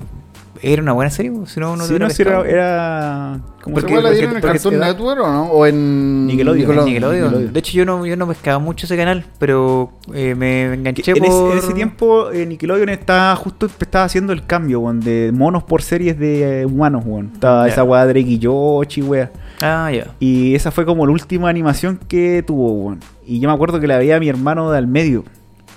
[0.64, 3.78] era una buena serie, pues, si no, no Sí, te no, sí, era, era como
[3.80, 5.44] ¿Esa que- weá la porque- dieron en el porque Cartoon Network o no?
[5.52, 6.60] ¿O en Nickelodeon.
[6.60, 6.86] En Nickelodeon.
[6.86, 7.24] Nickelodeon.
[7.26, 7.54] Nickelodeon.
[7.54, 11.26] De hecho, yo no, yo no pescaba mucho ese canal, pero eh, me enganché en,
[11.26, 15.64] ese, en ese tiempo eh, Nickelodeon estaba justo estaba haciendo el cambio, weón, de monos
[15.64, 17.32] por series de eh, humanos, weón.
[17.34, 19.32] Estaba esa weá Drake y Yoshi, weá.
[19.62, 20.08] Ah, ya.
[20.20, 23.00] Y esa fue como la última animación que tuvo, weón.
[23.26, 25.24] Y yo me acuerdo que la veía mi hermano de al medio.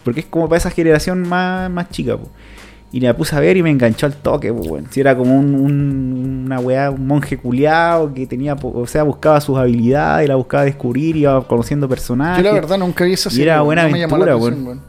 [0.05, 2.29] Porque es como para esa generación más, más chica, po.
[2.95, 4.55] Y la puse a ver y me enganchó al toque.
[4.91, 9.41] Si era como un, un- una weá, un monje culiado que tenía, o sea, buscaba
[9.41, 12.45] sus habilidades, la buscaba descubrir, iba conociendo personajes.
[12.45, 13.47] Yo la verdad nunca vi esa Y serie.
[13.47, 14.81] era weón, buena no me aventura, atención.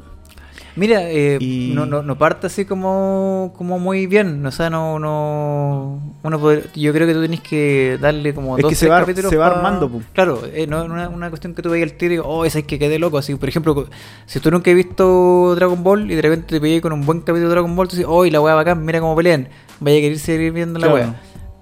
[0.77, 4.45] Mira, eh, Y- no, no, no parte así como, como muy bien.
[4.45, 4.99] O sea, no.
[4.99, 8.89] no uno puede- yo creo que tú tenés que darle como Es dos que se
[8.89, 10.01] va- capítulos se va pa- armando, po.
[10.13, 12.43] Claro, eh, no es una, una cuestión que tú veas el tiro y digas, oh,
[12.45, 13.17] esa es que quedé loco.
[13.17, 13.87] Así, por ejemplo,
[14.25, 17.19] si tú nunca has visto Dragon Ball y de repente te pegué con un buen
[17.19, 19.47] capítulo de Dragon Ball, tú dices, oh, y la weá bacán, mira cómo pelean.
[19.79, 21.15] Vaya a querer seguir viendo la weá.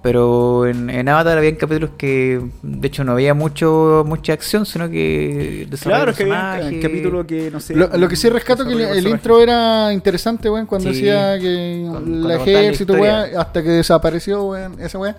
[0.03, 4.89] Pero en, en Avatar había capítulos que, de hecho, no había mucho mucha acción, sino
[4.89, 7.73] que Claro, es que había un capítulo que no sé.
[7.73, 10.95] Lo, lo que sí rescato que el, intro era interesante, weón, cuando Sí.
[10.95, 15.15] decía que cuando la ejército, weón, hasta que desapareció, weón, esa weón.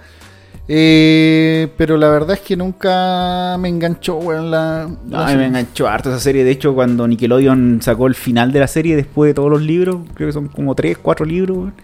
[0.68, 4.88] Eh, pero la verdad es que nunca me enganchó, weón, la...
[5.08, 6.44] La a mí me enganchó harto esa serie.
[6.44, 10.02] De hecho, cuando Nickelodeon sacó el final de la serie después de todos los libros,
[10.14, 11.74] creo que son como 3, 4 libros, weón,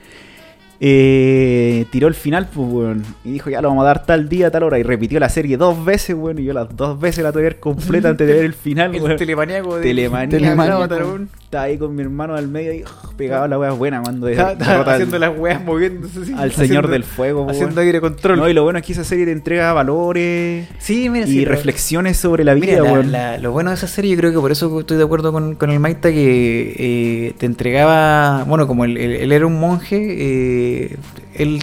[0.83, 3.05] eh, tiró el final, pues, weón.
[3.25, 4.79] Y dijo, ya lo vamos a dar tal día, tal hora.
[4.79, 6.39] Y repitió la serie dos veces, weón.
[6.39, 8.95] Y yo las dos veces la tuve que ver completa antes de ver el final,
[8.95, 9.17] El weón.
[9.17, 11.11] telemaníaco de Telemanía, Telemanía, Avatar, weón.
[11.11, 11.29] weón.
[11.51, 14.35] Estaba ahí con mi hermano al medio y ugh, pegaba la wea buena cuando de-
[14.35, 18.01] Estaba- estaba derrota al- haciendo las weas moviéndose al haciendo- Señor del Fuego, haciendo aire
[18.01, 18.39] control.
[18.39, 21.45] No, y lo bueno es que esa serie te entrega valores sí, mira, y sí,
[21.45, 24.31] lo- reflexiones sobre la vida, Mira, la- la- lo bueno de esa serie, yo creo
[24.33, 28.69] que por eso estoy de acuerdo con, con el Maita, que eh, te entregaba, bueno,
[28.69, 30.97] como él, él- él era un monje, eh,
[31.35, 31.59] él,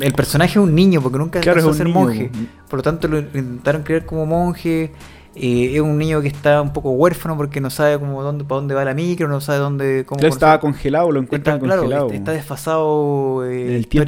[0.00, 2.30] el personaje es un niño, porque nunca Claro, alcanzó es a un ser niño, monje.
[2.32, 2.68] po.
[2.70, 4.90] Por lo tanto, lo intentaron crear como monje.
[5.36, 8.56] Eh, es un niño que está un poco huérfano porque no sabe como dónde, para
[8.60, 12.06] dónde va la micro, no sabe dónde, cómo estaba congelado, lo encuentran Está, congelado.
[12.06, 14.06] está- está desfasado eh, En el tiempo.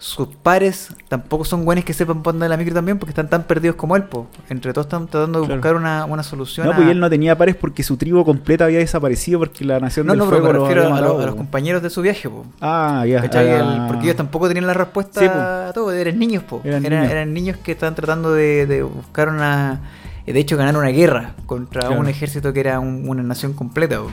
[0.00, 3.74] Sus pares tampoco son buenos que sepan poner la micro también porque están tan perdidos
[3.74, 4.04] como él.
[4.04, 4.28] po.
[4.48, 5.60] Entre todos están tratando de Claro.
[5.60, 6.66] buscar una, una solución.
[6.68, 9.80] No, a- pues él no tenía pares porque su tribu completa había desaparecido porque la
[9.80, 11.82] nación No, del no, pero fuego me los refiero a, los- matado, a los compañeros
[11.82, 12.30] de su viaje.
[12.30, 12.46] po.
[12.60, 13.18] Ah, ya.
[13.24, 16.60] Ah, porque ellos tampoco tenían la respuesta Sí, a todo, eran niños, po.
[16.62, 17.12] Eran Eran, niños.
[17.12, 19.80] eran niños que estaban tratando de, de buscar una.
[20.26, 21.98] De hecho, ganar una guerra contra Claro.
[22.00, 23.98] un ejército que era un- una nación completa.
[23.98, 24.10] po.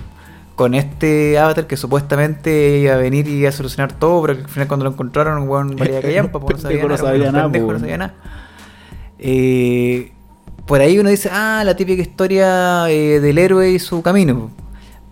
[0.55, 4.43] Con este avatar que supuestamente iba a venir y iba a solucionar todo, pero que
[4.43, 7.31] al final cuando lo encontraron, weón, valía callampa, po, no sabía Pendejo no nada, sabía
[7.31, 7.81] nada, pendejo po, no weón.
[7.81, 8.13] sabía nada.
[9.19, 10.11] Eh,
[10.65, 14.49] por ahí uno dice, ah, la típica historia eh, del héroe y su camino.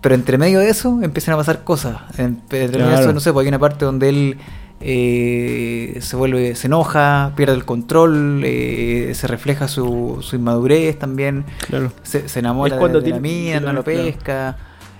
[0.00, 1.96] Pero entre medio de eso empiezan a pasar cosas.
[2.18, 3.00] En- Entre medio de Claro.
[3.02, 4.38] eso, no sé, porque hay una parte donde él
[4.80, 11.44] eh, se vuelve, se enoja, pierde el control, eh, se refleja su, su inmadurez también,
[11.68, 11.90] Claro.
[12.02, 14.00] se, se enamora Es cuando de, de la tiene- mina, no lo claro.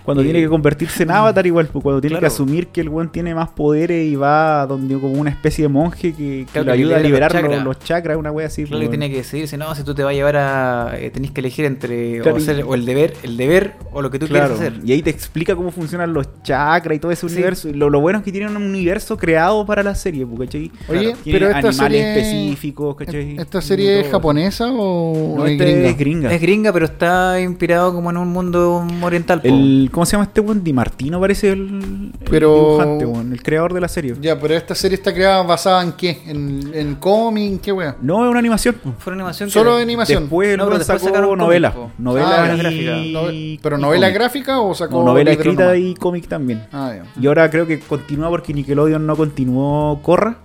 [0.04, 2.90] Cuando Eh, tiene que convertirse en avatar igual, pues cuando tiene que asumir que el
[2.90, 6.66] weón tiene más poderes y va donde como una especie de monje que, que Claro,
[6.66, 7.64] que ayuda a libera liberar los chakras.
[7.64, 8.64] los chakras, una wea así.
[8.64, 10.92] Claro pues, que tiene que decidir, si no, si tú te vas a llevar a.
[10.98, 14.10] Eh, tenés que elegir entre Claro, o, y- o el deber, el deber o lo
[14.10, 14.84] que tú Claro, quieres hacer.
[14.86, 17.34] y ahí te explica cómo funcionan los chakras y todo ese Sí.
[17.34, 17.68] universo.
[17.72, 20.70] Lo, lo bueno es que tienen un universo creado para la serie, pues, ¿cachai?
[20.88, 22.10] Oye, Tiene pero esta animales serie.
[22.20, 23.36] específicos, ¿cachai?
[23.38, 25.88] ¿Esta serie es japonesa o No, es este gringa?
[25.88, 26.32] es gringa.
[26.34, 29.40] Es gringa, pero está inspirado como en un mundo oriental.
[29.44, 30.64] El, ¿Cómo se llama este weón?
[30.64, 34.16] Di Martino parece el, el Pero- dibujante, weón, el creador de la serie.
[34.20, 36.20] Ya, pero esta serie está creada basada en qué?
[36.26, 37.44] ¿En, en cómic?
[37.52, 37.96] ¿En qué wea?
[38.02, 38.74] No, es una animación.
[38.82, 38.96] pues.
[38.98, 40.24] Fue una animación Solo en animación.
[40.24, 41.38] Después el No, weón después sacó sacaron cómic.
[41.38, 43.60] Novelas Ah, y- gráfica.
[43.62, 44.14] ¿Pero y novela cómic.
[44.14, 45.78] gráfica o sacó No, novela escrita nomás?
[45.78, 46.64] y cómic también.
[46.72, 47.04] Ah, ya.
[47.22, 50.38] Y ahora creo que continúa porque Nickelodeon no continuó Corra.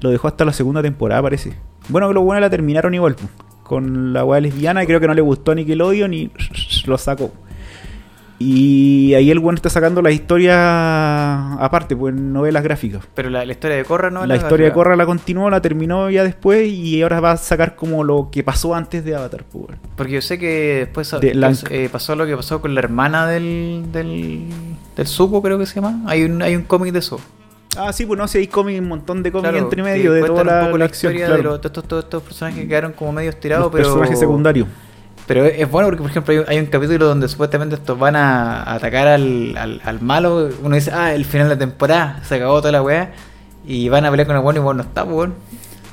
[0.00, 1.52] Lo dejó hasta la segunda temporada, parece.
[1.90, 3.14] Bueno, que lo bueno la terminaron igual.
[3.62, 6.30] Con la weá lesbiana y creo que no le gustó a Nickelodeon y
[6.86, 7.30] lo sacó.
[8.38, 13.02] Y ahí el bueno está sacando la historia aparte, pues en novelas gráficas.
[13.14, 16.10] Pero la, la historia de Corra no la historia de Corra la continuó, la terminó
[16.10, 19.44] ya después y ahora va a sacar como lo que pasó antes de Avatar.
[19.44, 19.78] Pues, weón.
[19.96, 21.32] Porque yo sé que después De
[21.70, 23.84] eh, pasó lo que pasó con la hermana del.
[23.92, 24.44] del.
[24.96, 26.00] del Zuko, creo que se llama.
[26.06, 27.20] Hay un, hay un cómic de eso.
[27.76, 30.22] Ah, sí, pues no sé, hay cómic, un montón de cómics Claro, entre medio de
[30.22, 31.12] toda la, un poco la la acción.
[31.12, 31.42] historia claro.
[31.42, 33.84] de, los- de estos, todos estos personajes que quedaron como medio tirados, Los pero.
[33.88, 34.68] personajes secundarios.
[35.26, 39.08] Pero es bueno porque, por ejemplo, hay, un capítulo donde supuestamente estos van a, atacar
[39.08, 40.50] al, al, al malo.
[40.62, 43.12] Uno dice, ah, el final de la temporada, se acabó toda la weá.
[43.66, 45.34] Y van a pelear con el bueno y bueno no está, pues, weón.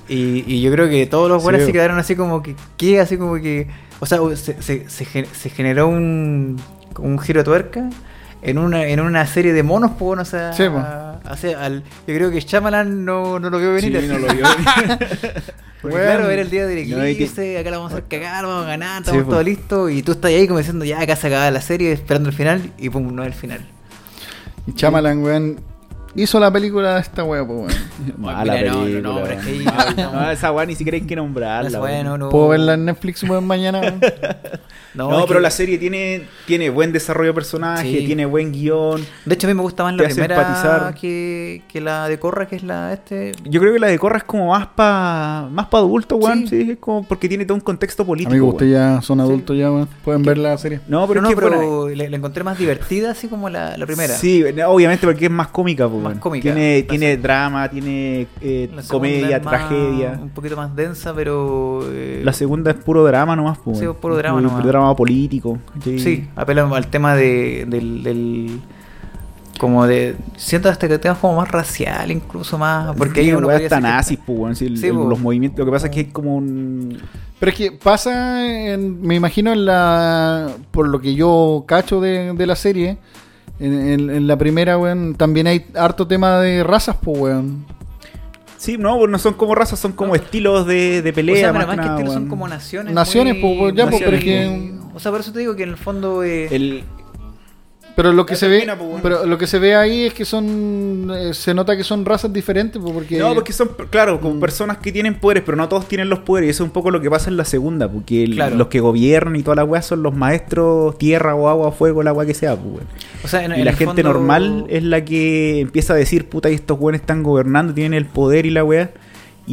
[0.09, 1.67] Y, y yo creo que todos los buenos Sí.
[1.67, 2.99] se quedaron así como que, ¿qué?
[2.99, 3.67] Así como que.
[4.01, 6.59] O sea, se, se, se, gen- se generó un,
[6.99, 7.89] un giro de tuerca
[8.41, 10.51] en una, en una serie de monos, pues, o sea.
[10.51, 10.83] Sí, po.
[11.29, 13.99] O sea, al- yo creo que Shyamalan no, no lo vio venir.
[14.01, 14.45] Sí, no lo vio
[15.81, 16.11] Porque Bueno.
[16.13, 18.65] claro, era el día del No, que- eclipse, acá la vamos a hacer cagar, vamos
[18.65, 19.29] a ganar, Sí, estamos po.
[19.31, 19.91] todos listos.
[19.91, 22.71] Y tú estás ahí como diciendo, ya acá se acaba la serie, esperando el final,
[22.77, 23.65] y pum, no es el final.
[24.67, 25.59] Y Chamalan, weón,
[26.15, 27.71] hizo la película de esta wea, pues, weón.
[28.17, 29.01] Mala Mira, no, no, película.
[29.13, 29.65] no, pero es que ahí-
[29.97, 30.11] no.
[30.13, 31.69] no, esa weá ni siquiera hay que nombrarla.
[31.69, 31.93] No, weón.
[31.95, 33.79] bueno, no, ¿Puedo verla en Netflix weón, mañana?
[33.79, 33.99] weón?
[34.93, 38.05] No, No, es pero que- la serie tiene, tiene buen desarrollo de personaje, Sí.
[38.05, 39.01] tiene buen guion.
[39.23, 40.93] De hecho, a mí me gusta más te la hace primera empatizar.
[40.95, 43.31] que, que la de Corra, que es la este.
[43.45, 46.45] Yo creo que la de Corra es como más para más pa adultos, weón.
[46.45, 46.65] Sí.
[46.65, 46.71] Sí.
[46.71, 48.31] es como porque tiene todo un contexto político.
[48.31, 48.55] Amigo, weón.
[48.55, 49.87] ustedes ya son adultos ya, weón.
[50.03, 50.81] Pueden ver la serie.
[50.89, 51.65] No, pero no, es no, que es buena.
[51.65, 54.13] pero la, la encontré más divertida, así como la, la primera.
[54.13, 56.19] Sí, obviamente porque es más cómica, pues, Más weón.
[56.19, 56.41] cómica.
[56.43, 60.19] Tiene, tiene drama, tiene eh, comedia, más- tragedia.
[60.21, 61.81] Un poquito más densa, pero.
[61.91, 63.79] eh, La segunda es puro drama nomás, pues.
[63.79, 64.65] Sí, puro drama Puro nomás.
[64.65, 65.57] drama político.
[65.83, 68.59] Sí, apela al tema de, del, del-
[69.59, 73.47] como de siento hasta que temas como más racial incluso más porque ahí hay uno
[73.47, 74.57] una que- nazis, pues.
[74.57, 75.59] Sí, Sí, los movimientos.
[75.59, 76.97] Lo que pasa es que hay como un.
[77.39, 82.33] Pero es que pasa, en- me imagino, en la por lo que yo cacho de,
[82.33, 82.97] de la serie,
[83.61, 87.65] en, en- en la primera, weón, también hay harto tema de razas, pues, weón.
[88.57, 91.35] Sí, no, pues no son como razas, son como estilos de, de o pelea.
[91.35, 94.01] sea, pero más más que nada, estilos son como naciones Naciones, muy- pues, ya, pues,
[94.03, 96.83] pero es que- o sea por eso te digo que en el fondo eh, El,
[98.01, 101.11] Pero lo que se ve, pues, pero lo que se ve ahí es que son,
[101.15, 104.19] eh, se nota que son razas diferentes, pues, porque No, porque son, claro, Mm.
[104.21, 106.47] como personas que tienen poderes, pero no todos tienen los poderes.
[106.47, 108.55] Y eso es un poco lo que pasa en la segunda, porque el- Claro.
[108.55, 112.11] los que gobiernan y toda la weá son los maestros, tierra o agua, fuego, la
[112.11, 112.83] weá que sea, pues,
[113.23, 116.27] o sea en, Y en la gente fondo- normal es la que empieza a decir,
[116.27, 118.89] puta, y estos weones están gobernando, tienen el poder y la weá.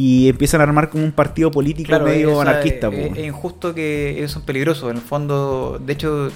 [0.01, 4.31] Y empiezan a armar como un partido político claro medio anarquista, es, injusto que ellos
[4.31, 6.29] son peligrosos en el fondo de hecho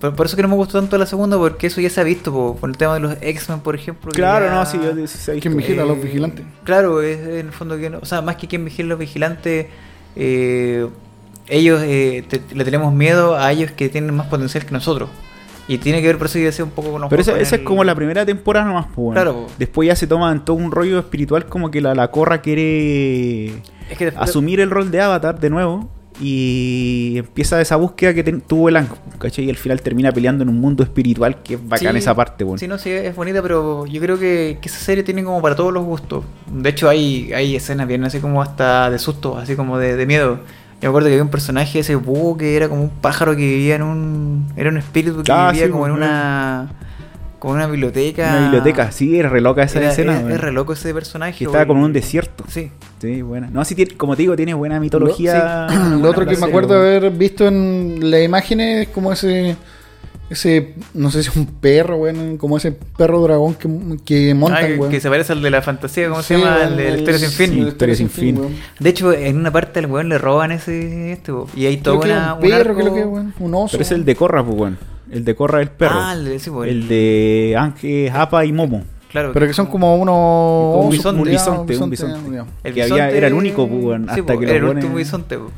[0.00, 2.04] por, por eso que no me gustó tanto la segunda porque eso ya se ha
[2.04, 4.94] visto po, con el tema de los X-Men por ejemplo Claro, ya- no, sí, yo
[5.08, 5.58] sí, sí, ¿Quién sí.
[5.58, 6.44] vigila a los Eh, vigilantes?
[6.62, 8.98] Claro, es en el fondo que no, o sea, más que quien vigila a los
[9.00, 9.66] vigilantes,
[10.14, 10.86] eh,
[11.48, 15.08] ellos eh, te- le tenemos miedo a ellos que tienen más potencial que nosotros.
[15.68, 17.62] Y tiene que ver por eso decía un poco con los Pero esa, esa es
[17.62, 19.14] como la primera temporada nomás, pues.
[19.14, 19.46] Claro, po.
[19.58, 23.48] Después ya se toman todo un rollo espiritual como que la, la corra quiere
[23.90, 25.88] Es que después- asumir el rol de Avatar de nuevo
[26.20, 28.88] y empieza esa búsqueda que ten- tuvo el Ang,
[29.18, 29.44] ¿cachai?
[29.44, 32.44] Y al final termina peleando en un mundo espiritual que es bacán Sí, esa parte,
[32.44, 32.58] weón.
[32.58, 35.54] Sí, no, sí, es bonita, pero yo creo que, que esa serie tiene como para
[35.54, 36.24] todos los gustos.
[36.52, 40.06] De hecho, hay, hay escenas bien así como hasta de susto, así como de, de
[40.06, 40.40] miedo.
[40.80, 43.42] Yo me acuerdo que había un personaje, ese búho, que era como un pájaro que
[43.42, 44.46] vivía en un...
[44.56, 46.06] Era un espíritu que Ah, vivía sí, como en bueno.
[46.06, 46.68] una...
[47.40, 48.28] Como en una biblioteca.
[48.30, 51.38] Una biblioteca, sí, era re loca esa Era- escena, es, re loco ese personaje.
[51.38, 52.44] Que estaba como en un desierto.
[52.48, 52.70] Sí.
[53.00, 53.48] Sí, buena.
[53.52, 55.66] No, sí, tiene, como te digo, tiene buena mitología.
[55.70, 55.76] sí.
[56.02, 56.86] Lo otro que me acuerdo weón.
[56.96, 59.56] haber visto en las imágenes es como ese,
[60.30, 63.68] ese, no sé si es un perro, weón, como ese perro dragón que,
[64.04, 64.90] que montan, Ah, que, weón.
[64.90, 66.56] que se parece al de la fantasía, ¿cómo Sí, se llama?
[66.56, 67.50] weón, El de la el- historia sin fin.
[67.50, 68.38] sí, la Historia sin fin.
[68.38, 68.52] weón.
[68.78, 72.34] De hecho, en una parte al weón le roban ese este, y hay es una
[72.34, 73.72] un perro, arco- creo que es, weón, un oso.
[73.72, 74.78] Pero es el de Corra, pues, weón.
[75.10, 75.94] El de Corra el perro.
[75.98, 78.84] Ah, el de, sí, el de Ángel, Japa y Momo.
[79.10, 79.30] Claro.
[79.32, 80.84] Pero que son como unos.
[80.84, 82.18] Un bisonte, un bisonte, un bisonte.
[82.62, 85.38] El que había- bisonte- era el único, weón, Sí, hasta que era el último bisonte,
[85.38, 85.50] pues.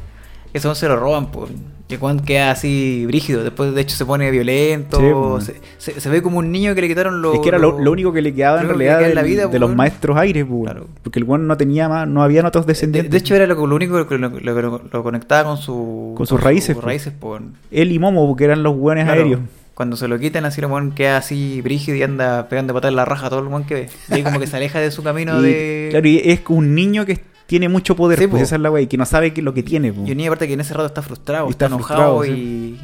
[0.53, 1.51] Ese weón se lo roban, pues.
[1.89, 3.43] Que Juan queda así brígido.
[3.43, 5.41] Después, de hecho, se pone violento.
[5.41, 7.35] Sí, se, se- se ve como un niño que le quitaron los.
[7.35, 9.17] es que era lo, lo único que le quedaba en que realidad queda en del-
[9.17, 10.47] la vida, de los maestros aires.
[10.63, 10.87] Claro.
[11.03, 13.11] porque el weón no tenía más, no habían otros De, descendientes.
[13.11, 16.15] de hecho, era lo, lo único que lo, lo- conectaba con su.
[16.17, 17.43] Con sus raíces, raíces, pues.
[17.73, 19.41] Él y Momo, porque eran los weones Claro, aéreos.
[19.75, 22.97] Cuando se lo quitan, así el weón queda así brígido y anda pegando patas en
[22.97, 23.89] la raja a todo el weón que ve.
[24.11, 25.89] Y ahí como que se aleja de su camino Y, de.
[25.91, 27.19] Claro, y es un niño que
[27.51, 28.45] tiene mucho poder, Sí, pues po.
[28.45, 29.93] esa es la wey, que no sabe que lo que tiene.
[29.93, 30.07] po.
[30.07, 32.79] Y un aparte que en ese rato está frustrado, está, está enojado frustrado, y...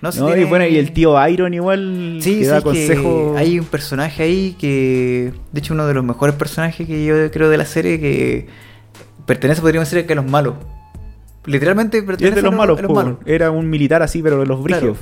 [0.00, 2.58] No, si No, tiene- y bueno, y el tío Iron igual Sí, que sí, da
[2.58, 5.32] es que hay un personaje ahí que...
[5.50, 8.46] De hecho, uno de los mejores personajes que yo creo de la serie que
[9.26, 10.54] pertenece, podríamos decir, que a los malos.
[11.46, 13.16] Literalmente pertenece es de los a malos, a los malos.
[13.26, 14.98] era un militar así, pero de los brigios.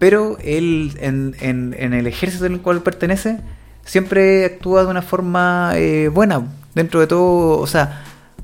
[0.00, 3.38] Pero él, en, en- en el ejército al cual pertenece,
[3.84, 6.42] siempre actúa de una forma eh, buena.
[6.74, 8.02] Dentro de todo, o sea,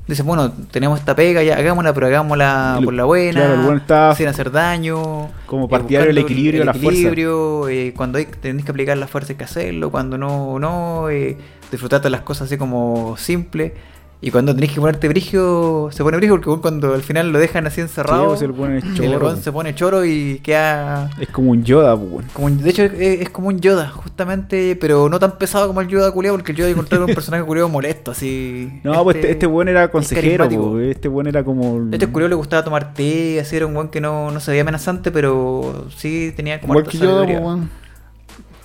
[0.09, 3.61] dice, bueno, tenemos esta pega, ya hagámosla, pero hagámosla El- por la buena, claro, el
[3.61, 5.29] buen está sin hacer daño.
[5.45, 6.89] como eh, partidario del buscando equilibrio la fuerza.
[6.89, 11.09] equilibrio, eh, cuando hay, tenés que aplicar la fuerza hay que hacerlo, cuando no, no,
[11.09, 11.37] eh,
[11.71, 13.73] disfrutarte las cosas así como simple.
[14.21, 17.65] Y cuando tenés que ponerte brigio, se pone brigio porque cuando al final lo dejan
[17.67, 19.35] así encerrado, Sí, pues, el es el choro, po.
[19.37, 22.25] se pone choro y queda Es como un Yoda, weón.
[22.33, 22.91] como de hecho, es,
[23.21, 26.57] es como un Yoda, justamente, pero no tan pesado como el Yoda culiado, porque el
[26.57, 28.69] Yoda encontraba un personaje culiado molesto, así.
[28.83, 30.71] No, pues este, este weón era consejero, carismático.
[30.71, 31.77] po, este weón era como.
[31.89, 34.63] El culiado le gustaba tomar té, así era un weón que no, no se veía
[34.63, 37.37] amenazante, pero sí tenía como Igual que yo, sabiduría.
[37.39, 37.69] pues, weón.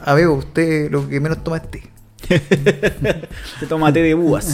[0.05, 1.83] Amigo, usted lo que menos toma es té.
[3.61, 4.53] Se toma té de de uvas.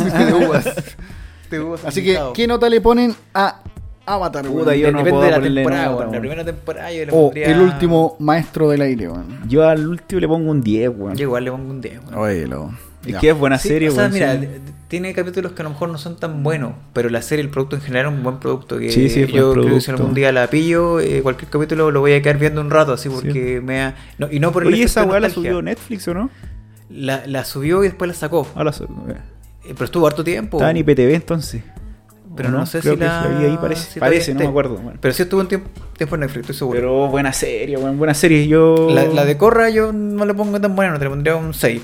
[1.48, 2.18] Té de uvas Así que.
[2.34, 3.62] ¿qué nota le ponen a
[4.06, 4.58] Avatar, weón?
[4.60, 6.04] Puta, yo no Depende puedo de la ponerle temporada, nota.
[6.06, 7.50] La primera temporada yo le O pondría...
[7.50, 9.48] el último maestro del aire, weón.
[9.48, 11.16] Yo al último le pongo un 10, weón.
[11.16, 12.14] Yo igual le pongo un 10, weón.
[12.18, 12.72] Oye, lo.
[13.06, 14.40] Es que es buena Sí, serie, o sea, mira, sí.
[14.40, 17.44] de- de- tiene capítulos que a lo mejor no son tan buenos, pero la serie,
[17.44, 18.76] el producto en general es un buen producto.
[18.78, 22.00] Que Sí, sí, yo creo que si algún día la pillo, eh, cualquier capítulo lo
[22.00, 23.94] voy a quedar viendo un rato, así porque me ha...
[24.18, 26.28] no, y no por el Oye, esa de weá la subió Netflix o no?
[26.90, 28.46] La, la subió y después la sacó.
[28.54, 28.88] Ah, la su- Eh,
[29.68, 30.56] Pero estuvo harto tiempo.
[30.58, 31.62] Estaba en IPTV entonces.
[32.36, 33.26] Pero ¿O no, sé Creo si que la...
[33.38, 33.90] vi ahí parece.
[33.92, 34.80] si parece, no me acuerdo.
[35.00, 36.78] Pero sí estuvo un tiempo, tiempo en Netflix, estoy seguro.
[36.78, 37.98] Pero buena serie, weón.
[37.98, 38.46] Buena serie.
[38.46, 38.88] Yo.
[38.90, 41.52] La, la de Corra yo no le pongo tan buena, no te le pondría un
[41.54, 41.82] 6.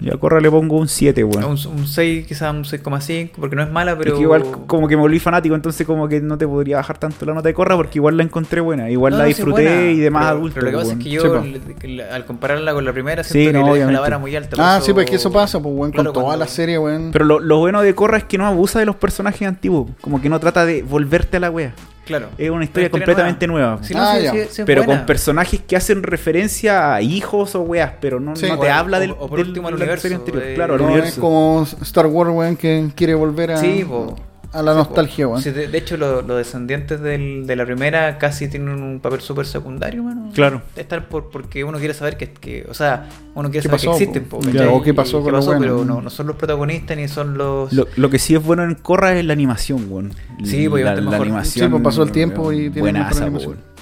[0.00, 1.44] Yo a Corra le pongo un 7, weón.
[1.44, 4.10] Un, un 6, quizás un 6,5, porque no es mala, pero...
[4.12, 6.98] Es que igual como que me volví fanático, entonces como que no te podría bajar
[6.98, 8.90] tanto la nota de Corra porque igual la encontré buena.
[8.90, 10.54] Igual No, la no, sí disfruté buena, y demás pero- adulto.
[10.56, 10.98] Pero lo que pasa weón.
[10.98, 13.58] es que Sí, yo, le- que al compararla con la primera, Sí, siento que no,
[13.58, 14.00] le deja la obviamente.
[14.00, 14.56] vara muy alta.
[14.58, 17.10] Ah, sí, pues que eso pasa, pues, weón, Claro, con toda cuando- la serie, weón.
[17.12, 19.90] Pero lo, lo bueno de Corra es que no abusa de los personajes antiguos.
[20.00, 21.72] Como que no trata de volverte a la wea.
[22.06, 22.28] Claro.
[22.36, 23.78] Es una historia completamente nueva.
[23.82, 25.00] Sí, no, Ah, sí, sí, sí es pero buena.
[25.00, 28.46] con personajes que hacen referencia a hijos o weas, pero no, Sí.
[28.46, 30.42] no O- te o- habla del, o por del- último al de la universo, anterior.
[30.44, 31.20] de- Claro, no es universo.
[31.20, 34.16] como Star Wars, weón, que quiere volver a, Sí, po.
[34.54, 35.42] A la Sí, nostalgia, weón.
[35.42, 39.20] Sí, de, de hecho, lo- los descendientes del- de la primera casi tienen un papel
[39.20, 40.30] súper secundario, mano.
[40.32, 40.62] Claro.
[40.76, 43.98] Estar por, porque uno quiere saber que, que- o sea, uno quiere ¿Qué saber pasó,
[43.98, 44.38] que existen, po?
[44.40, 44.68] po, Ya, ¿cachai?
[44.68, 45.60] o qué pasó Y con lo bueno.
[45.60, 47.72] pero no, no son los protagonistas ni son los...
[47.72, 50.12] Lo, lo que sí es bueno en Corra es la animación, weón.
[50.44, 51.66] Sí, pues, la, la animación.
[51.66, 53.50] Sí, pues, pasó el tiempo y tiene buenaza, mejor animación.
[53.52, 53.73] weón.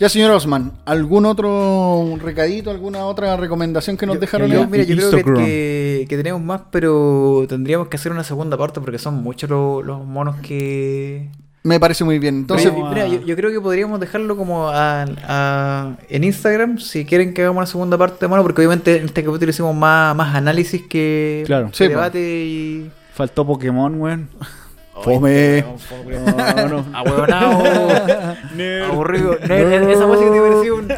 [0.00, 4.50] Ya, señor Osman, ¿algún otro recadito, alguna otra recomendación que nos Yo- dejaron?
[4.50, 5.44] yo, mira, yo creo que, Instagram.
[6.08, 10.04] que, tenemos más, pero tendríamos que hacer una segunda parte porque son muchos los, los
[10.06, 11.28] monos que...
[11.62, 12.36] Me parece muy bien.
[12.36, 17.34] Entonces, Mira, yo, yo creo que podríamos dejarlo como a- a- en Instagram si quieren
[17.34, 20.34] que hagamos una segunda parte de mono, porque obviamente en este capítulo hicimos más, más
[20.34, 21.66] análisis que, Claro.
[21.68, 21.90] que Sí, po.
[21.90, 22.90] debate y...
[23.12, 24.30] Faltó Pokémon, weón.
[25.02, 25.64] Fome.
[25.66, 26.84] No, no.
[26.96, 27.62] Ahueonado,
[28.90, 29.38] aburrido.
[29.48, 30.92] Nerd, Esa música te pareció un,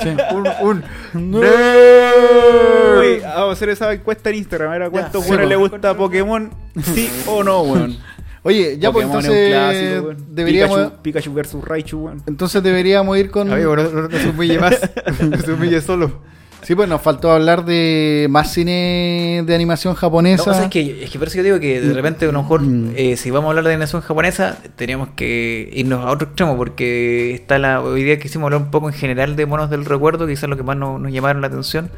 [0.62, 4.70] un, un Uy, vamos a hacer esa encuesta en Instagram.
[4.70, 5.48] A ver a cuántos weones po.
[5.48, 6.50] le gusta Pokémon.
[6.82, 7.96] ¿Sí o no, weón?
[8.44, 12.22] Oye, ya pues Pokémon entonces es un clásico, deberíamos Pikachu, Pikachu versus Raichu, weón.
[12.26, 14.80] entonces deberíamos ir con Amigo, no, no, no se humille más.
[15.20, 16.22] No se humille solo.
[16.62, 20.50] Sí, pues nos faltó hablar de más cine de animación No, japonesa.
[20.50, 22.40] o sea, es que, es que por eso yo digo que de repente a lo
[22.42, 22.92] mejor Mm.
[22.96, 27.34] eh, si vamos a hablar de animación japonesa teníamos que irnos a otro extremo porque
[27.34, 30.48] está la hoy día quisimos hablar un poco en general de monos del recuerdo quizás
[30.48, 31.90] lo que más nos, nos llamaron la atención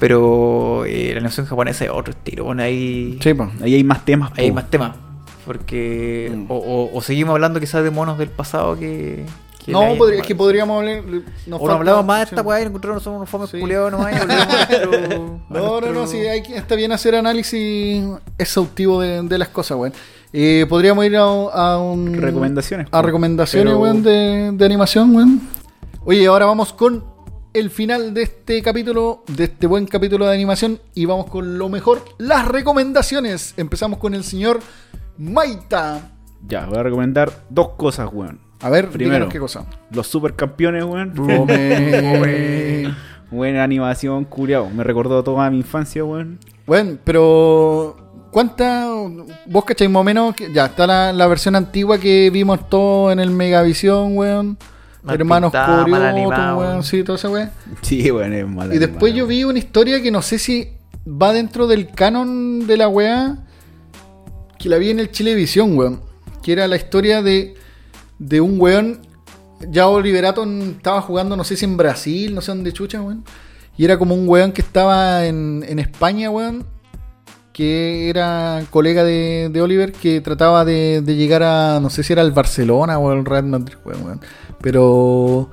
[0.00, 3.48] pero eh, la animación japonesa es otro estilo bueno ahí, Sí, pues.
[3.62, 4.32] Ahí hay más temas.
[4.36, 4.92] ahí hay más temas
[5.46, 6.44] porque Mm.
[6.50, 9.24] o, o- o seguimos hablando quizás de monos del pasado que
[9.72, 11.02] No, podría- es que podríamos hablar.
[11.04, 13.60] nos o nos falta- hablamos más de esta weá y unos fomes Sí.
[13.60, 18.04] culiados nomás y nuestro- No, no, no, sí, hay que- está bien hacer análisis
[18.38, 19.92] exhaustivo de, de las cosas, weón.
[20.32, 22.12] Eh, podríamos ir a, a un.
[22.20, 23.06] Recomendaciones, A po.
[23.06, 25.40] recomendaciones, Pero- weón, de, de animación, weón.
[26.04, 27.04] Oye, ahora vamos con
[27.54, 31.68] el final de este capítulo, de este buen capítulo de animación, y vamos con lo
[31.68, 33.54] mejor, las recomendaciones.
[33.56, 34.58] Empezamos con el señor
[35.18, 36.10] Maita.
[36.46, 38.40] Ya, voy a recomendar dos cosas, weón.
[38.64, 39.28] A ver, Primero.
[39.28, 39.66] qué cosa.
[39.90, 41.12] Los supercampeones, weón.
[43.30, 44.70] Buena animación, curiado.
[44.70, 46.38] Me recordó toda mi infancia, weón.
[46.66, 47.94] Bueno, pero
[48.30, 48.86] ¿cuánta?
[49.46, 50.34] ¿Vos cacháis más o menos?
[50.34, 54.56] que- Ya, está la, la versión antigua que vimos todo en el Megavisión, weón.
[55.02, 57.50] Mal Hermanos pintada, mal Corioto, weón, sí, todo ese weón.
[57.82, 58.74] Sí, weón, es mala.
[58.74, 60.70] Y después yo vi una historia que no sé si
[61.06, 63.36] va dentro del canon de la weá,
[64.58, 66.00] que la vi en el Chilevisión, weón.
[66.42, 67.54] Que era la historia de,
[68.24, 69.00] de un weón,
[69.68, 73.24] ya Oliverato estaba jugando, no sé si en Brasil, no sé dónde chucha, weón.
[73.76, 76.64] Y era como un weón que estaba en, en España, weón.
[77.52, 82.12] Que era colega de, de Oliver, que trataba de, de llegar a, no sé si
[82.12, 84.20] era el Barcelona o el Real Madrid, weón.
[84.60, 85.50] Pero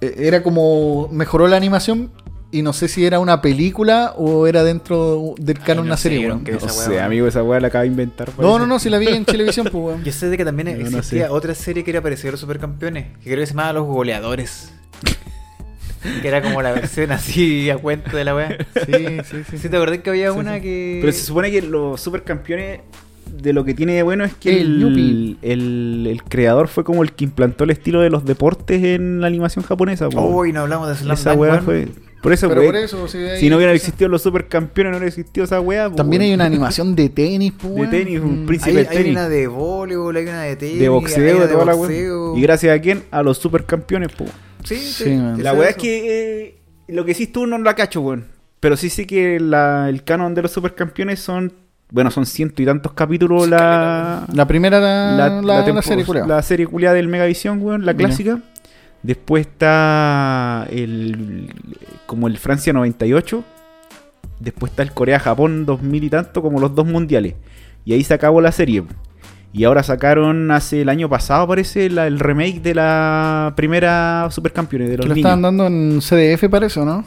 [0.00, 2.10] eh, era como mejoró la animación
[2.52, 6.04] y no sé si era una película o era dentro del canon no una sé,
[6.10, 6.44] serie, weón.
[6.60, 8.28] No sé, amigo, esa weá la acaba de inventar.
[8.30, 8.58] No, parece.
[8.58, 10.02] no, no, si la vi en televisión, pues, weón.
[10.04, 11.32] Yo sé de que también No, no existía sé.
[11.32, 14.72] otra serie que era parecida a los supercampeones, que creo que se llamaba Los Goleadores.
[16.22, 18.56] que era como la versión así a cuento de la weá.
[18.86, 18.92] Sí,
[19.24, 19.58] sí, sí.
[19.58, 20.62] ¿Sí te acordás que había Sí, una sí.
[20.62, 20.98] que.
[21.02, 22.80] Pero se supone que los supercampeones
[23.30, 25.36] de lo que tiene de bueno es que El el, Yuppie.
[25.42, 29.26] el, el creador fue como el que implantó el estilo de los deportes en la
[29.28, 30.08] animación japonesa.
[30.08, 30.20] po.
[30.22, 31.64] Uy, no hablamos de Slam esa weá weón.
[31.64, 31.88] fue.
[32.22, 34.98] Por eso, Pero güey, por eso, sí, ahí- si no hubieran existido los supercampeones, no
[34.98, 35.88] hubiera existido esa weá.
[35.88, 38.46] po, También hay una animación de tenis, pues, De tenis, un Mm.
[38.46, 38.70] príncipe.
[38.70, 39.12] Hay, del hay tenis.
[39.12, 41.90] una de voleibol, hay una de tenis, de boxeo, de toda la weá.
[42.36, 43.04] Y gracias a quién?
[43.10, 44.26] A los supercampeones, po.
[44.64, 45.10] Sí, Sí, sí.
[45.16, 45.42] man.
[45.42, 48.26] La weá es que eh, lo que hiciste tú no la cacho, weón.
[48.60, 51.52] Pero sí sí que la- el canon de los supercampeones son.
[51.92, 55.82] Bueno, son ciento y tantos capítulos Sí, la, La primera, la, la, la, la tempo-
[55.82, 56.24] serie culiao.
[56.26, 58.38] la serie culiada del Megavisión, weón, la clásica.
[59.02, 61.52] Después está el
[62.06, 63.42] como el Francia 98.
[64.40, 67.34] Después está el Corea-Japón 2000 y tanto, como los dos mundiales.
[67.84, 68.82] Y ahí se acabó la serie.
[69.52, 74.88] Y ahora sacaron hace el año pasado, parece, la- el remake de la primera Supercampeones
[74.88, 75.26] de Que los lo niños.
[75.28, 77.04] estaban dando en CDF, parece, ¿o ¿no?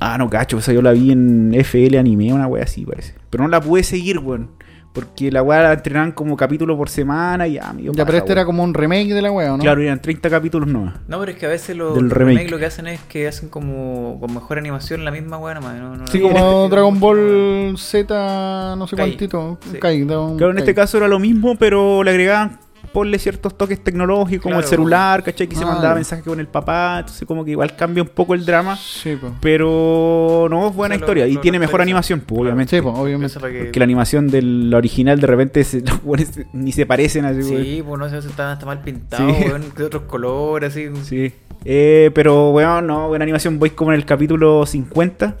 [0.00, 3.14] Ah, no, cacho, esa yo la vi en FL Anime, una wea así, parece.
[3.30, 4.50] Pero no la pude seguir, weón.
[5.00, 7.92] Porque la wea la entrenaban como capítulo por semana y ya, amigo.
[7.92, 9.62] Ya, pero pasa, este era como un remake de la wea, ¿o ¿no?
[9.62, 10.94] Claro, eran 30 capítulos nomás.
[11.06, 12.14] No, pero es que a veces los remake.
[12.14, 15.76] remakes lo que hacen es que hacen como con mejor animación la misma weá nomás.
[15.76, 19.08] No, no, Sí, como Dragon Ball Z, no sé Kai.
[19.10, 19.58] cuántito.
[19.70, 19.78] Sí.
[19.78, 20.62] Kai, Dragon Claro, en Kai.
[20.62, 22.58] este caso era lo mismo, pero le agregaban,
[22.92, 25.46] ponle ciertos toques tecnológicos, como el celular, ¿cachai?
[25.48, 25.94] Que se Ah, mandaba ya.
[25.96, 28.76] mensajes con el papá, entonces como que igual cambia un poco el drama.
[28.76, 29.32] Sí, pues.
[29.40, 31.26] Pero no, es buena O sea, lo- historia.
[31.26, 32.42] y lo- tiene lo mejor animación, pues, Claro.
[32.42, 32.76] obviamente.
[32.76, 33.40] Sí, pues, obviamente.
[33.40, 35.82] Porque la animación del original de repente se-
[36.52, 37.42] ni se parecen así.
[37.42, 39.44] Sí, pues no sé, está, está mal pintado, Sí.
[39.46, 40.88] weón, de otros colores, así.
[41.04, 41.32] Sí.
[41.64, 43.58] Eh, pero, weón, no, buena animación.
[43.58, 45.36] Voy como en el capítulo 50.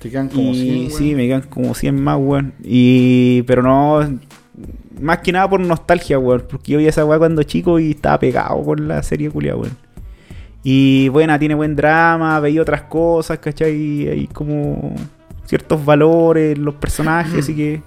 [0.00, 1.16] Te quedan como y 100, sí, weón.
[1.18, 2.54] me quedan como 100 más, weón.
[2.64, 4.00] Y, pero no,
[4.98, 6.44] más que nada por nostalgia, weón.
[6.48, 9.76] Porque yo vi esa weá cuando chico y estaba pegado con la serie culia, weón.
[10.62, 14.08] Y buena, tiene buen drama, veía otras cosas, ¿cachai?
[14.08, 14.94] Hay como
[15.46, 17.82] ciertos valores, los personajes, así que.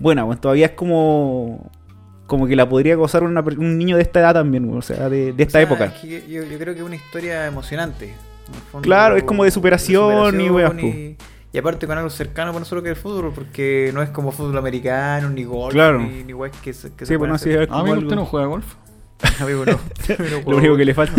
[0.00, 0.38] Buena, weón.
[0.40, 1.70] Todavía es como.
[2.26, 4.78] Como que la podría gozar una un niño de esta edad también, weón.
[4.78, 5.84] O sea, de, de esta O sea, época.
[5.86, 8.14] es que yo, yo creo que es una historia emocionante.
[8.72, 11.16] fondo, Claro, es como de superación y weas, y,
[11.56, 14.30] y aparte con algo cercano para nosotros que es el fútbol, porque no es como
[14.30, 16.00] fútbol americano, ni golf, Claro.
[16.00, 17.62] ni, ni weas que se, que Sí, se pues pueden no, sí, hacer.
[17.62, 18.74] es como amigo, algo- usted no juega golf.
[19.40, 19.72] Amigo, no.
[20.44, 21.14] No Lo único que le falta.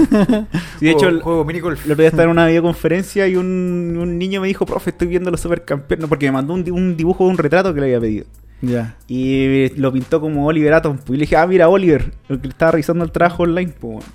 [0.78, 1.84] Sí, de hecho, juego, el, juego mini golf.
[1.84, 5.08] el otro día estaba en una videoconferencia y un, un niño me dijo, profe, estoy
[5.08, 6.02] viendo los supercampeones.
[6.04, 8.26] No, porque me mandó un, di- un dibujo de un retrato que le había pedido.
[8.62, 8.96] Ya.
[9.08, 10.98] Y lo pintó como Oliver Atom.
[10.98, 13.74] pues, Y le dije, ah, mira, Oliver, el que estaba revisando el trabajo online.
[13.80, 14.06] pues.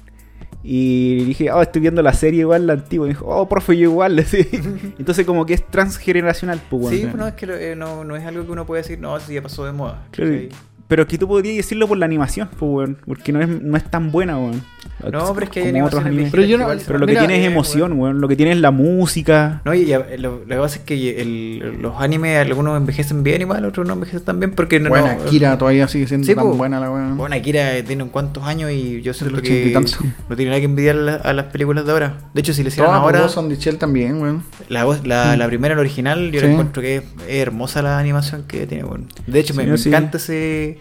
[0.64, 3.06] Y dije, oh, estoy viendo la serie igual, la antigua.
[3.06, 4.16] Y me dijo, oh, profe, yo igual.
[4.16, 4.44] decía.
[4.98, 6.88] Entonces, como que es transgeneracional, pues.
[6.88, 9.32] Sí, no, es que eh, no, no es algo que uno puede decir, no, eso
[9.32, 10.06] ya pasó de moda.
[10.10, 10.48] Claro, ¿cachai?
[10.92, 12.98] Pero es que tú podrías decirlo por la animación, pues, weón.
[13.06, 14.62] Porque no es, no es tan buena, weón.
[15.10, 16.30] No, pero es que hay Como otros animes.
[16.30, 18.00] Pero yo que no- igual se Pero lo que tiene es mantienen, emoción, weón.
[18.02, 18.20] weón.
[18.20, 19.62] Lo que tiene es la música.
[19.64, 23.40] No, y ya, lo, lo que pasa es que el- los animes, algunos envejecen bien
[23.40, 24.90] y mal, otros no envejecen tan bien porque no.
[24.90, 26.52] Buena, no, Kira todavía sigue siendo Sí, tan po.
[26.54, 27.14] buena la weá.
[27.14, 29.98] Bueno, Akira tiene cuántos años y yo siento ochenta y que tantos.
[30.28, 32.18] no tiene nada que envidiar a, la- a las películas de ahora.
[32.34, 34.42] De hecho, si le hicieran Todas ahora, ahora son de Shell también, weón.
[34.68, 36.46] la, voz- la, la primera, la original, yo Sí.
[36.46, 38.84] la encuentro que es, hermosa la animación que tiene.
[38.84, 39.06] Bueno.
[39.26, 39.88] De hecho, me, Sí, me sí.
[39.88, 40.78] encanta ese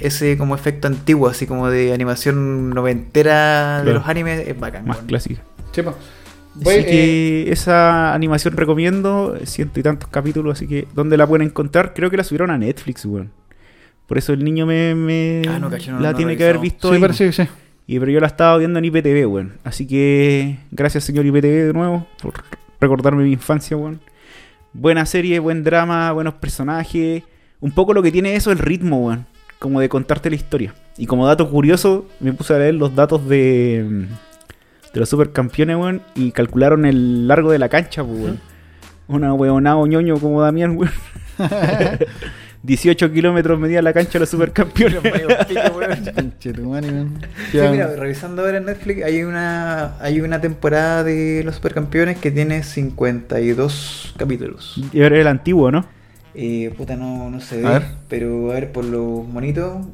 [0.00, 4.86] ese como efecto antiguo, así como de animación noventera de los animes, es bacán.
[4.86, 5.42] Más clásica.
[5.70, 5.82] Así
[6.54, 11.46] Voy, eh, que esa animación recomiendo, ciento y tantos capítulos, así que ¿dónde la pueden
[11.46, 11.94] encontrar?
[11.94, 13.30] Creo que la subieron a Netflix, weón.
[14.06, 16.58] Por eso el niño me, me- Ah, no, cacho, no- la no tiene que haber
[16.58, 16.88] visto.
[16.88, 17.00] sí, ahí.
[17.00, 17.42] parece que sí.
[17.86, 19.54] Y pero yo la estaba viendo en IPTV, weón.
[19.64, 22.34] Así que gracias señor IPTV de nuevo por
[22.80, 24.00] recordarme mi infancia, weón.
[24.74, 27.22] Buena serie, buen drama, buenos personajes.
[27.60, 29.26] Un poco lo que tiene eso el ritmo, weón.
[29.62, 30.74] Como de contarte la historia.
[30.98, 34.08] Y como dato curioso, me puse a leer los datos de,
[34.92, 36.02] de los supercampeones, weón.
[36.16, 38.40] Y calcularon el largo de la cancha, pues, weón.
[39.06, 40.90] Una weonado ñoño como Damián, weón.
[42.64, 45.00] 18 kilómetros medía la cancha de los supercampeones.
[47.52, 52.32] Sí, mira, revisando ahora en Netflix, hay una, hay una temporada de los supercampeones que
[52.32, 54.82] tiene 52 capítulos.
[54.92, 55.84] Y ahora el antiguo, ¿no?
[56.34, 57.82] Eh, puta, no, no se A ve, ver.
[58.08, 59.84] pero a ver por los monitos,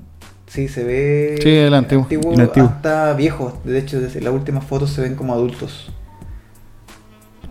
[0.46, 1.38] sí se ve.
[1.42, 2.06] Sí, el antiguo.
[2.10, 2.68] El antiguo.
[2.68, 3.60] hasta viejo.
[3.64, 5.92] De hecho, desde las últimas fotos se ven como adultos.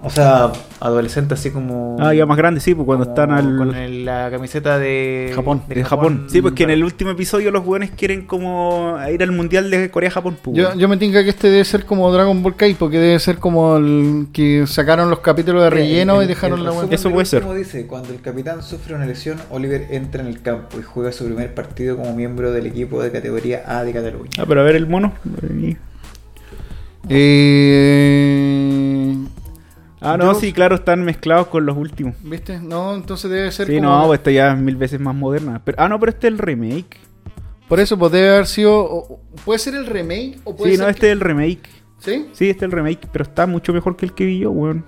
[0.04, 1.98] O sea, adolescentes así como.
[2.00, 3.58] Ah, ya más grande, sí, pues cuando como están al.
[3.58, 5.64] Con el- la camiseta de Japón.
[5.68, 6.28] de Japón.
[6.30, 9.90] Sí, pues que en el último episodio los buenos quieren como ir al mundial de
[9.90, 10.38] Corea-Japón.
[10.42, 13.18] Pues, Yo, yo me tinca que este debe ser como Dragon Ball Kai, porque debe
[13.20, 16.88] ser como el que sacaron los capítulos de relleno el- y dejaron la web.
[16.92, 17.40] Eso puede ser.
[17.40, 21.12] último dice, cuando el capitán sufre una lesión, Oliver entra en el campo y juega
[21.12, 24.30] su primer partido como miembro del equipo de categoría A de Cataluña.
[24.38, 25.12] Ah, pero a ver el mono.
[27.10, 29.16] Eh,
[30.14, 32.16] Ah, no, Yo- sí, claro, están mezclados con los últimos.
[32.24, 32.60] ¿Viste?
[32.60, 33.90] No, entonces debe ser Sí, como...
[33.90, 35.62] no, pues esta ya es mil veces más moderna.
[35.64, 36.98] Pero, ah, no, pero este es el remake.
[37.68, 39.20] Por eso, pues debe haber sido...
[39.44, 40.38] ¿Puede ser el remake?
[40.46, 41.70] ¿O puede Sí, ser no, este que- es el remake.
[42.00, 42.28] ¿Sí?
[42.32, 44.86] Sí, este es el remake, pero está mucho mejor que el que vi yo, weón.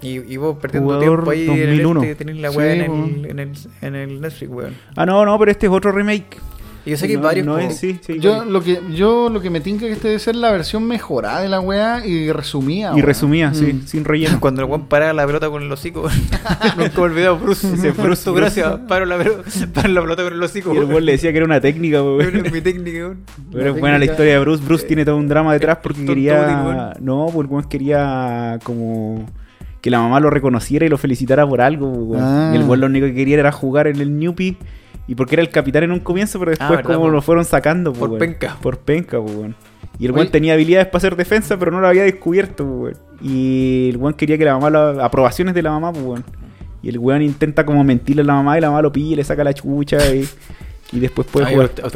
[0.00, 2.00] Y, y vos perdiendo Jugador tiempo ahí 2001.
[2.00, 4.74] en el este, tenés la Sí, weá en, el, en, el, en el Netflix, weón.
[4.96, 6.36] Ah, no, no, pero este es otro remake.
[6.86, 7.46] Y yo sé que hay no, varios.
[7.46, 8.18] No es, sí, sí.
[8.20, 8.46] Yo varios.
[8.52, 11.48] lo, que, yo lo que me tinca que este debe ser la versión mejorada de
[11.48, 12.92] la weá y resumida.
[12.96, 13.86] Y resumía, sí, Mm.
[13.86, 14.38] sin relleno.
[14.40, 16.02] Cuando el weón para la pelota con el hocico,
[16.76, 17.70] nunca me olvidado, Bruce.
[17.70, 19.42] Dice, Bruce, tu gracia, paro la, pelota-
[19.72, 20.74] paro la pelota con el hocico.
[20.74, 22.42] Y el weón le decía que era una técnica, Es weón.
[22.52, 23.20] mi técnica, weón.
[23.52, 24.62] Pero es buena la historia de Bruce.
[24.64, 26.94] Bruce tiene todo un drama detrás porque Tonto quería.
[27.00, 29.24] No, pues el weón quería como.
[29.80, 32.22] Que la mamá lo reconociera y lo felicitara por algo, weón.
[32.22, 32.50] Ah.
[32.54, 34.56] Y el weón lo único que quería era jugar en el Newpie.
[35.06, 37.10] Y porque era el capitán en un comienzo, pero después Ah, ¿verdad, como po?
[37.10, 38.18] lo fueron sacando, po, Por weón.
[38.20, 38.56] penca.
[38.62, 39.54] Por penca, po, weón.
[39.98, 42.96] Y el weón tenía habilidades para hacer defensa, pero no lo había descubierto, po, weón.
[43.22, 46.24] Y el weón quería que la mamá, lo- aprobaciones de la mamá, pues, weón.
[46.82, 49.16] Y el weón intenta como mentirle a la mamá y la mamá lo pilla y
[49.16, 50.28] le saca la chucha y,
[50.92, 51.66] y después puede Ay, jugar.
[51.66, 51.88] a usted, a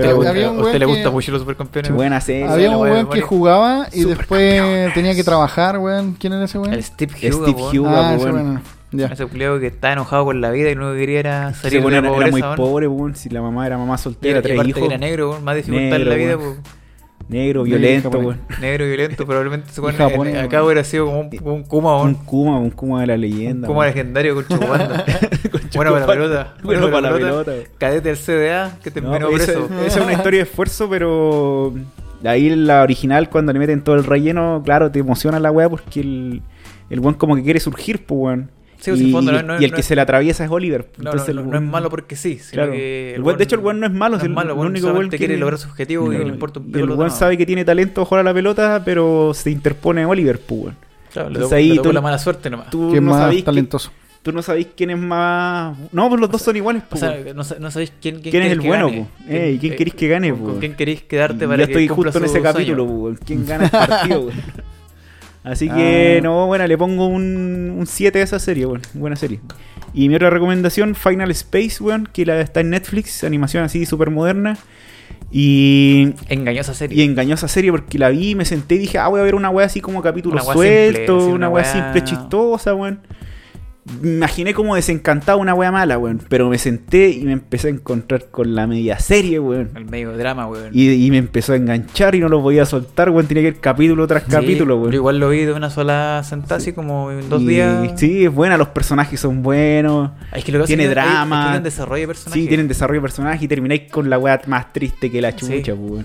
[0.54, 1.92] usted le gusta- mucho los supercampeones.
[1.92, 2.44] buena serie.
[2.46, 6.14] Había un weón que jugaba y después tenía que trabajar, weón.
[6.18, 6.72] ¿Quién era ese weón?
[6.74, 7.78] El Steve Steve Hugo, weón.
[7.78, 7.88] Hugo.
[7.88, 8.62] ah, weón.
[8.90, 9.06] Ya.
[9.06, 12.00] Ese culiao que estaba enojado con la vida y que quería era salir de era,
[12.00, 12.56] la era muy pobreza, weón.
[12.56, 13.14] pobre, weón.
[13.16, 14.82] Si la mamá era mamá soltera, era, y tres hijos.
[14.82, 16.38] era negro, más dificultad en la vida.
[17.28, 18.40] Negro, violento, weón.
[18.58, 22.02] negro violento, probablemente se pone japonés, acá hubiera sido como un, como un Kuma, Un
[22.02, 22.14] weón.
[22.24, 23.66] Kuma, un Kuma de la Un leyenda.
[23.68, 23.90] Kuma weón.
[23.94, 25.04] legendario con Chubanda.
[25.74, 26.54] bueno para la pelota.
[26.62, 27.64] Bueno para la pelota, weón.
[27.76, 29.68] Cadete del CDA que No, terminó esa, preso.
[29.84, 31.74] esa es una historia de esfuerzo, pero
[32.24, 36.00] ahí la original, cuando le meten todo el relleno, claro, te emociona la weá porque
[36.00, 36.40] el,
[36.88, 38.50] el weón como que quiere surgir, pues weón.
[38.80, 40.50] Sí, pues, y, fondo, no- no- y el no que es- se le atraviesa es
[40.50, 40.86] Oliver.
[40.98, 42.72] Entonces no, el no es malo porque sí, sino Claro.
[42.72, 44.68] que El weón- de hecho, el weón no es malo, es el- malo, lo weón
[44.68, 47.18] único solamente weón quiere que- lograr su objetivo y le importa un el demás.
[47.18, 50.74] sabe que tiene talento jugar a la pelota, pero se interpone Oliver, pues.
[51.12, 52.70] Claro, Entonces ahí tú- la mala suerte nomás.
[52.70, 53.90] Tú ¿Quién no más sabís talentoso?
[54.22, 55.76] tú no sabés quién es más.
[55.90, 57.00] No, pues los dos son iguales, O pues.
[57.00, 57.36] sea, weón.
[57.36, 59.06] no, no sabéis quién, quién, ¿Quién es el que bueno, gane.
[59.28, 61.72] Eh, ¿y quién queréis que gane, con, con quién queréis quedarte Y para yo que
[61.72, 63.14] estoy justo en ese capítulo.
[63.24, 64.28] ¿Quién gana el partido?
[65.50, 66.22] Así que, Ah.
[66.22, 68.82] no, bueno, le pongo un, un 7 a esa serie, weón.
[68.94, 69.40] Buena serie.
[69.94, 74.10] Y mi otra recomendación, Final Space, weón, que la está en Netflix, animación así súper
[74.10, 74.58] moderna.
[75.30, 77.04] Y, Engañosa y serie.
[77.04, 79.66] engañosa serie porque la vi, me senté y dije, ah, voy a ver una wea
[79.66, 83.00] así como capítulo Una suelto, simple, una una wea- simple, chistosa, weón.
[84.02, 86.20] Imaginé como desencantado una wea mala, weón.
[86.28, 89.70] Pero me senté y me empecé a encontrar con la media serie, weón.
[89.74, 90.70] El medio drama, weón.
[90.72, 93.26] Y, y me empezó a enganchar y no lo podía soltar, weón.
[93.26, 94.94] Tenía que ir capítulo tras Sí, capítulo, Yo weón.
[94.94, 97.92] igual lo vi de una sola sentada, así como en dos Y- días.
[97.96, 100.10] Sí, es buena, los personajes son buenos.
[100.34, 101.44] Es que lo que tiene es que hay- es que drama.
[101.44, 102.40] tienen desarrollo de personaje.
[102.40, 105.62] Sí, tienen desarrollo de personaje y termináis con la weá más triste que la chucha,
[105.64, 105.72] Sí.
[105.72, 106.04] weón.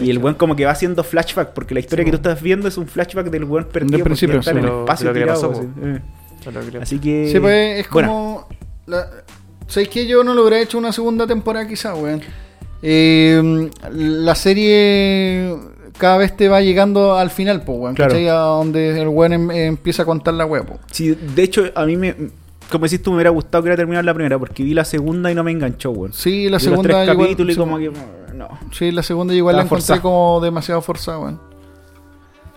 [0.00, 2.40] Y el weón como que va haciendo flashback, porque la historia Sí, que tú estás
[2.40, 4.50] viendo es un flashback del weón perdido Del principio, sí.
[4.50, 5.66] en el Lo- espacio lo que le tirado, pasó,
[6.80, 7.24] así, creo.
[7.24, 7.30] Que...
[7.32, 8.46] Sí, pues es como.
[8.86, 9.06] La...
[9.66, 12.22] ¿Sabéis que yo no lo hubiera hecho una segunda temporada, quizá, weón?
[12.82, 15.54] Eh, la serie
[15.98, 17.94] cada vez te va llegando al final, pues, weón.
[17.94, 18.10] Claro.
[18.12, 18.28] ¿cachai?
[18.28, 20.78] A donde el weón em- empieza a contar la weá, po.
[20.90, 22.14] Sí, de hecho, a mí me...
[22.70, 25.30] Como decís tú, me hubiera gustado que hubiera terminado la primera, porque vi la segunda
[25.30, 26.12] y no me enganchó, weón.
[26.12, 26.82] Sí, la Vi los segunda.
[26.82, 27.90] tres igual- capítulos y sí, como que...
[28.34, 28.48] No.
[28.72, 30.02] sí, la segunda igual la encontré forzada.
[30.02, 31.40] como demasiado forzada, weón.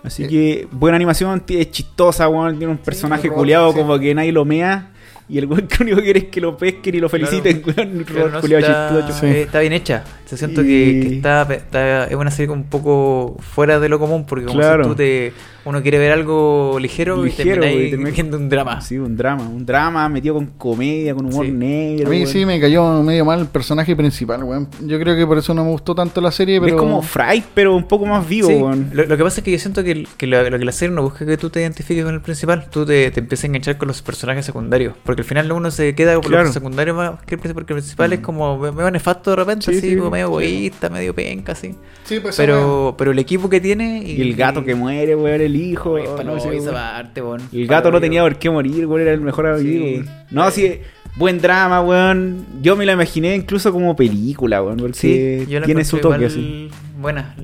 [0.04, 2.58] Así que buena animación, es chistosa, weón.
[2.58, 3.78] Tiene un personaje robot, culiado sí.
[3.78, 4.88] como que nadie lo mea.
[5.28, 8.04] Y el weón que único que quiere es que lo pesquen y lo feliciten, weón.
[8.06, 9.20] Pero Robot no, culiao está, chistoso.
[9.20, 9.26] Sí.
[9.26, 10.04] eh, está bien hecha.
[10.26, 13.98] Se siento Y- que, que está, está- es una serie un poco fuera de lo
[13.98, 14.82] común porque como Claro.
[14.84, 15.32] si tú te
[15.64, 18.80] uno quiere ver algo ligero, Ligero, y y termináis viendo un drama.
[18.80, 19.44] Sí, un drama.
[19.48, 21.52] Un drama metido con comedia, con humor Sí.
[21.52, 22.06] negro.
[22.08, 24.68] A mí sí me cayó medio mal el personaje principal, weón.
[24.84, 26.74] Yo creo que por eso no me gustó tanto la serie, pero...
[26.74, 28.90] Es como Fry, pero un poco más vivo, Sí, weón.
[28.92, 30.94] lo, lo que pasa es que yo siento que, que lo, lo que la serie
[30.94, 33.46] no busca es que tú te identifiques con el principal, tú te, te empiezas a
[33.48, 36.44] enganchar con los personajes secundarios, porque al final uno se queda con Claro.
[36.44, 39.66] los secundarios más que el principal, porque el principal es como medio nefasto de repente,
[39.70, 40.32] Sí, así, sí, como medio sí.
[40.32, 41.74] egoísta, medio penca, así.
[42.04, 45.56] Sí, pues, Pero, pero el equipo que tiene Y el gato que muere, weón, el
[45.60, 45.90] hijo.
[45.92, 47.36] Oye, no.
[47.52, 49.84] El gato no tenía por qué morir, weón, era el mejor amigo.
[49.86, 50.04] Sí.
[50.30, 50.80] No, sí,
[51.16, 52.44] buen drama, weón.
[52.62, 56.70] Yo me la imaginé incluso como película, weón, Sí, yo la tiene su toque así.
[56.98, 57.34] Buena.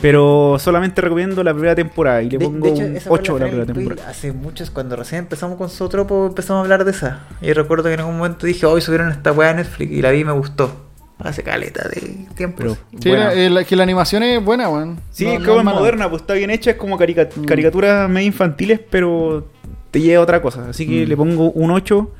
[0.00, 3.18] Pero solamente recomiendo la primera temporada y le De- pongo de hecho, un esa fue
[3.20, 4.08] 8 a la primera temporada.
[4.10, 7.20] Hace muchos, cuando recién empezamos con Zootropo, empezamos a hablar de esa.
[7.40, 10.10] Y recuerdo que en algún momento dije, hoy subieron esta weá a Netflix y la
[10.10, 10.83] vi y me gustó.
[11.18, 12.56] Hace caleta de tiempo.
[12.58, 13.26] Pero Sí, buena.
[13.26, 14.98] la- eh, la- que la animación es buena, weón.
[15.10, 15.78] Sí, No- es no como es mala.
[15.78, 17.44] moderna, pues está bien hecha, es como carica- Mm.
[17.44, 19.46] caricaturas medio infantiles, pero
[19.92, 20.68] te lleva a otra cosa.
[20.68, 21.08] Así que Mm.
[21.08, 22.10] le pongo un 8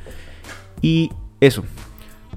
[0.81, 1.11] y
[1.41, 1.65] eso.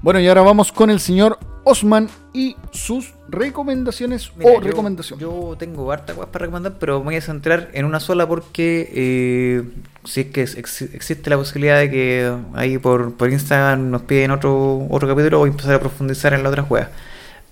[0.02, 1.38] Bueno, y ahora vamos con el señor
[1.70, 5.18] Osman y sus recomendaciones Mira, o yo- recomendación.
[5.18, 8.90] Yo tengo harta cosas para recomendar, pero me voy a centrar en una sola porque
[8.94, 9.62] eh,
[10.04, 14.30] si es que ex- existe la posibilidad de que ahí por, por Instagram nos piden
[14.30, 16.90] otro, otro capítulo, voy a empezar a profundizar en la otra juega.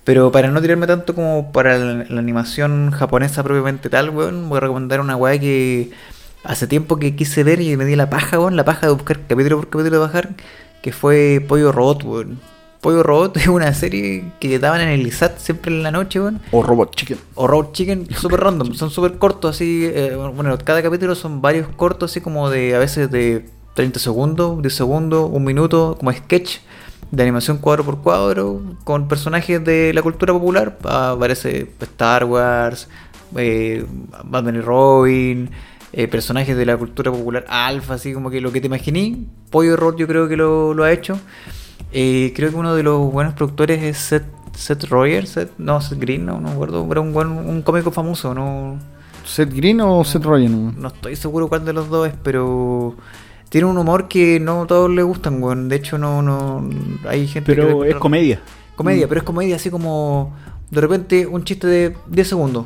[0.03, 4.57] Pero para no tirarme tanto como para la, la animación japonesa propiamente tal, weón, voy
[4.57, 5.91] a recomendar una weá que
[6.45, 9.19] hace tiempo que quise ver y me di la paja, weón, la paja de buscar
[9.27, 10.29] capítulo por capítulo de bajar,
[10.81, 12.39] que fue Pollo Robot, weón.
[12.81, 16.41] Pollo Robot es una serie que daban en el ISAT siempre en la noche, weón
[16.51, 17.17] O Robot Chicken.
[17.35, 21.67] o Road Chicken, súper random, son súper cortos, así, eh, bueno, cada capítulo son varios
[21.69, 26.59] cortos, así como de, a veces de 30 segundos, 10 segundos, un minuto, como sketch
[27.11, 32.89] de animación cuadro por cuadro, con personajes de la cultura popular, aparece Star Wars,
[33.35, 33.85] eh,
[34.25, 35.49] Batman y Robin,
[35.93, 39.17] eh, personajes de la cultura popular alfa, así como que lo que te imaginé,
[39.49, 41.19] Pollo Road yo creo que lo, lo ha hecho.
[41.93, 45.99] Eh, creo que uno de los buenos productores es Seth, Seth Roger, Seth, no, Seth
[45.99, 48.77] Green, no, no me acuerdo, pero un, buen, un cómico famoso, no,
[49.25, 50.53] ¿Seth Green o Seth Rogen?
[50.53, 50.75] weón?
[50.81, 52.95] no estoy seguro cuál de los dos es, pero
[53.49, 55.69] tiene un humor que no a todos les gustan, weón.
[55.69, 56.69] De hecho, no, no,
[57.07, 57.61] hay gente que...
[57.61, 58.41] Pero le- es comedia.
[58.75, 59.09] Comedia, Mm.
[59.09, 60.33] pero es comedia así como
[60.69, 62.65] de repente un chiste de 10 segundos.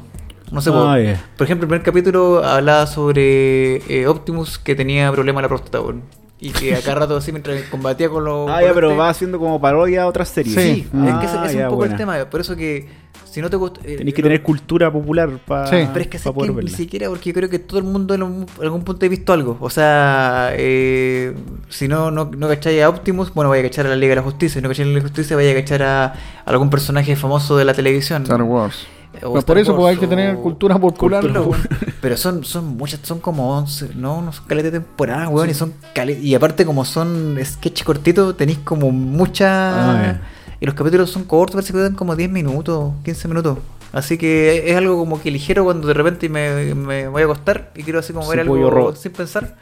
[0.51, 1.21] No sé, Ah, por, ya.
[1.37, 5.79] por ejemplo, el primer capítulo hablaba sobre eh, Optimus que tenía problema en la próstata,
[5.81, 6.01] weón.
[6.43, 8.49] Y que acá rato así mientras combatía con los...
[8.49, 10.55] Ah, con ya, pero este- va haciendo como parodia a otras series.
[10.55, 11.07] Sí, Sí.
[11.07, 11.93] es que ese Ah, es ya, un poco buena.
[11.93, 12.25] el tema.
[12.31, 12.87] Por eso que
[13.25, 13.79] si no te gusta...
[13.83, 15.87] eh, Tenéis que lo- tener cultura popular para Sí.
[15.93, 16.17] pero es que,
[16.63, 19.09] ni siquiera, porque yo creo que todo el mundo en algún, en algún punto ha
[19.09, 19.55] visto algo.
[19.61, 21.35] O sea, eh,
[21.69, 24.15] si no, no, no cacháis a Optimus, bueno, vaya a cachar a la Liga de
[24.15, 24.55] la Justicia.
[24.59, 26.13] Si no cacháis a la Liga de la Justicia, vaya a cachar a, a
[26.45, 28.23] algún personaje famoso de la televisión.
[28.23, 28.87] Star Wars.
[29.11, 31.21] Pues Star por eso Wars, pues, hay que o- tener cultura popular.
[31.21, 31.59] Cultura.
[32.01, 35.53] Pero son, son muchas, son como 11, no, no son caletas de temporada, weón, y
[35.53, 35.73] son
[36.21, 40.11] Y aparte como son sketch cortitos, tenéis como mucha...
[40.11, 40.21] Ah.
[40.59, 43.57] Y los capítulos son cortos, parece que duran como 10 minutos, 15 minutos.
[43.93, 47.71] Así que es algo como que ligero cuando de repente me, me voy a acostar
[47.75, 48.95] y quiero así como Su ver algo robot.
[48.95, 49.55] sin pensar.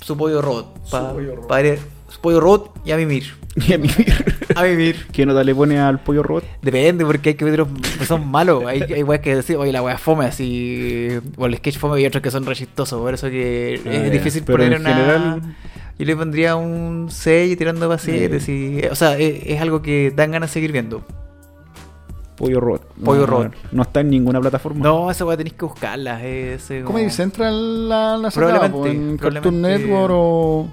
[0.00, 0.90] Su pollo robot.
[0.90, 1.48] Pa, pollo robot.
[1.48, 1.60] pa
[2.18, 3.24] pollo robot y a mimir.
[3.56, 4.12] Y a mimir.
[4.54, 5.06] A mimir.
[5.12, 6.44] ¿Qué nota le pone al pollo robot?
[6.60, 7.68] Depende, porque hay capítulos
[7.98, 8.64] que son malos.
[8.66, 11.08] Hay, hay weas que decir, oye, la wea fome, así.
[11.38, 13.00] O el sketch fome y otros que son re chistosos.
[13.00, 14.94] Por eso que Ah, es difícil Pero poner en una.
[14.94, 15.42] general-
[15.98, 18.36] Yo le pondría un 6 tirando para 7.
[18.36, 18.40] Eh.
[18.40, 18.80] sí.
[18.90, 21.02] O sea, es, es algo que dan ganas de seguir viendo.
[22.36, 22.82] Pollo robot.
[23.02, 23.52] Pollo No, robot.
[23.72, 24.82] No está en ninguna plataforma.
[24.84, 26.22] No, esa wea tenéis que buscarla.
[26.22, 29.84] Es, Comedy Central la, la sacaba, Probablemente, pues, en Cartoon probablemente.
[29.86, 30.68] Network o...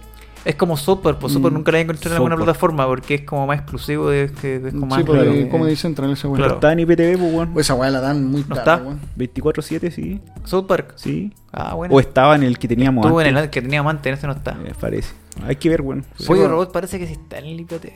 [0.46, 3.22] es como Super, pues Super Mm, nunca la he encontrado en alguna plataforma porque es
[3.22, 4.10] como más exclusivo.
[4.10, 5.34] De, que, es como Sí, más pues, claro.
[5.34, 6.38] de Comedy Central ese weón.
[6.38, 6.54] Claro.
[6.56, 7.54] Está en IPTV, pues, weón.
[7.54, 8.84] Pues esa weá la dan muy ¿No tarde, está?
[8.84, 9.00] weón.
[9.18, 10.22] 24-7, sí.
[10.44, 10.94] South Park.
[10.96, 11.32] Sí.
[11.52, 11.96] Ah, bueno.
[11.96, 13.44] O estaba en el que teníamos Estuvo en antes.
[13.44, 14.52] el que teníamos antes, en este no está.
[14.66, 15.14] Eh, parece.
[15.42, 16.06] Hay que ver, weón.
[16.18, 16.54] Sí, Pollo bueno.
[16.56, 17.90] Robot parece que sí está en el IPTV.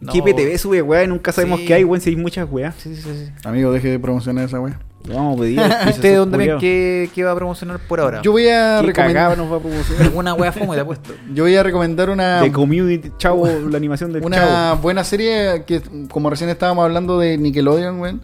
[0.00, 0.12] No.
[0.12, 1.02] ¿Qué IPTV sube, weá?
[1.04, 1.66] Y nunca sabemos Sí.
[1.66, 2.74] qué hay, weón, si hay muchas weas.
[2.78, 3.10] Sí, sí, sí.
[3.26, 3.32] sí.
[3.44, 4.78] Amigo, deje de promocionar esa weá.
[5.08, 5.60] Vamos a pedir.
[5.88, 8.20] ¿Usted dónde ven qué, qué va a promocionar por ahora?
[8.22, 9.38] Yo voy a ¿Qué cagada recomendar...
[9.38, 10.02] nos va a promocionar?
[10.02, 11.14] Alguna wea fome te ha puesto.
[11.34, 12.42] Yo voy a recomendar una...
[12.42, 14.82] De Community, chavo, la animación del Una chavo.
[14.82, 15.80] buena serie que,
[16.10, 18.22] como recién estábamos hablando de Nickelodeon, weón.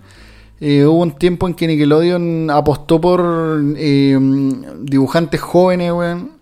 [0.61, 4.19] eh, hubo un tiempo en que Nickelodeon apostó por eh,
[4.83, 6.33] dibujantes jóvenes, weón.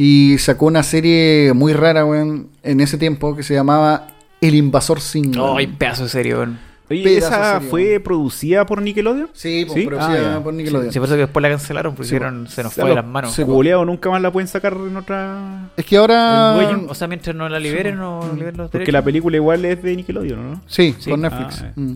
[0.00, 4.06] Y sacó una serie muy rara, weón, en ese tiempo que se llamaba
[4.40, 5.56] El Invasor weón.
[5.56, 6.60] Ay, pedazo de serio, weón.
[6.88, 8.02] Oye, ¿esa serie, fue weón.
[8.04, 9.28] producida por Nickelodeon?
[9.32, 10.92] Sí, pues, producida Ah, por Nickelodeon.
[10.92, 12.94] Sí, por eso que después la cancelaron, porque Sí, hicieron- se nos O fue de
[12.94, 13.32] las manos.
[13.34, 13.54] sí, po.
[13.54, 15.68] culeados nunca más la pueden sacar en otra...
[15.76, 16.54] Es que ahora.
[16.88, 18.92] O sea, mientras no la liberen, no liberen los Porque derechos.
[18.92, 20.62] la película igual es de Nickelodeon, ¿no?
[20.68, 21.10] Sí, Sí.
[21.10, 21.60] con Netflix.
[21.62, 21.92] Ah, Mm.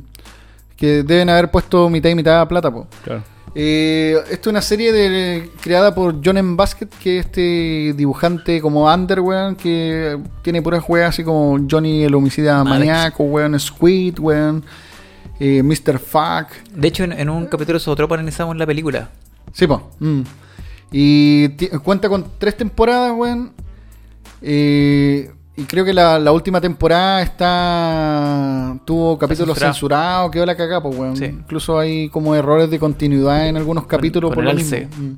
[0.77, 2.89] Que deben haber puesto mitad y mitad plata, po.
[3.05, 3.23] Claro.
[3.55, 6.57] Eh, esto es una serie de, creada por John M.
[6.57, 12.05] Basket, que es este dibujante como Under, weón, que tiene puras weas así como Johnny
[12.05, 14.65] el homicida maníaco, weón, Squid, weón,
[15.39, 15.99] eh, Mr.
[15.99, 16.49] Fuck.
[16.75, 19.11] De hecho, en, en un capítulo de Zootropo analizamos la película.
[19.53, 19.91] Sí, po.
[19.99, 20.23] mm.
[20.95, 21.49] Y
[21.83, 23.53] cuenta con tres temporadas, weón.
[24.43, 29.73] Eh, y creo que la, la última temporada está tuvo capítulos censurada.
[29.73, 31.17] censurados, quedó la cagada, pues, weón.
[31.17, 31.27] Sí.
[31.27, 34.79] Incluso hay como errores de continuidad en algunos capítulos por lo mismo.
[34.79, 35.13] Mm.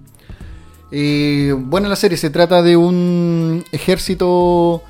[0.90, 4.82] Eh, bueno, la serie se trata de un ejército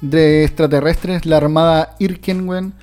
[0.00, 2.74] de extraterrestres, la armada Irken, weón,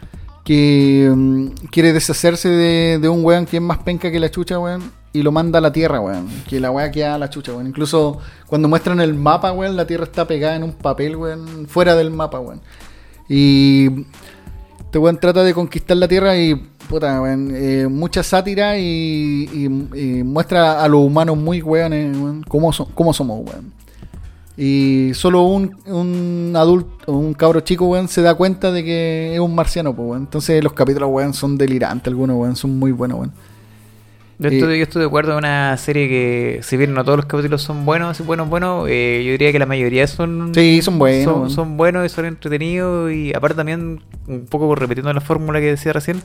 [0.46, 4.60] que mm, quiere deshacerse de, de un weón que es más penca que la chucha,
[4.60, 6.28] weón, y lo manda a la Tierra, weón.
[6.48, 7.66] Que la weá queda a la chucha, weón.
[7.66, 11.96] Incluso cuando muestran el mapa, weón, la Tierra está pegada en un papel, weón, fuera
[11.96, 12.62] del mapa, weón.
[13.28, 14.06] Y
[14.80, 16.54] este weón trata de conquistar la Tierra y,
[16.88, 19.68] puta, weón, eh, mucha sátira y,
[20.24, 23.74] muestra a los humanos muy weones, weón, cómo somos, weón.
[24.56, 29.40] Y solo un, un adulto, un cabro chico, weón, se da cuenta de que es
[29.40, 30.22] un marciano, pues, weón.
[30.24, 33.34] Entonces los capítulos, weón, son delirantes, algunos, weón, son muy buenos, weón.
[34.40, 37.18] Yo Eh, estoy, yo estoy de acuerdo en una serie que, si bien no todos
[37.18, 41.00] los capítulos son buenos, buenos, buenos, eh, yo diría que la mayoría son, Sí, son
[41.00, 41.50] buenos, son, bueno.
[41.50, 43.12] son buenos y son entretenidos.
[43.12, 46.22] Y aparte, también, un poco repitiendo la fórmula que decía recién,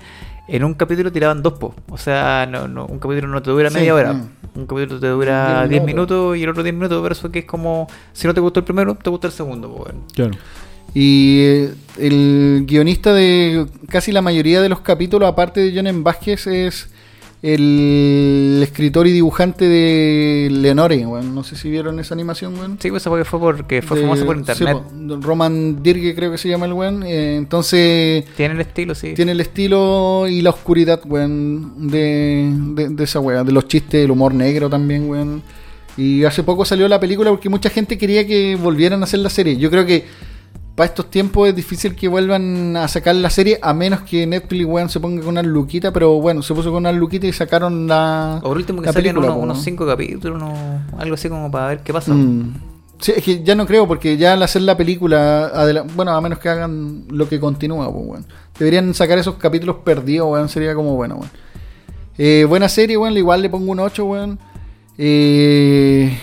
[0.47, 1.75] en un capítulo tiraban dos po.
[1.89, 4.13] O sea, no, no, un capítulo no te dura Sí, media hora.
[4.13, 4.29] mm.
[4.57, 6.37] Un capítulo te dura Diez 10 minutos.
[6.37, 8.65] y el otro 10 minutos, pero eso que es como, si no te gustó el
[8.65, 9.69] primero, te gusta el segundo.
[9.73, 10.01] po, bueno.
[10.15, 10.33] Claro.
[10.93, 16.03] Y eh, el guionista de casi la mayoría de los capítulos, aparte de John M.
[16.03, 16.92] Vázquez, es
[17.43, 21.35] el escritor y dibujante de Leonore, weón.
[21.35, 22.79] No sé si vieron esa animación, weón.
[22.81, 24.79] Sí, pues fue porque fue De- famoso por internet.
[25.21, 27.03] Roman Dirge creo que se llama el weón.
[27.03, 29.15] Eh, entonces Tiene el estilo, sí.
[29.15, 33.43] tiene el estilo y la oscuridad, weón, de, de, de esa weá.
[33.43, 35.43] De los chistes, el humor negro también, weón.
[35.97, 39.29] Y hace poco salió la película porque mucha gente quería que volvieran a hacer la
[39.31, 39.57] serie.
[39.57, 40.05] Yo creo que
[40.75, 44.65] para estos tiempos es difícil que vuelvan a sacar la serie a menos que Netflix,
[44.67, 45.93] weón, se ponga con una luquita.
[45.93, 48.39] Pero bueno, se puso con una luquita y sacaron la.
[48.43, 50.59] O por último que saquen película, unos, cinco capítulos, unos-
[50.99, 52.13] algo así como para ver qué pasa.
[52.15, 52.55] Mm.
[53.01, 55.51] Sí, es que ya no creo, porque ya al hacer la película,
[55.97, 58.27] bueno, a menos que hagan lo que continúa, pues, weón.
[58.59, 61.31] Deberían sacar esos capítulos perdidos, weón, sería como bueno, weón.
[62.17, 64.39] Eh, buena serie, weón, igual le pongo un 8, weón.
[64.99, 66.17] Eh,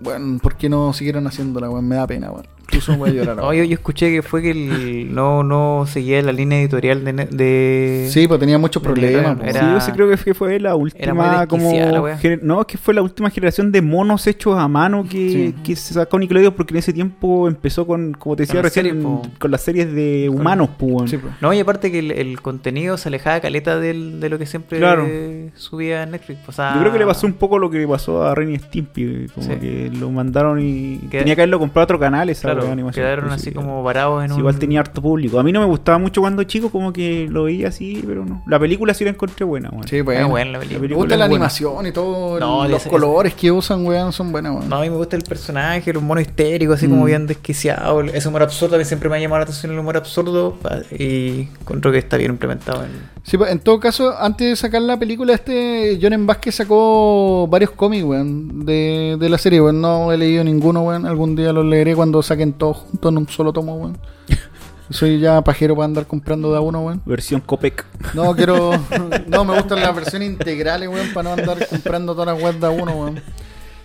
[0.00, 1.86] bueno, ¿por qué no siguieron haciéndola, weón?
[1.88, 2.46] Me da pena, weón.
[2.70, 3.36] Incluso voy a llorar.
[3.36, 3.56] No, weón.
[3.56, 7.12] yo, yo escuché que fue que el- no, no seguía la línea editorial de...
[7.12, 9.36] de Sí, pues tenía muchos problemas.
[9.38, 12.66] Pues, era- Sí, yo sí creo que fue, fue la última como la no, es
[12.66, 15.54] que fue la última generación de monos hechos a mano que, Sí.
[15.64, 19.02] que se sacó Nickelodeon porque en ese tiempo empezó con, como te decía recién, series,
[19.04, 19.22] po.
[19.38, 21.10] con las series de Con- humanos, pues.
[21.10, 21.32] Sí, pues.
[21.40, 24.78] No, y aparte que el, el contenido se alejaba caleta del, de lo que siempre
[24.78, 25.06] Claro.
[25.54, 26.40] subía en Netflix.
[26.48, 28.52] O sea, Yo creo que le pasó un poco lo que le pasó a Ren
[28.54, 29.54] y Stimpy, como Sí.
[29.60, 32.66] que lo mandaron y Queda- tenía que haberlo comprado a otro canal esa Claro, wea
[32.68, 33.04] de animación.
[33.06, 34.38] quedaron Pues, así sí, como varados en sí, un...
[34.40, 35.38] Igual tenía harto público.
[35.38, 38.42] A mí no me gustaba mucho cuando chico, como que lo veía así, pero no.
[38.46, 39.86] La película sí la encontré buena, weón.
[39.88, 40.94] Sí, buena la Me película.
[40.96, 41.34] gusta la buena.
[41.36, 44.68] animación y todo, No, los ese- colores que usan, weón, son buenos, weón.
[44.68, 47.06] No, a mí me gusta el personaje, el mono histérico, así como Mm.
[47.06, 48.00] bien desquiciado.
[48.00, 50.56] el- Ese humor absurdo, a mí siempre me ha llamado la atención el humor absurdo
[50.96, 52.90] y encuentro que está bien implementado en...
[53.28, 56.24] Sí, pues, en todo caso, antes de sacar la película, este M.
[56.24, 59.82] Vázquez sacó varios cómics, weón, de, de la serie, weón.
[59.82, 61.04] No he leído ninguno, weón.
[61.04, 63.98] Algún día los leeré cuando saquen todos juntos en un solo tomo, weón.
[64.90, 67.02] Soy ya pajero para andar comprando de a uno, weón.
[67.04, 67.84] Versión Copec.
[68.14, 68.70] No, quiero...
[69.26, 72.66] No, me gustan las versiones integrales, weón, para no andar comprando todas las weas de
[72.66, 73.20] a uno, weón.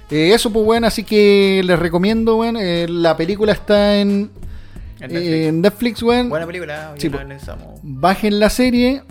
[0.09, 2.55] Eh, eso, pues, weón, así que les recomiendo, weón.
[2.57, 4.31] eh, la película está en,
[5.01, 5.47] En eh, Netflix.
[5.47, 6.29] en Netflix, weón.
[6.29, 7.17] Buena película, Sí, po.
[7.17, 7.81] analizamos.
[7.83, 9.03] bajen la serie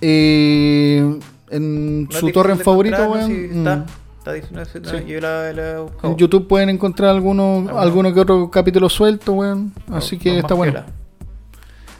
[0.00, 1.18] eh,
[1.50, 3.26] en No su torrent favorito, weón.
[3.26, 3.58] Sí, Mm.
[3.58, 3.86] está,
[4.18, 5.04] está difícil, no es- no, Sí.
[5.06, 5.86] Yo la, la.
[6.02, 7.78] En YouTube pueden encontrar alguno, Alguno.
[7.78, 9.72] alguno que otro capítulo suelto, weón.
[9.90, 10.80] Así No, que no está bueno.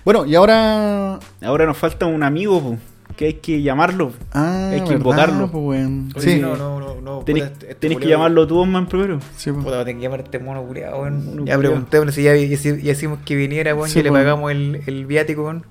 [0.05, 1.19] Bueno, y ahora.
[1.43, 2.77] Ahora nos falta un amigo, po,
[3.17, 4.13] que hay que llamarlo.
[4.33, 4.97] Ah, Hay que ¿verdad?
[4.97, 5.51] invocarlo.
[5.51, 6.13] Pues, weón.
[6.17, 7.19] Oye, Sí, no, no, no, no.
[7.21, 9.19] Tenés, puta, este- este tenés que llamarlo tú, man, primero.
[9.37, 9.65] sí, pues.
[9.65, 11.45] Puta, tengo que llamar a este mono culiado, weón.
[11.47, 14.83] Ya preguntémosle si ya, ya, ya decimos que viniera, weón, Sí, y le pagamos el,
[14.87, 15.65] el viático, weón.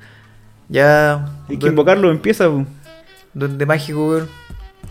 [0.69, 1.25] Ya.
[1.49, 2.49] Hay que invocarlo, empieza.
[3.33, 4.29] Donde mágico, weón.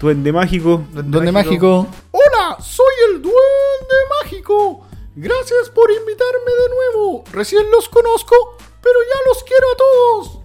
[0.01, 0.85] Duende mágico.
[0.93, 1.87] Duende mágico.
[2.11, 4.87] Hola, soy el Duende Mágico.
[5.15, 7.25] Gracias por invitarme de nuevo.
[7.33, 8.35] Recién los conozco,
[8.83, 10.41] pero ya los quiero a todos.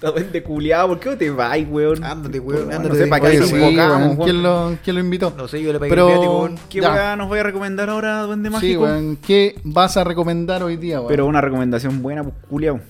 [0.14, 2.04] Duende culiado, ¿por qué no te vas, weón?
[2.04, 4.24] Ándate, weón, ándate No sé para qué sí, invocamos.
[4.24, 5.32] ¿quién, lo, quién lo invitó?
[5.36, 6.58] No sé, yo le pagué Pero- el viático, weón.
[6.68, 8.82] ¿Qué weá nos voy a recomendar ahora, duende Sí, mágico?
[8.82, 11.08] weón, ¿qué vas a recomendar hoy día, weón?
[11.08, 12.80] Pero una recomendación buena, pues culiao.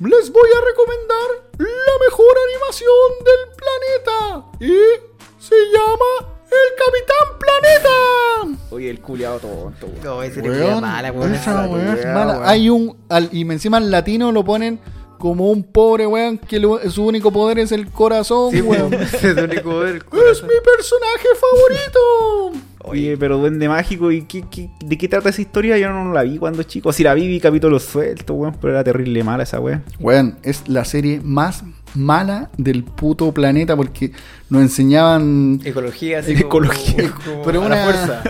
[0.00, 4.46] Les voy a recomendar la mejor animación del planeta.
[4.60, 8.64] Y se llama El Capitán Planeta.
[8.70, 10.02] Oye, el culiao tonto, weón.
[10.04, 11.34] No, ese Weón, mala, weón.
[11.34, 12.32] esa esa weá es mala.
[12.38, 12.48] weón.
[12.48, 12.96] Hay un.
[13.08, 14.80] al- y encima en latino lo ponen
[15.18, 18.92] como un pobre weón que lo- su único poder es el corazón, Sí, weón.
[18.94, 20.48] es el único poder, el Es corazón.
[20.48, 22.60] mi personaje favorito.
[22.86, 25.78] Oye, pero Duende Mágico, ¿y qué, qué- de qué trata esa historia?
[25.78, 26.92] Yo no la vi cuando chico.
[26.92, 29.82] Si la vi, vi capítulos sueltos, weón, pero era terrible mala esa weón.
[30.00, 31.64] Weón, es la serie más
[31.94, 34.12] mala del puto planeta porque
[34.50, 35.60] nos enseñaban.
[35.64, 37.10] Ecología, así Ecología.
[37.10, 38.22] como- como Pero a una, la fuerza.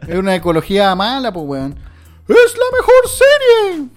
[0.08, 1.74] es una ecología mala, pues, weón.
[2.28, 3.88] ¡Es la mejor serie!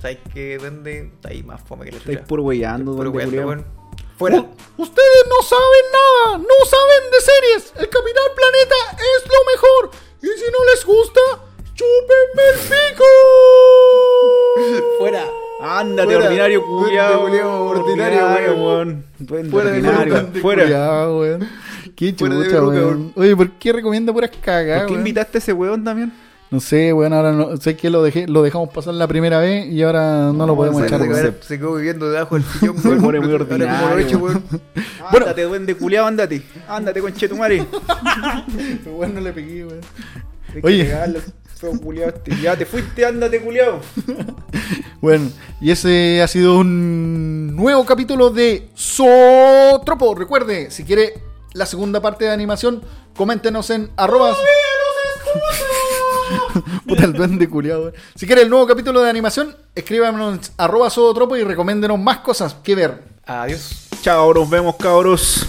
[0.00, 0.58] ¿Sabes qué?
[0.58, 2.28] Duende está ahí más fome que la Estáis chucha.
[2.28, 3.64] puro weyando, Puro weón.
[4.18, 4.40] Fuera.
[4.40, 4.48] U-
[4.82, 7.72] Ustedes no saben nada, no saben de series.
[7.76, 9.90] El Capitán Planeta es lo mejor.
[10.22, 11.20] Y si no les gusta,
[11.74, 13.04] chúpenme el pico.
[14.98, 15.24] Fuera.
[15.60, 16.24] Ándate, Fuera.
[16.26, 17.24] ordinario culiao.
[17.70, 19.04] ordinario, weón.
[19.50, 20.28] Fuera de ordinario.
[20.42, 21.10] Fuera.
[21.12, 21.48] Weón.
[21.96, 23.12] Qué chucha, weón.
[23.16, 26.12] Oye, ¿por qué recomienda puras cagadas, ¿Por qué invitaste a ese weón también?
[26.48, 29.66] No sé, weón, ahora no, sé que lo dejé, lo dejamos pasar la primera vez
[29.66, 32.98] y ahora no, lo podemos echar, se, se quedó viviendo debajo del sillón, weón.
[32.98, 34.44] muy Ahora como lo ordinario, he hecho, weón.
[35.10, 36.42] Ándate, duende culiao, ándate.
[36.68, 37.66] Ándate, conchetumare.
[38.86, 39.80] Weón, no le pegué, weón.
[40.62, 40.92] Oye.
[41.80, 42.36] culiao este.
[42.40, 43.80] Ya te fuiste, ándate, culiao.
[45.00, 50.14] Bueno, y ese ha sido un nuevo capítulo de Sotropo.
[50.14, 51.14] Recuerde, si quiere
[51.52, 52.82] la segunda parte de animación,
[53.14, 54.34] coméntenos en arroba.
[56.86, 57.82] Puta el duende culiado.
[57.82, 57.94] weón.
[58.14, 62.74] Si quiere el nuevo capítulo de animación, escríbanos arroba Sotropo y recoméndenos más cosas que
[62.74, 63.02] ver.
[63.26, 63.88] Adiós.
[64.02, 65.46] Chao, nos vemos, cabros.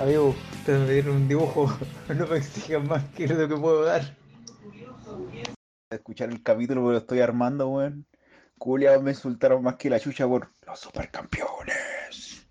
[0.00, 1.74] Amigo, ustedes me dieron un dibujo.
[2.14, 4.14] No me exijan más que lo que puedo dar.
[5.94, 8.06] Escuchar el capítulo porque lo estoy armando, weón.
[8.58, 12.46] Culiao me insultaron más que la chucha por los supercampeones.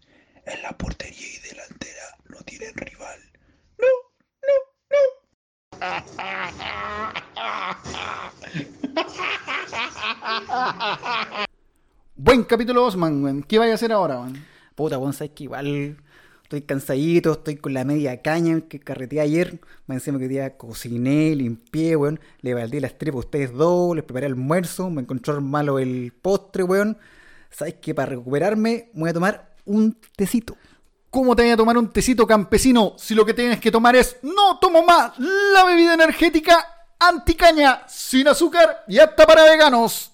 [0.46, 3.20] En la portería y delantera no tienen rival.
[12.16, 13.44] Buen capítulo, Osman, weón.
[13.44, 14.46] ¿Qué vaya a hacer ahora, weón?
[14.76, 15.98] Puta, weón, sabes que igual
[16.54, 19.60] estoy cansadito, estoy con la media caña que carreteé ayer.
[19.88, 22.20] Me encima que día cociné, limpié, weón.
[22.42, 26.64] Le baldí las tripas a ustedes dos, les preparé almuerzo, me encontró malo el postre,
[26.64, 27.00] weón.
[27.50, 30.56] Sabes que para recuperarme me voy a tomar un tecito.
[31.10, 34.18] ¿Cómo te voy a tomar un tecito campesino si lo que tienes que tomar es
[34.22, 40.13] no tomo más la bebida energética anticaña sin azúcar y apta para veganos?